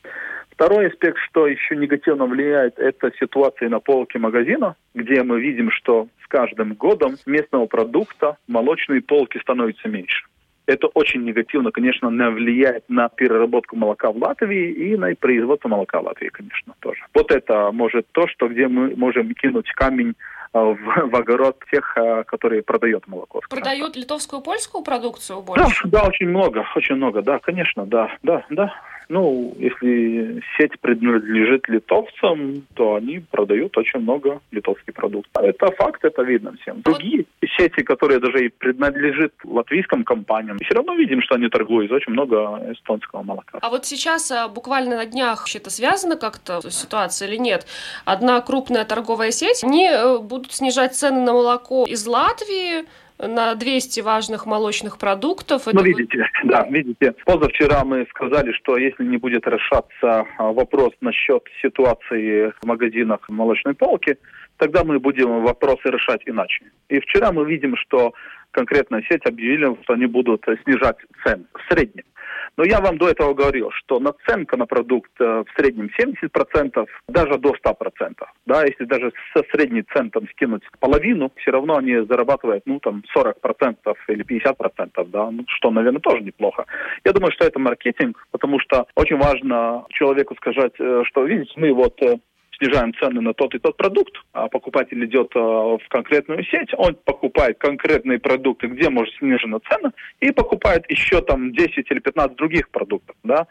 Второй 0.49 0.87
аспект, 0.87 1.17
что 1.29 1.45
еще 1.45 1.75
негативно 1.75 2.25
влияет, 2.25 2.79
это 2.79 3.11
ситуация 3.19 3.67
на 3.67 3.81
полке 3.81 4.17
магазина, 4.17 4.75
где 4.93 5.23
мы 5.23 5.41
видим, 5.41 5.71
что 5.71 6.07
с 6.23 6.27
каждым 6.27 6.75
годом 6.75 7.17
местного 7.25 7.65
продукта 7.65 8.37
молочные 8.47 9.01
полки 9.01 9.39
становятся 9.39 9.89
меньше. 9.89 10.23
Это 10.65 10.87
очень 10.87 11.23
негативно, 11.23 11.71
конечно, 11.71 12.09
влияет 12.09 12.85
на 12.87 13.09
переработку 13.09 13.75
молока 13.75 14.11
в 14.11 14.17
Латвии 14.17 14.71
и 14.71 14.95
на 14.95 15.13
производство 15.15 15.67
молока 15.67 15.99
в 16.01 16.05
Латвии, 16.05 16.29
конечно, 16.29 16.73
тоже. 16.79 17.01
Вот 17.13 17.31
это 17.31 17.71
может 17.71 18.07
то, 18.11 18.27
что 18.27 18.47
где 18.47 18.67
мы 18.67 18.95
можем 18.95 19.33
кинуть 19.33 19.69
камень 19.71 20.15
а, 20.53 20.59
в, 20.59 20.77
в 21.11 21.15
огород 21.15 21.57
тех, 21.71 21.97
а, 21.97 22.23
которые 22.23 22.61
продают 22.63 23.07
молоко. 23.07 23.41
Продают 23.49 23.95
литовскую, 23.95 24.41
польскую 24.41 24.83
продукцию 24.83 25.41
больше? 25.41 25.87
Да, 25.87 26.01
да, 26.01 26.07
очень 26.07 26.27
много, 26.27 26.65
очень 26.75 26.95
много, 26.95 27.21
да, 27.21 27.39
конечно, 27.39 27.85
да, 27.85 28.09
да, 28.23 28.45
да. 28.49 28.73
Ну, 29.09 29.55
если 29.57 30.41
сеть 30.57 30.79
принадлежит 30.79 31.67
литовцам, 31.67 32.63
то 32.73 32.95
они 32.95 33.19
продают 33.19 33.77
очень 33.77 33.99
много 33.99 34.41
литовских 34.51 34.93
продуктов. 34.93 35.43
Это 35.43 35.71
факт, 35.71 36.03
это 36.03 36.23
видно 36.23 36.55
всем. 36.61 36.81
Другие 36.81 37.25
сети, 37.57 37.83
которые 37.83 38.19
даже 38.19 38.45
и 38.45 38.49
принадлежат 38.49 39.31
латвийским 39.43 40.03
компаниям, 40.03 40.57
все 40.59 40.73
равно 40.75 40.95
видим, 40.95 41.21
что 41.21 41.35
они 41.35 41.49
торгуют 41.49 41.91
очень 41.91 42.13
много 42.13 42.61
эстонского 42.71 43.23
молока. 43.23 43.59
А 43.61 43.69
вот 43.69 43.85
сейчас 43.85 44.31
а, 44.31 44.47
буквально 44.47 44.97
на 44.97 45.05
днях 45.05 45.45
это 45.55 45.69
связано 45.69 46.15
как-то 46.15 46.61
ситуация 46.69 47.27
или 47.27 47.37
нет? 47.37 47.65
Одна 48.05 48.41
крупная 48.41 48.85
торговая 48.85 49.31
сеть, 49.31 49.63
они 49.63 49.87
э, 49.87 50.19
будут 50.19 50.53
снижать 50.53 50.95
цены 50.95 51.21
на 51.21 51.33
молоко 51.33 51.85
из 51.85 52.05
Латвии, 52.05 52.85
на 53.19 53.55
200 53.55 54.01
важных 54.01 54.45
молочных 54.45 54.97
продуктов. 54.97 55.67
Ну, 55.71 55.83
видите, 55.83 56.25
да, 56.43 56.67
видите. 56.69 57.13
Позавчера 57.25 57.83
мы 57.83 58.05
сказали, 58.09 58.51
что 58.53 58.77
если 58.77 59.03
не 59.03 59.17
будет 59.17 59.47
решаться 59.47 60.25
а, 60.37 60.51
вопрос 60.51 60.91
насчет 61.01 61.43
ситуации 61.61 62.53
в 62.61 62.65
магазинах 62.65 63.19
молочной 63.29 63.73
полки, 63.73 64.17
тогда 64.57 64.83
мы 64.83 64.99
будем 64.99 65.43
вопросы 65.43 65.81
решать 65.85 66.21
иначе. 66.25 66.65
И 66.89 66.99
вчера 66.99 67.31
мы 67.31 67.45
видим, 67.45 67.75
что 67.77 68.13
конкретная 68.51 69.03
сеть 69.09 69.25
объявила, 69.25 69.77
что 69.83 69.93
они 69.93 70.05
будут 70.05 70.45
снижать 70.63 70.97
цены 71.23 71.45
в 71.53 71.73
среднем. 71.73 72.03
Но 72.57 72.63
я 72.65 72.79
вам 72.79 72.97
до 72.97 73.09
этого 73.09 73.33
говорил, 73.33 73.71
что 73.71 73.99
наценка 73.99 74.57
на 74.57 74.65
продукт 74.65 75.11
э, 75.19 75.43
в 75.43 75.47
среднем 75.57 75.89
70%, 75.99 76.87
даже 77.07 77.37
до 77.37 77.53
100%. 77.53 78.13
Да, 78.45 78.63
если 78.63 78.85
даже 78.85 79.11
со 79.35 79.43
средней 79.51 79.83
центом 79.93 80.27
скинуть 80.29 80.63
половину, 80.79 81.31
все 81.37 81.51
равно 81.51 81.77
они 81.77 82.05
зарабатывают, 82.05 82.63
ну, 82.65 82.79
там, 82.79 83.03
40% 83.15 83.75
или 84.09 84.25
50%, 84.25 85.05
да, 85.07 85.31
ну, 85.31 85.43
что, 85.47 85.71
наверное, 85.71 86.01
тоже 86.01 86.21
неплохо. 86.21 86.65
Я 87.03 87.13
думаю, 87.13 87.31
что 87.31 87.45
это 87.45 87.59
маркетинг, 87.59 88.27
потому 88.31 88.59
что 88.59 88.85
очень 88.95 89.17
важно 89.17 89.85
человеку 89.89 90.35
сказать, 90.35 90.73
э, 90.79 91.03
что, 91.05 91.25
видите, 91.25 91.53
мы 91.55 91.73
вот 91.73 91.99
э, 92.01 92.17
снижаем 92.63 92.93
цены 92.95 93.21
на 93.21 93.33
тот 93.33 93.53
и 93.55 93.59
тот 93.59 93.77
продукт, 93.77 94.13
а 94.33 94.47
покупатель 94.47 95.03
идет 95.05 95.31
э, 95.35 95.39
в 95.39 95.81
конкретную 95.89 96.43
сеть, 96.45 96.69
он 96.77 96.95
покупает 97.03 97.57
конкретные 97.57 98.19
продукты, 98.19 98.67
где 98.67 98.89
может 98.89 99.13
снижена 99.15 99.59
цена, 99.69 99.91
и 100.19 100.31
покупает 100.31 100.89
еще 100.89 101.21
там 101.21 101.51
10 101.53 101.91
или 101.91 101.99
15 101.99 102.37
других 102.37 102.69
продуктов, 102.69 103.15
да. 103.23 103.47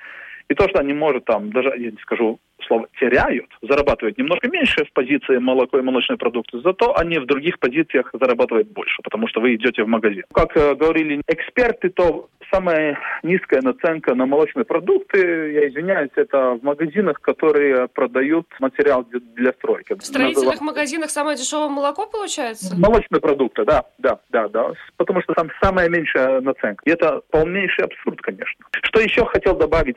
И 0.49 0.55
то, 0.55 0.69
что 0.69 0.81
они, 0.81 0.93
может, 0.93 1.25
там, 1.25 1.51
даже, 1.51 1.69
я 1.79 1.91
не 1.91 1.99
скажу 2.03 2.39
слово, 2.67 2.87
теряют, 3.01 3.47
зарабатывают 3.63 4.19
немножко 4.19 4.49
меньше 4.49 4.85
в 4.85 4.93
позиции 4.93 5.39
молоко 5.39 5.79
и 5.79 5.83
молочные 5.83 6.17
продукты, 6.17 6.61
зато 6.61 6.97
они 6.97 7.19
в 7.19 7.27
других 7.27 7.59
позициях 7.59 8.11
зарабатывают 8.13 8.69
больше, 8.69 9.03
потому 9.03 9.29
что 9.29 9.41
вы 9.41 9.55
идете 9.55 9.83
в 9.83 9.89
магазин. 9.89 10.25
Как 10.33 10.57
э, 10.57 10.75
говорили 10.75 11.23
эксперты, 11.27 11.91
то 11.91 12.29
самая 12.53 12.99
низкая 13.23 13.63
наценка 13.63 14.15
на 14.15 14.27
молочные 14.27 14.65
продукты, 14.65 15.19
я 15.19 15.69
извиняюсь, 15.69 16.11
это 16.17 16.53
в 16.53 16.63
магазинах, 16.63 17.21
которые 17.21 17.89
продают 17.89 18.47
материал 18.61 19.05
для, 19.05 19.53
стройки. 19.53 19.95
В 19.95 20.03
строительных 20.03 20.55
Называю... 20.55 20.63
магазинах 20.63 21.11
самое 21.11 21.37
дешевое 21.37 21.69
молоко 21.69 22.07
получается? 22.07 22.77
Молочные 22.77 23.21
продукты, 23.21 23.65
да, 23.65 23.85
да, 23.99 24.19
да, 24.31 24.49
да. 24.49 24.73
Потому 24.97 25.23
что 25.23 25.35
там 25.35 25.51
самая 25.63 25.89
меньшая 25.89 26.41
наценка. 26.41 26.83
И 26.85 26.91
это 26.91 27.23
полнейший 27.31 27.85
абсурд, 27.85 28.21
конечно. 28.21 28.65
Что 28.83 29.01
еще 29.01 29.25
хотел 29.27 29.57
добавить? 29.57 29.97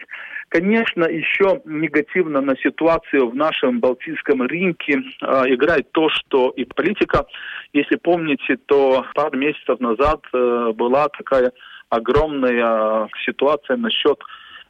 Конечно, 0.50 1.06
еще 1.06 1.62
негативно 1.66 2.40
на 2.42 2.56
ситуацию 2.58 3.30
в 3.30 3.36
нашем 3.36 3.80
балтийском 3.80 4.42
рынке 4.44 4.94
э, 4.94 5.26
играет 5.48 5.92
то, 5.92 6.08
что 6.10 6.52
и 6.52 6.64
политика, 6.64 7.26
если 7.74 7.96
помните, 7.96 8.58
то 8.66 9.06
пару 9.16 9.38
месяцев 9.38 9.80
назад 9.80 10.22
э, 10.34 10.72
была 10.74 11.10
такая 11.10 11.52
огромная 11.96 13.08
ситуация 13.26 13.78
насчет 13.78 14.20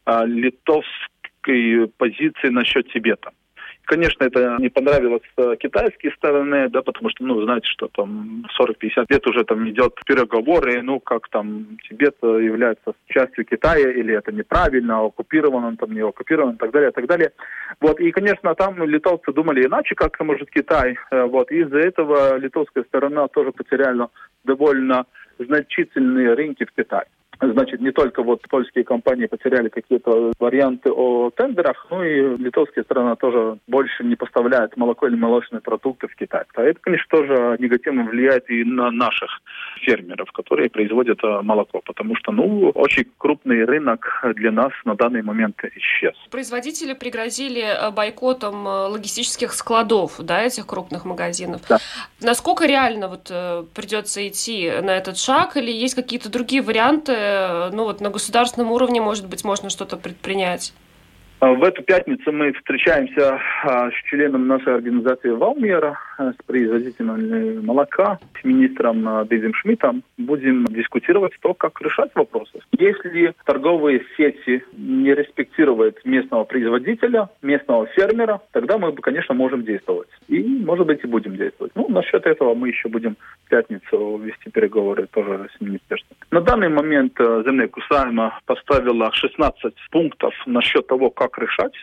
а, 0.06 0.26
литовской 0.26 1.92
позиции 1.98 2.50
насчет 2.50 2.92
Тибета. 2.92 3.32
Конечно, 3.86 4.24
это 4.24 4.58
не 4.60 4.70
понравилось 4.70 5.22
э, 5.38 5.56
китайской 5.60 6.10
стороны, 6.18 6.70
да, 6.70 6.82
потому 6.82 7.10
что, 7.12 7.24
ну, 7.24 7.44
знаете, 7.44 7.68
что 7.68 7.88
там 7.88 8.46
40-50 8.60 9.06
лет 9.10 9.28
уже 9.28 9.44
там 9.44 9.70
идет 9.70 9.94
переговоры, 10.06 10.82
ну, 10.82 11.00
как 11.00 11.30
там 11.30 11.78
Тибет 11.88 12.16
является 12.22 12.94
частью 13.08 13.46
Китая, 13.46 13.92
или 13.92 14.16
это 14.16 14.32
неправильно, 14.32 15.06
оккупирован 15.06 15.64
он 15.64 15.78
там, 15.78 15.92
не 15.94 16.02
оккупирован, 16.02 16.56
и 16.56 16.58
так 16.58 16.72
далее, 16.72 16.90
и 16.90 16.94
так 16.94 17.06
далее. 17.06 17.32
Вот, 17.80 18.00
и, 18.00 18.12
конечно, 18.12 18.56
там 18.56 18.84
литовцы 18.84 19.32
думали 19.32 19.66
иначе, 19.66 19.94
как 19.94 20.20
может 20.20 20.50
Китай, 20.50 20.98
э, 21.12 21.24
вот, 21.24 21.52
из-за 21.52 21.78
этого 21.78 22.38
литовская 22.38 22.84
сторона 22.86 23.28
тоже 23.28 23.52
потеряла 23.52 24.10
довольно 24.44 25.06
значительные 25.38 26.34
рынки 26.34 26.66
в 26.66 26.72
Китае. 26.72 27.06
Значит, 27.42 27.82
не 27.82 27.92
только 27.92 28.24
вот 28.24 28.42
польские 28.50 28.84
компании 28.84 29.26
потеряли 29.26 29.70
какие-то 29.70 30.32
варианты 30.40 30.92
о 30.92 31.30
тендерах, 31.32 31.88
но 31.90 32.04
и 32.04 32.38
литовская 32.38 32.84
страна 32.84 33.16
тоже 33.16 33.58
больше 33.68 34.04
не 34.04 34.16
поставляет 34.16 34.78
молоко 34.78 35.08
или 35.08 35.16
молочные 35.16 35.62
продукты 35.62 36.08
в 36.08 36.16
Китай. 36.16 36.44
А 36.56 36.62
это, 36.62 36.80
конечно, 36.82 37.06
тоже 37.10 37.58
негативно 37.60 38.04
влияет 38.04 38.50
и 38.50 38.64
на 38.64 38.92
наших 38.92 39.30
фермеров, 39.82 40.32
которые 40.32 40.70
производят 40.70 41.20
э, 41.24 41.42
молоко, 41.42 41.82
потому 41.86 42.16
что, 42.16 42.32
ну, 42.32 42.70
очень 42.70 43.06
крупный 43.18 43.66
рынок 43.66 44.24
для 44.36 44.52
нас 44.52 44.72
на 44.86 44.96
данный 44.96 45.22
момент 45.22 45.62
исчез. 45.76 46.14
Производители 46.32 46.94
пригрозили 46.94 47.62
э, 47.62 47.92
бойкотом 47.92 48.68
э, 48.68 48.88
логистических 48.88 49.54
складов, 49.54 50.16
да, 50.20 50.44
этих 50.44 50.66
крупных 50.66 51.06
магазинов. 51.06 51.62
Да. 51.68 51.78
Насколько 52.22 52.66
реально 52.66 53.08
вот 53.08 53.32
придется 53.74 54.28
идти 54.28 54.72
на 54.82 54.92
этот 54.92 55.18
шаг, 55.18 55.58
или 55.58 55.72
есть 55.72 55.96
какие-то 55.96 56.32
другие 56.32 56.62
варианты, 56.62 57.14
ну 57.74 57.84
вот 57.84 58.02
на 58.02 58.10
государственном 58.10 58.72
уровне, 58.72 59.02
может 59.02 59.28
быть, 59.28 59.44
можно 59.44 59.70
что-то 59.70 59.98
предпринять? 59.98 60.74
А, 61.40 61.52
в 61.52 61.64
эту 61.64 61.84
пятницу 61.84 62.32
мы 62.32 62.54
встречаемся 62.54 63.40
а, 63.64 63.92
с 63.92 63.94
членом 64.10 64.48
нашей 64.48 64.74
организации 64.74 65.30
Валмера, 65.30 66.00
а, 66.18 66.32
с 66.32 66.36
производителем 66.46 67.66
молока, 67.66 68.20
с 68.40 68.44
министром 68.46 69.28
Дэвидом 69.28 69.54
Шмидтом. 69.54 70.04
Будем 70.18 70.66
дискутировать 70.66 71.34
то, 71.42 71.54
как 71.54 71.82
решать 71.82 72.12
вопросы. 72.16 72.60
Если 72.72 73.34
торговые 73.46 74.04
сети 74.16 74.64
не 74.78 75.14
респектируют 75.14 76.04
местного 76.06 76.46
производителя, 76.46 77.30
местного 77.42 77.88
фермера, 77.88 78.42
тогда 78.52 78.78
мы, 78.78 78.94
конечно, 78.94 79.36
можем 79.36 79.64
действовать. 79.64 80.08
И, 80.30 80.42
может 80.42 80.88
быть, 80.88 81.04
и 81.04 81.08
будем 81.08 81.36
действовать. 81.36 81.74
Ну, 81.76 81.90
насчет 81.90 82.26
этого 82.26 82.56
мы 82.56 82.70
еще 82.70 82.88
будем 82.88 83.18
в 83.46 83.50
пятницу 83.50 84.18
вести 84.18 84.50
переговоры 84.50 85.08
тоже 85.08 85.50
с 85.58 85.62
министерством. 85.62 86.18
На 86.32 86.42
данный 86.42 86.70
момент 86.70 87.14
Земля 87.20 87.68
Кусаема 87.68 88.40
поставила 88.46 89.12
16 89.12 89.74
пунктов 89.92 90.34
насчет 90.46 90.88
того, 90.88 91.10
как 91.10 91.35
как 91.36 91.44
решать 91.44 91.74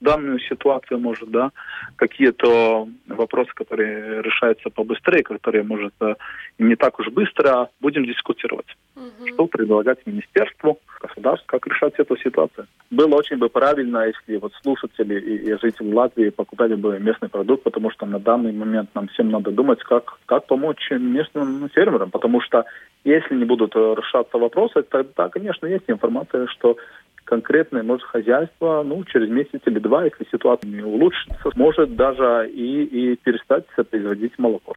данную 0.00 0.38
ситуацию, 0.38 1.00
может, 1.00 1.28
да, 1.30 1.50
какие-то 1.96 2.86
вопросы, 3.08 3.50
которые 3.54 4.22
решаются 4.22 4.70
побыстрее, 4.70 5.24
которые, 5.24 5.64
может, 5.64 5.92
э, 6.00 6.14
не 6.58 6.76
так 6.76 7.00
уж 7.00 7.08
быстро, 7.08 7.68
будем 7.80 8.04
дискутировать. 8.04 8.76
Угу. 8.94 9.28
Что 9.34 9.46
предлагать 9.46 10.06
министерству, 10.06 10.78
государству, 11.00 11.46
как 11.48 11.66
решать 11.66 11.94
эту 11.98 12.16
ситуацию. 12.16 12.66
Было 12.90 13.16
очень 13.16 13.38
бы 13.38 13.48
правильно, 13.48 14.06
если 14.06 14.36
вот 14.36 14.52
слушатели 14.62 15.18
и, 15.18 15.50
и 15.50 15.58
жители 15.58 15.92
Латвии 15.92 16.30
покупали 16.30 16.74
бы 16.74 17.00
местный 17.00 17.28
продукт, 17.28 17.64
потому 17.64 17.90
что 17.90 18.06
на 18.06 18.20
данный 18.20 18.52
момент 18.52 18.90
нам 18.94 19.08
всем 19.08 19.30
надо 19.30 19.50
думать, 19.50 19.82
как, 19.82 20.18
как 20.26 20.46
помочь 20.46 20.90
местным 20.90 21.68
фермерам, 21.70 22.10
потому 22.10 22.40
что 22.40 22.64
если 23.02 23.34
не 23.34 23.44
будут 23.44 23.74
э, 23.74 23.94
решаться 23.96 24.38
вопросы, 24.38 24.82
тогда, 24.82 25.28
конечно, 25.28 25.66
есть 25.66 25.84
информация, 25.88 26.46
что 26.46 26.76
конкретное 27.28 27.82
может 27.82 28.06
хозяйство, 28.06 28.82
ну, 28.82 29.04
через 29.04 29.28
месяц 29.28 29.60
или 29.66 29.78
два, 29.78 30.04
если 30.04 30.26
ситуация 30.32 30.70
не 30.70 30.82
улучшится, 30.82 31.50
может 31.56 31.94
даже 31.94 32.50
и, 32.50 32.84
и 32.84 33.16
перестать 33.16 33.64
производить 33.90 34.38
молоко. 34.38 34.74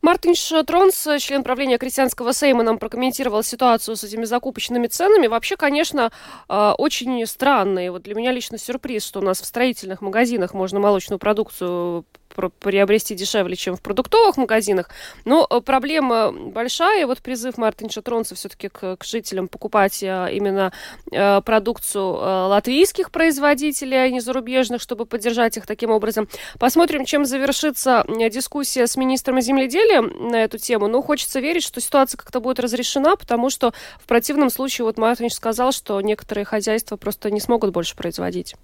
Мартин 0.00 0.34
Тронс, 0.66 1.06
член 1.20 1.44
правления 1.44 1.78
крестьянского 1.78 2.32
сейма, 2.32 2.64
нам 2.64 2.78
прокомментировал 2.78 3.44
ситуацию 3.44 3.94
с 3.94 4.02
этими 4.02 4.24
закупочными 4.24 4.88
ценами. 4.88 5.28
Вообще, 5.28 5.56
конечно, 5.56 6.10
а, 6.48 6.74
очень 6.74 7.24
странно. 7.26 7.86
И 7.86 7.88
вот 7.88 8.02
для 8.02 8.16
меня 8.16 8.32
лично 8.32 8.58
сюрприз, 8.58 9.06
что 9.06 9.20
у 9.20 9.22
нас 9.22 9.40
в 9.40 9.44
строительных 9.44 10.00
магазинах 10.02 10.54
можно 10.54 10.80
молочную 10.80 11.20
продукцию 11.20 12.04
приобрести 12.32 13.14
дешевле, 13.14 13.56
чем 13.56 13.76
в 13.76 13.80
продуктовых 13.82 14.36
магазинах. 14.36 14.90
Но 15.24 15.46
э, 15.48 15.60
проблема 15.60 16.32
большая. 16.32 17.06
Вот 17.06 17.20
призыв 17.20 17.58
Мартин 17.58 17.90
Шатронца 17.90 18.34
все-таки 18.34 18.68
к, 18.68 18.96
к 18.96 19.04
жителям 19.04 19.48
покупать 19.48 20.02
э, 20.02 20.28
именно 20.32 20.72
э, 21.10 21.40
продукцию 21.42 22.12
латвийских 22.48 23.10
производителей, 23.10 24.04
а 24.04 24.08
не 24.08 24.20
зарубежных, 24.20 24.80
чтобы 24.80 25.06
поддержать 25.06 25.56
их 25.56 25.66
таким 25.66 25.90
образом. 25.90 26.28
Посмотрим, 26.58 27.04
чем 27.04 27.24
завершится 27.24 28.04
дискуссия 28.30 28.86
с 28.86 28.96
министром 28.96 29.40
земледелия 29.40 30.00
на 30.00 30.44
эту 30.44 30.58
тему. 30.58 30.88
Но 30.88 31.02
хочется 31.02 31.40
верить, 31.40 31.62
что 31.62 31.80
ситуация 31.80 32.18
как-то 32.18 32.40
будет 32.40 32.60
разрешена, 32.60 33.16
потому 33.16 33.50
что 33.50 33.72
в 34.00 34.06
противном 34.06 34.50
случае, 34.50 34.84
вот 34.84 34.98
Мартин 34.98 35.30
сказал, 35.30 35.72
что 35.72 36.00
некоторые 36.00 36.44
хозяйства 36.44 36.96
просто 36.96 37.30
не 37.30 37.40
смогут 37.40 37.70
больше 37.72 37.96
производить. 37.96 38.54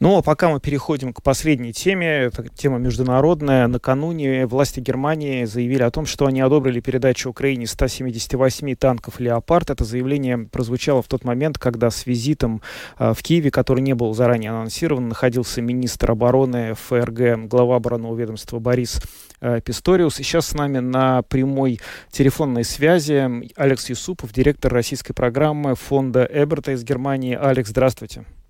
Ну, 0.00 0.18
а 0.18 0.22
пока 0.22 0.48
мы 0.48 0.58
переходим 0.58 1.12
к 1.12 1.22
последней 1.22 1.72
теме, 1.72 2.08
это 2.08 2.48
тема 2.48 2.78
международная. 2.78 3.68
Накануне 3.68 4.46
власти 4.46 4.80
Германии 4.80 5.44
заявили 5.44 5.84
о 5.84 5.92
том, 5.92 6.06
что 6.06 6.26
они 6.26 6.40
одобрили 6.40 6.80
передачу 6.80 7.30
Украине 7.30 7.68
178 7.68 8.74
танков 8.74 9.20
«Леопард». 9.20 9.70
Это 9.70 9.84
заявление 9.84 10.38
прозвучало 10.38 11.02
в 11.02 11.06
тот 11.08 11.24
момент, 11.24 11.58
когда 11.58 11.90
с 11.90 12.04
визитом 12.04 12.62
э, 12.98 13.14
в 13.14 13.22
Киеве, 13.22 13.52
который 13.52 13.80
не 13.80 13.94
был 13.94 14.12
заранее 14.12 14.50
анонсирован, 14.50 15.08
находился 15.08 15.62
министр 15.62 16.10
обороны 16.10 16.74
ФРГ, 16.74 17.46
глава 17.48 17.76
оборонного 17.76 18.16
ведомства 18.16 18.58
Борис 18.58 19.00
э, 19.40 19.60
Писториус. 19.64 20.16
Сейчас 20.16 20.48
с 20.48 20.54
нами 20.54 20.80
на 20.80 21.22
прямой 21.22 21.78
телефонной 22.10 22.64
связи 22.64 23.30
Алекс 23.54 23.88
Юсупов, 23.88 24.32
директор 24.32 24.72
российской 24.72 25.12
программы 25.12 25.76
фонда 25.76 26.28
Эберта 26.28 26.72
из 26.72 26.82
Германии. 26.82 27.38
Алекс, 27.40 27.70
здравствуйте. 27.70 27.92
Здравствуйте, 27.92 28.41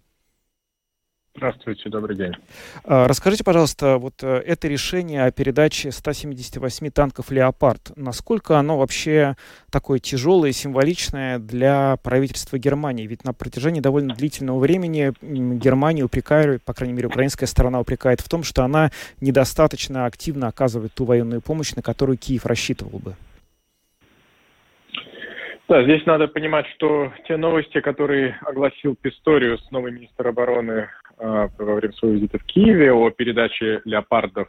добрый 1.86 2.16
день. 2.16 2.32
А, 2.84 3.08
расскажите, 3.08 3.42
пожалуйста, 3.44 3.98
вот 3.98 4.22
э, 4.22 4.42
это 4.46 4.68
решение 4.68 5.24
о 5.24 5.32
передаче 5.32 5.90
178 5.90 6.90
танков 6.90 7.30
«Леопард», 7.30 7.92
насколько 7.96 8.58
оно 8.58 8.78
вообще 8.78 9.36
такое 9.70 9.98
тяжелое 9.98 10.50
и 10.50 10.52
символичное 10.52 11.38
для 11.38 11.96
правительства 12.02 12.58
Германии? 12.58 13.06
Ведь 13.06 13.24
на 13.24 13.32
протяжении 13.32 13.80
довольно 13.80 14.14
длительного 14.14 14.58
времени 14.58 15.12
Германия 15.22 16.04
упрекает, 16.04 16.62
по 16.62 16.74
крайней 16.74 16.94
мере, 16.94 17.08
украинская 17.08 17.46
сторона 17.46 17.80
упрекает 17.80 18.20
в 18.20 18.28
том, 18.28 18.42
что 18.42 18.62
она 18.62 18.90
недостаточно 19.20 20.06
активно 20.06 20.48
оказывает 20.48 20.92
ту 20.94 21.04
военную 21.04 21.40
помощь, 21.40 21.74
на 21.74 21.82
которую 21.82 22.18
Киев 22.18 22.46
рассчитывал 22.46 22.98
бы. 22.98 23.16
Да, 25.68 25.82
здесь 25.84 26.04
надо 26.04 26.28
понимать, 26.28 26.66
что 26.76 27.12
те 27.26 27.38
новости, 27.38 27.80
которые 27.80 28.38
огласил 28.42 28.94
Писториус, 28.94 29.70
новый 29.70 29.90
министр 29.90 30.28
обороны 30.28 30.90
во 31.18 31.74
время 31.74 31.92
своего 31.94 32.16
визита 32.16 32.38
в 32.38 32.44
Киеве, 32.44 32.92
о 32.92 33.10
передаче 33.10 33.80
леопардов 33.84 34.48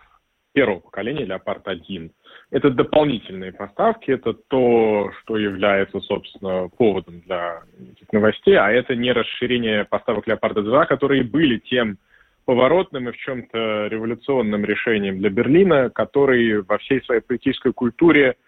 первого 0.54 0.80
поколения, 0.80 1.26
леопард-1, 1.26 2.12
это 2.52 2.70
дополнительные 2.70 3.52
поставки, 3.52 4.12
это 4.12 4.34
то, 4.34 5.12
что 5.20 5.38
является, 5.38 6.00
собственно, 6.02 6.70
поводом 6.78 7.22
для 7.22 7.64
этих 7.80 8.12
новостей, 8.12 8.56
а 8.56 8.72
это 8.72 8.96
не 8.96 9.12
расширение 9.12 9.86
поставок 9.86 10.28
леопарда-2, 10.28 10.86
которые 10.86 11.24
были 11.24 11.58
тем 11.58 11.98
поворотным 12.46 13.10
и 13.10 13.12
в 13.12 13.18
чем-то 13.18 13.88
революционным 13.88 14.66
решением 14.66 15.18
для 15.18 15.30
Берлина, 15.30 15.90
который 15.90 16.62
во 16.62 16.78
всей 16.78 17.02
своей 17.04 17.22
политической 17.22 17.74
культуре– 17.74 18.36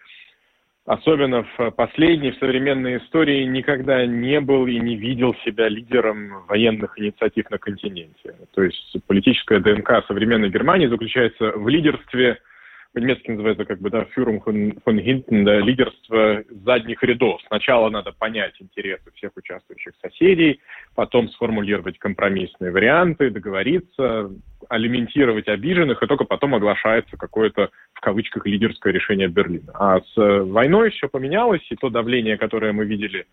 особенно 0.86 1.44
в 1.56 1.70
последней, 1.72 2.30
в 2.30 2.38
современной 2.38 2.98
истории, 2.98 3.44
никогда 3.44 4.06
не 4.06 4.40
был 4.40 4.66
и 4.66 4.78
не 4.78 4.96
видел 4.96 5.34
себя 5.44 5.68
лидером 5.68 6.46
военных 6.46 6.98
инициатив 6.98 7.50
на 7.50 7.58
континенте. 7.58 8.34
То 8.54 8.62
есть 8.62 8.96
политическая 9.06 9.58
ДНК 9.58 10.04
современной 10.06 10.48
Германии 10.48 10.86
заключается 10.86 11.52
в 11.52 11.68
лидерстве 11.68 12.38
по-немецки 12.96 13.30
называется 13.30 13.66
как 13.66 13.78
бы, 13.78 13.90
да, 13.90 14.06
фюрум 14.06 14.40
фон 14.40 14.98
Хинтен, 14.98 15.44
да, 15.44 15.58
лидерство 15.58 16.42
задних 16.64 17.02
рядов. 17.02 17.42
Сначала 17.46 17.90
надо 17.90 18.12
понять 18.12 18.54
интересы 18.58 19.10
всех 19.14 19.32
участвующих 19.36 19.92
соседей, 20.00 20.60
потом 20.94 21.28
сформулировать 21.28 21.98
компромиссные 21.98 22.72
варианты, 22.72 23.28
договориться, 23.28 24.30
алиментировать 24.70 25.46
обиженных, 25.46 26.02
и 26.02 26.06
только 26.06 26.24
потом 26.24 26.54
оглашается 26.54 27.18
какое-то, 27.18 27.68
в 27.92 28.00
кавычках, 28.00 28.46
лидерское 28.46 28.94
решение 28.94 29.28
Берлина. 29.28 29.72
А 29.74 30.00
с 30.00 30.16
войной 30.16 30.88
все 30.88 31.10
поменялось, 31.10 31.66
и 31.68 31.76
то 31.76 31.90
давление, 31.90 32.38
которое 32.38 32.72
мы 32.72 32.86
видели 32.86 33.26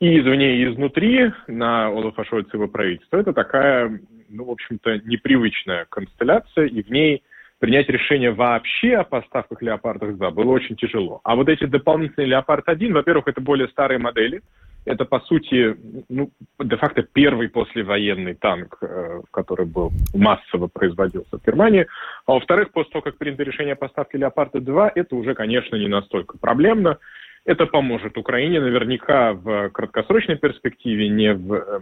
и 0.00 0.18
извне, 0.18 0.56
и 0.56 0.72
изнутри 0.72 1.30
на 1.46 1.86
Олафа 1.86 2.24
Шольца 2.24 2.56
его 2.56 2.66
правительство, 2.66 3.18
это 3.18 3.32
такая, 3.32 4.00
ну, 4.28 4.44
в 4.44 4.50
общем-то, 4.50 5.02
непривычная 5.04 5.86
констелляция, 5.88 6.66
и 6.66 6.82
в 6.82 6.90
ней 6.90 7.22
принять 7.58 7.88
решение 7.88 8.30
вообще 8.30 8.96
о 8.96 9.04
поставках 9.04 9.62
леопардов 9.62 10.16
2 10.16 10.30
было 10.30 10.52
очень 10.52 10.76
тяжело. 10.76 11.20
А 11.24 11.34
вот 11.34 11.48
эти 11.48 11.64
дополнительные 11.64 12.28
леопард 12.28 12.68
1, 12.68 12.92
во-первых, 12.92 13.28
это 13.28 13.40
более 13.40 13.68
старые 13.68 13.98
модели. 13.98 14.42
Это, 14.84 15.04
по 15.04 15.20
сути, 15.20 15.76
ну, 16.08 16.30
де-факто 16.58 17.02
первый 17.02 17.48
послевоенный 17.48 18.34
танк, 18.34 18.78
э, 18.80 19.20
который 19.32 19.66
был 19.66 19.92
массово 20.14 20.68
производился 20.68 21.36
в 21.36 21.44
Германии. 21.44 21.86
А 22.26 22.32
во-вторых, 22.32 22.70
после 22.70 22.92
того, 22.92 23.02
как 23.02 23.18
принято 23.18 23.42
решение 23.42 23.74
о 23.74 23.76
поставке 23.76 24.18
леопарда 24.18 24.60
2, 24.60 24.92
это 24.94 25.16
уже, 25.16 25.34
конечно, 25.34 25.76
не 25.76 25.88
настолько 25.88 26.38
проблемно. 26.38 26.98
Это 27.44 27.66
поможет 27.66 28.16
Украине 28.16 28.60
наверняка 28.60 29.32
в 29.32 29.70
краткосрочной 29.70 30.36
перспективе, 30.36 31.08
не 31.08 31.34
в 31.34 31.52
э, 31.52 31.80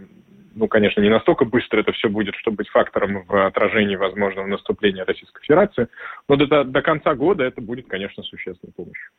ну, 0.57 0.67
конечно, 0.67 1.01
не 1.01 1.09
настолько 1.09 1.45
быстро 1.45 1.79
это 1.79 1.91
все 1.93 2.09
будет, 2.09 2.35
чтобы 2.35 2.57
быть 2.57 2.69
фактором 2.69 3.23
в 3.27 3.45
отражении 3.45 3.95
возможного 3.95 4.47
наступления 4.47 5.05
Российской 5.05 5.41
Федерации, 5.43 5.87
но 6.27 6.35
до, 6.35 6.63
до 6.63 6.81
конца 6.81 7.13
года 7.13 7.43
это 7.43 7.61
будет, 7.61 7.87
конечно, 7.87 8.23
существенной 8.23 8.73
помощью. 8.73 9.11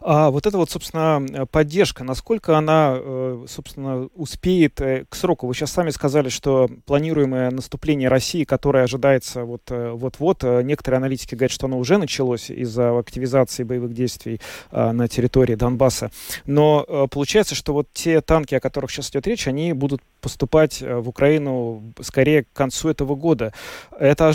А 0.00 0.30
вот 0.30 0.46
эта 0.46 0.56
вот, 0.56 0.70
собственно, 0.70 1.46
поддержка, 1.46 2.04
насколько 2.04 2.56
она, 2.56 2.96
э, 2.98 3.44
собственно, 3.48 4.08
успеет 4.14 4.80
э, 4.80 5.06
к 5.08 5.14
сроку? 5.14 5.46
Вы 5.46 5.54
сейчас 5.54 5.72
сами 5.72 5.90
сказали, 5.90 6.28
что 6.28 6.68
планируемое 6.86 7.50
наступление 7.50 8.08
России, 8.08 8.44
которое 8.44 8.84
ожидается 8.84 9.40
э, 9.40 9.90
вот-вот, 9.92 10.42
некоторые 10.42 10.98
аналитики 10.98 11.34
говорят, 11.34 11.50
что 11.50 11.66
оно 11.66 11.78
уже 11.78 11.98
началось 11.98 12.50
из-за 12.50 12.96
активизации 12.96 13.64
боевых 13.64 13.92
действий 13.92 14.40
на 14.70 15.08
территории 15.08 15.54
Донбасса. 15.54 16.10
Но 16.46 17.08
получается, 17.10 17.54
что 17.54 17.72
вот 17.72 17.88
те 17.92 18.20
танки, 18.20 18.54
о 18.54 18.60
которых 18.60 18.90
сейчас 18.90 19.10
идет 19.10 19.26
речь, 19.26 19.48
они 19.48 19.72
будут 19.72 20.02
поступать 20.20 20.82
в 20.82 21.08
Украину 21.08 21.92
скорее 22.00 22.44
к 22.44 22.52
концу 22.52 22.88
этого 22.88 23.14
года. 23.14 23.52
Это 23.98 24.32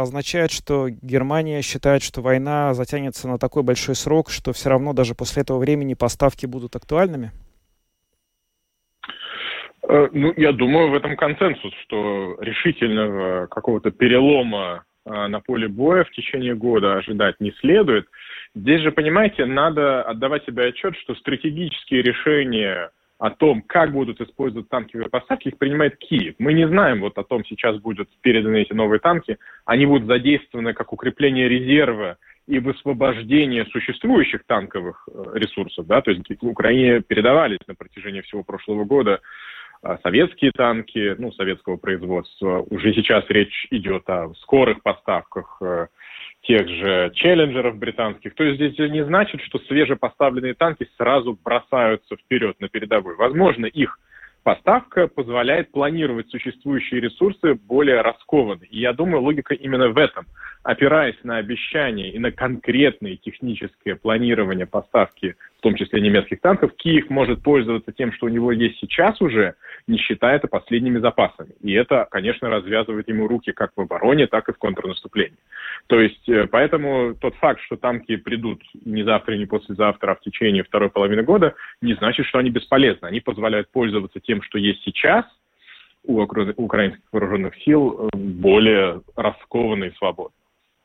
означает, 0.00 0.50
что 0.50 0.88
Германия 0.88 1.62
считает, 1.62 2.02
что 2.02 2.20
война 2.20 2.74
затянется 2.74 3.28
на 3.28 3.38
такой 3.38 3.62
большой 3.62 3.94
срок, 3.94 4.30
что 4.30 4.52
все 4.52 4.70
равно 4.70 4.92
даже 4.92 5.14
после 5.14 5.42
этого 5.42 5.58
времени 5.58 5.94
поставки 5.94 6.46
будут 6.46 6.76
актуальными? 6.76 7.32
Э, 9.88 10.08
ну, 10.12 10.32
я 10.36 10.52
думаю, 10.52 10.90
в 10.90 10.94
этом 10.94 11.16
консенсус, 11.16 11.72
что 11.84 12.36
решительного 12.40 13.46
какого-то 13.46 13.90
перелома 13.90 14.84
э, 15.04 15.26
на 15.26 15.40
поле 15.40 15.68
боя 15.68 16.04
в 16.04 16.10
течение 16.10 16.54
года 16.54 16.96
ожидать 16.96 17.36
не 17.40 17.52
следует. 17.60 18.06
Здесь 18.54 18.80
же, 18.80 18.92
понимаете, 18.92 19.44
надо 19.44 20.02
отдавать 20.02 20.44
себе 20.46 20.66
отчет, 20.66 20.96
что 20.98 21.14
стратегические 21.16 22.02
решения 22.02 22.90
о 23.18 23.30
том, 23.30 23.62
как 23.62 23.92
будут 23.92 24.20
использовать 24.20 24.68
танковые 24.68 25.08
поставки, 25.08 25.48
их 25.48 25.58
принимает 25.58 25.96
Киев. 25.98 26.34
Мы 26.38 26.52
не 26.52 26.66
знаем 26.66 27.00
вот 27.00 27.16
о 27.16 27.24
том, 27.24 27.44
сейчас 27.44 27.78
будут 27.78 28.08
переданы 28.20 28.62
эти 28.62 28.72
новые 28.72 29.00
танки, 29.00 29.38
они 29.64 29.86
будут 29.86 30.08
задействованы 30.08 30.74
как 30.74 30.92
укрепление 30.92 31.48
резерва 31.48 32.18
и 32.46 32.58
высвобождение 32.58 33.64
существующих 33.66 34.44
танковых 34.46 35.08
э, 35.08 35.38
ресурсов, 35.38 35.86
да, 35.86 36.02
то 36.02 36.10
есть 36.10 36.22
Украине 36.42 37.00
передавались 37.00 37.60
на 37.66 37.74
протяжении 37.74 38.20
всего 38.20 38.42
прошлого 38.42 38.84
года 38.84 39.20
а, 39.84 39.98
советские 40.02 40.50
танки, 40.52 41.14
ну, 41.18 41.30
советского 41.32 41.76
производства. 41.76 42.64
Уже 42.70 42.94
сейчас 42.94 43.24
речь 43.28 43.66
идет 43.70 44.08
о 44.08 44.32
скорых 44.40 44.82
поставках 44.82 45.58
э, 45.60 45.88
тех 46.44 46.68
же 46.68 47.10
челленджеров 47.14 47.76
британских. 47.76 48.34
То 48.34 48.44
есть 48.44 48.56
здесь 48.56 48.90
не 48.90 49.04
значит, 49.04 49.40
что 49.42 49.58
свежепоставленные 49.60 50.54
танки 50.54 50.86
сразу 50.96 51.38
бросаются 51.42 52.16
вперед 52.16 52.60
на 52.60 52.68
передовую. 52.68 53.16
Возможно, 53.16 53.66
их 53.66 53.98
поставка 54.42 55.08
позволяет 55.08 55.72
планировать 55.72 56.28
существующие 56.30 57.00
ресурсы 57.00 57.54
более 57.54 58.02
раскованно. 58.02 58.62
И 58.70 58.78
я 58.78 58.92
думаю, 58.92 59.22
логика 59.22 59.54
именно 59.54 59.88
в 59.88 59.98
этом. 59.98 60.26
Опираясь 60.62 61.18
на 61.24 61.38
обещания 61.38 62.10
и 62.10 62.18
на 62.18 62.30
конкретное 62.30 63.16
техническое 63.16 63.96
планирование 63.96 64.66
поставки, 64.66 65.36
том 65.64 65.76
числе 65.76 66.02
немецких 66.02 66.42
танков, 66.42 66.76
Киев 66.76 67.08
может 67.08 67.42
пользоваться 67.42 67.90
тем, 67.90 68.12
что 68.12 68.26
у 68.26 68.28
него 68.28 68.52
есть 68.52 68.78
сейчас 68.80 69.18
уже, 69.22 69.54
не 69.86 69.96
считая 69.96 70.36
это 70.36 70.46
последними 70.46 70.98
запасами. 70.98 71.52
И 71.62 71.72
это, 71.72 72.06
конечно, 72.10 72.50
развязывает 72.50 73.08
ему 73.08 73.26
руки 73.26 73.50
как 73.52 73.70
в 73.74 73.80
обороне, 73.80 74.26
так 74.26 74.46
и 74.50 74.52
в 74.52 74.58
контрнаступлении. 74.58 75.38
То 75.86 75.98
есть, 75.98 76.28
э, 76.28 76.46
поэтому 76.48 77.14
тот 77.14 77.34
факт, 77.36 77.62
что 77.62 77.76
танки 77.76 78.16
придут 78.16 78.62
не 78.84 79.04
завтра, 79.04 79.36
не 79.36 79.46
послезавтра, 79.46 80.12
а 80.12 80.14
в 80.16 80.20
течение 80.20 80.64
второй 80.64 80.90
половины 80.90 81.22
года, 81.22 81.54
не 81.80 81.94
значит, 81.94 82.26
что 82.26 82.38
они 82.38 82.50
бесполезны. 82.50 83.06
Они 83.06 83.20
позволяют 83.20 83.70
пользоваться 83.70 84.20
тем, 84.20 84.42
что 84.42 84.58
есть 84.58 84.82
сейчас 84.84 85.24
у 86.04 86.20
украинских 86.20 87.02
вооруженных 87.10 87.56
сил 87.64 88.10
э, 88.12 88.16
более 88.18 89.00
раскованно 89.16 89.84
и 89.84 89.94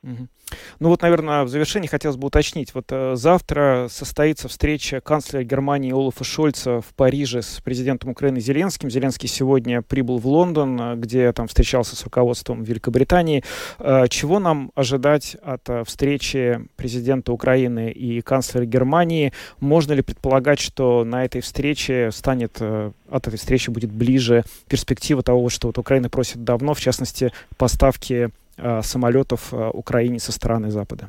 Ну 0.02 0.88
вот, 0.88 1.02
наверное, 1.02 1.44
в 1.44 1.48
завершении 1.48 1.86
хотелось 1.86 2.16
бы 2.16 2.28
уточнить. 2.28 2.74
Вот 2.74 2.86
э, 2.90 3.12
завтра 3.16 3.86
состоится 3.90 4.48
встреча 4.48 5.00
канцлера 5.00 5.44
Германии 5.44 5.92
Олафа 5.92 6.24
Шольца 6.24 6.80
в 6.80 6.86
Париже 6.96 7.42
с 7.42 7.60
президентом 7.60 8.10
Украины 8.10 8.40
Зеленским. 8.40 8.90
Зеленский 8.90 9.28
сегодня 9.28 9.82
прибыл 9.82 10.18
в 10.18 10.26
Лондон, 10.26 10.80
э, 10.80 10.96
где 10.96 11.30
там 11.32 11.48
встречался 11.48 11.96
с 11.96 12.04
руководством 12.04 12.62
Великобритании. 12.62 13.44
Э, 13.78 14.06
чего 14.08 14.38
нам 14.38 14.72
ожидать 14.74 15.36
от 15.42 15.68
э, 15.68 15.84
встречи 15.84 16.60
президента 16.76 17.32
Украины 17.32 17.90
и 17.90 18.22
канцлера 18.22 18.64
Германии? 18.64 19.32
Можно 19.60 19.92
ли 19.92 20.02
предполагать, 20.02 20.60
что 20.60 21.04
на 21.04 21.26
этой 21.26 21.42
встрече 21.42 22.10
станет, 22.10 22.56
э, 22.60 22.92
от 23.10 23.28
этой 23.28 23.36
встречи 23.36 23.68
будет 23.68 23.92
ближе 23.92 24.44
перспектива 24.66 25.22
того, 25.22 25.50
что 25.50 25.68
вот 25.68 25.78
Украина 25.78 26.08
просит 26.08 26.42
давно, 26.42 26.72
в 26.72 26.80
частности, 26.80 27.32
поставки 27.58 28.30
самолетов 28.82 29.52
э, 29.52 29.70
Украине 29.72 30.18
со 30.18 30.32
стороны 30.32 30.70
Запада? 30.70 31.08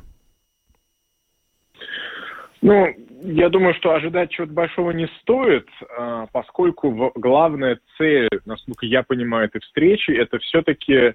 Ну, 2.60 2.94
я 3.22 3.48
думаю, 3.48 3.74
что 3.74 3.92
ожидать 3.92 4.30
чего-то 4.30 4.52
большого 4.52 4.92
не 4.92 5.08
стоит, 5.20 5.68
э, 5.80 6.26
поскольку 6.32 7.12
главная 7.14 7.78
цель, 7.98 8.28
насколько 8.46 8.86
я 8.86 9.02
понимаю, 9.02 9.46
этой 9.46 9.60
встречи, 9.60 10.10
это 10.12 10.38
все-таки 10.38 11.14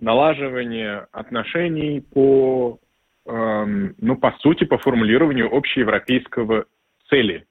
налаживание 0.00 1.06
отношений 1.12 2.00
по, 2.00 2.78
эм, 3.26 3.94
ну, 3.98 4.16
по 4.16 4.32
сути, 4.40 4.64
по 4.64 4.78
формулированию 4.78 5.54
общеевропейского 5.54 6.66
цели 7.08 7.46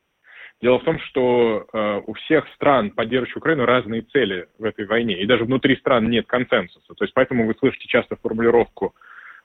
Дело 0.61 0.79
в 0.79 0.83
том, 0.83 0.99
что 0.99 1.67
э, 1.71 2.01
у 2.07 2.13
всех 2.13 2.47
стран, 2.55 2.91
поддерживающих 2.91 3.37
Украину, 3.37 3.65
разные 3.65 4.01
цели 4.01 4.47
в 4.57 4.63
этой 4.63 4.85
войне. 4.85 5.21
И 5.21 5.25
даже 5.25 5.43
внутри 5.43 5.75
стран 5.75 6.09
нет 6.09 6.25
консенсуса. 6.27 6.93
То 6.93 7.03
есть 7.03 7.13
поэтому 7.13 7.45
вы 7.45 7.55
слышите 7.59 7.87
часто 7.87 8.15
формулировку 8.15 8.95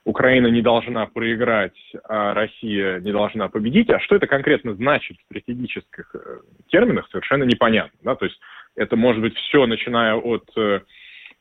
Украина 0.03 0.47
не 0.47 0.61
должна 0.61 1.05
проиграть, 1.05 1.77
а 2.05 2.33
Россия 2.33 2.99
не 3.01 3.11
должна 3.11 3.49
победить. 3.49 3.89
А 3.89 3.99
что 3.99 4.15
это 4.15 4.25
конкретно 4.25 4.73
значит 4.73 5.17
в 5.17 5.25
стратегических 5.25 6.15
э, 6.15 6.39
терминах, 6.69 7.07
совершенно 7.11 7.43
непонятно. 7.43 7.97
Да? 8.03 8.15
То 8.15 8.25
есть 8.25 8.39
это 8.75 8.95
может 8.95 9.21
быть 9.21 9.35
все, 9.35 9.65
начиная 9.67 10.15
от 10.15 10.49
э, 10.57 10.79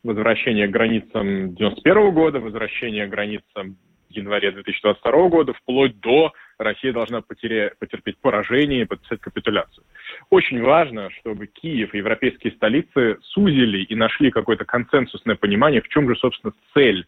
возвращения 0.02 0.66
к 0.66 0.72
границам 0.72 1.54
91 1.54 2.10
года, 2.12 2.40
возвращения 2.40 3.06
к 3.06 3.10
границам 3.10 3.76
январе 4.10 4.50
2022 4.50 5.28
года, 5.28 5.52
вплоть 5.54 5.98
до 6.00 6.32
Россия 6.60 6.92
должна 6.92 7.22
потеря... 7.22 7.72
потерпеть 7.78 8.18
поражение 8.18 8.82
и 8.82 8.84
подписать 8.84 9.20
капитуляцию. 9.20 9.84
Очень 10.28 10.62
важно, 10.62 11.10
чтобы 11.10 11.46
Киев 11.46 11.94
и 11.94 11.98
европейские 11.98 12.52
столицы 12.52 13.18
сузили 13.22 13.82
и 13.82 13.94
нашли 13.94 14.30
какое-то 14.30 14.64
консенсусное 14.64 15.36
понимание, 15.36 15.80
в 15.80 15.88
чем 15.88 16.08
же, 16.08 16.16
собственно, 16.16 16.52
цель 16.74 17.06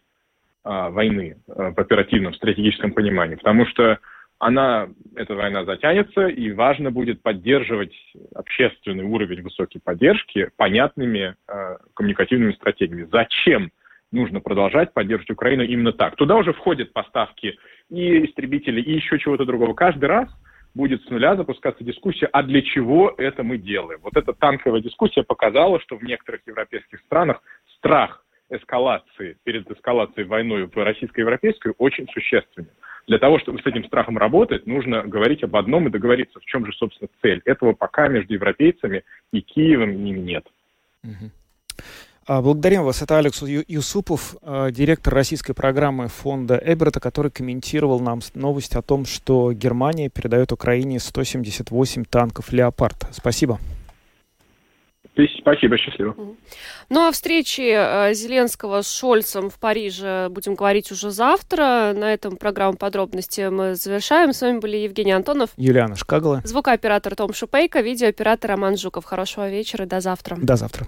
а, 0.63 0.89
войны 0.89 1.37
а, 1.47 1.71
в 1.71 1.79
оперативном, 1.79 2.33
стратегическом 2.33 2.93
понимании. 2.93 3.35
Потому 3.35 3.65
что 3.67 3.99
она, 4.39 4.89
эта 5.15 5.35
война 5.35 5.63
затянется, 5.65 6.27
и 6.27 6.51
важно 6.51 6.91
будет 6.91 7.21
поддерживать 7.21 7.93
общественный 8.35 9.03
уровень 9.03 9.41
высокой 9.41 9.79
поддержки 9.79 10.49
понятными 10.57 11.35
э, 11.47 11.77
коммуникативными 11.93 12.51
стратегиями. 12.51 13.07
Зачем 13.09 13.71
нужно 14.11 14.41
продолжать 14.41 14.93
поддерживать 14.93 15.31
Украину 15.31 15.63
именно 15.63 15.93
так. 15.93 16.15
Туда 16.15 16.35
уже 16.35 16.51
входят 16.53 16.91
поставки 16.91 17.57
и 17.93 18.25
истребителей, 18.25 18.81
и 18.81 18.93
еще 18.93 19.19
чего-то 19.19 19.45
другого. 19.45 19.73
Каждый 19.73 20.05
раз 20.05 20.27
будет 20.73 21.03
с 21.03 21.09
нуля 21.09 21.35
запускаться 21.35 21.83
дискуссия, 21.83 22.27
а 22.31 22.41
для 22.41 22.61
чего 22.63 23.13
это 23.17 23.43
мы 23.43 23.57
делаем. 23.57 23.99
Вот 24.01 24.17
эта 24.17 24.33
танковая 24.33 24.81
дискуссия 24.81 25.23
показала, 25.23 25.79
что 25.79 25.97
в 25.97 26.03
некоторых 26.03 26.41
европейских 26.47 26.99
странах 27.01 27.41
страх 27.77 28.25
эскалации, 28.49 29.37
перед 29.43 29.69
эскалацией 29.69 30.27
войной 30.27 30.65
в 30.65 30.75
российско-европейской 30.75 31.73
очень 31.77 32.07
существенен. 32.09 32.67
Для 33.07 33.19
того, 33.19 33.37
чтобы 33.39 33.59
с 33.59 33.65
этим 33.65 33.83
страхом 33.85 34.17
работать, 34.17 34.65
нужно 34.65 35.03
говорить 35.03 35.43
об 35.43 35.55
одном 35.55 35.87
и 35.87 35.91
договориться, 35.91 36.39
в 36.39 36.45
чем 36.45 36.65
же, 36.65 36.71
собственно, 36.73 37.09
цель. 37.21 37.41
Этого 37.45 37.73
пока 37.73 38.07
между 38.07 38.33
европейцами 38.33 39.03
и 39.31 39.41
Киевом 39.41 40.03
нет. 40.03 40.45
Угу. 41.03 41.31
А, 42.25 42.41
благодарим 42.41 42.83
вас. 42.83 43.01
Это 43.01 43.17
Алекс 43.17 43.41
Юсупов, 43.41 44.35
а, 44.41 44.71
директор 44.71 45.13
российской 45.13 45.53
программы 45.53 46.07
фонда 46.07 46.61
Эберта, 46.63 46.99
который 46.99 47.31
комментировал 47.31 47.99
нам 47.99 48.21
новость 48.33 48.75
о 48.75 48.81
том, 48.81 49.05
что 49.05 49.51
Германия 49.51 50.09
передает 50.09 50.51
Украине 50.51 50.99
178 50.99 52.05
танков 52.05 52.53
«Леопард». 52.53 53.07
Спасибо. 53.11 53.59
Спасибо, 55.39 55.77
счастливо. 55.77 56.15
Ну, 56.89 57.07
о 57.07 57.11
встрече 57.11 57.73
э, 57.73 58.13
Зеленского 58.15 58.81
с 58.81 58.91
Шольцем 58.91 59.51
в 59.51 59.59
Париже 59.59 60.29
будем 60.31 60.55
говорить 60.55 60.91
уже 60.91 61.11
завтра. 61.11 61.93
На 61.95 62.13
этом 62.13 62.35
программу 62.35 62.77
подробности 62.77 63.47
мы 63.49 63.75
завершаем. 63.75 64.33
С 64.33 64.41
вами 64.41 64.57
были 64.57 64.77
Евгений 64.77 65.11
Антонов. 65.11 65.51
Юлиана 65.57 65.95
Шкагала. 65.95 66.41
Звукооператор 66.45 67.15
Том 67.15 67.31
Шупейко, 67.33 67.81
видеооператор 67.81 68.51
Роман 68.51 68.75
Жуков. 68.75 69.05
Хорошего 69.05 69.49
вечера, 69.49 69.85
до 69.85 69.99
завтра. 69.99 70.35
До 70.37 70.55
завтра. 70.55 70.87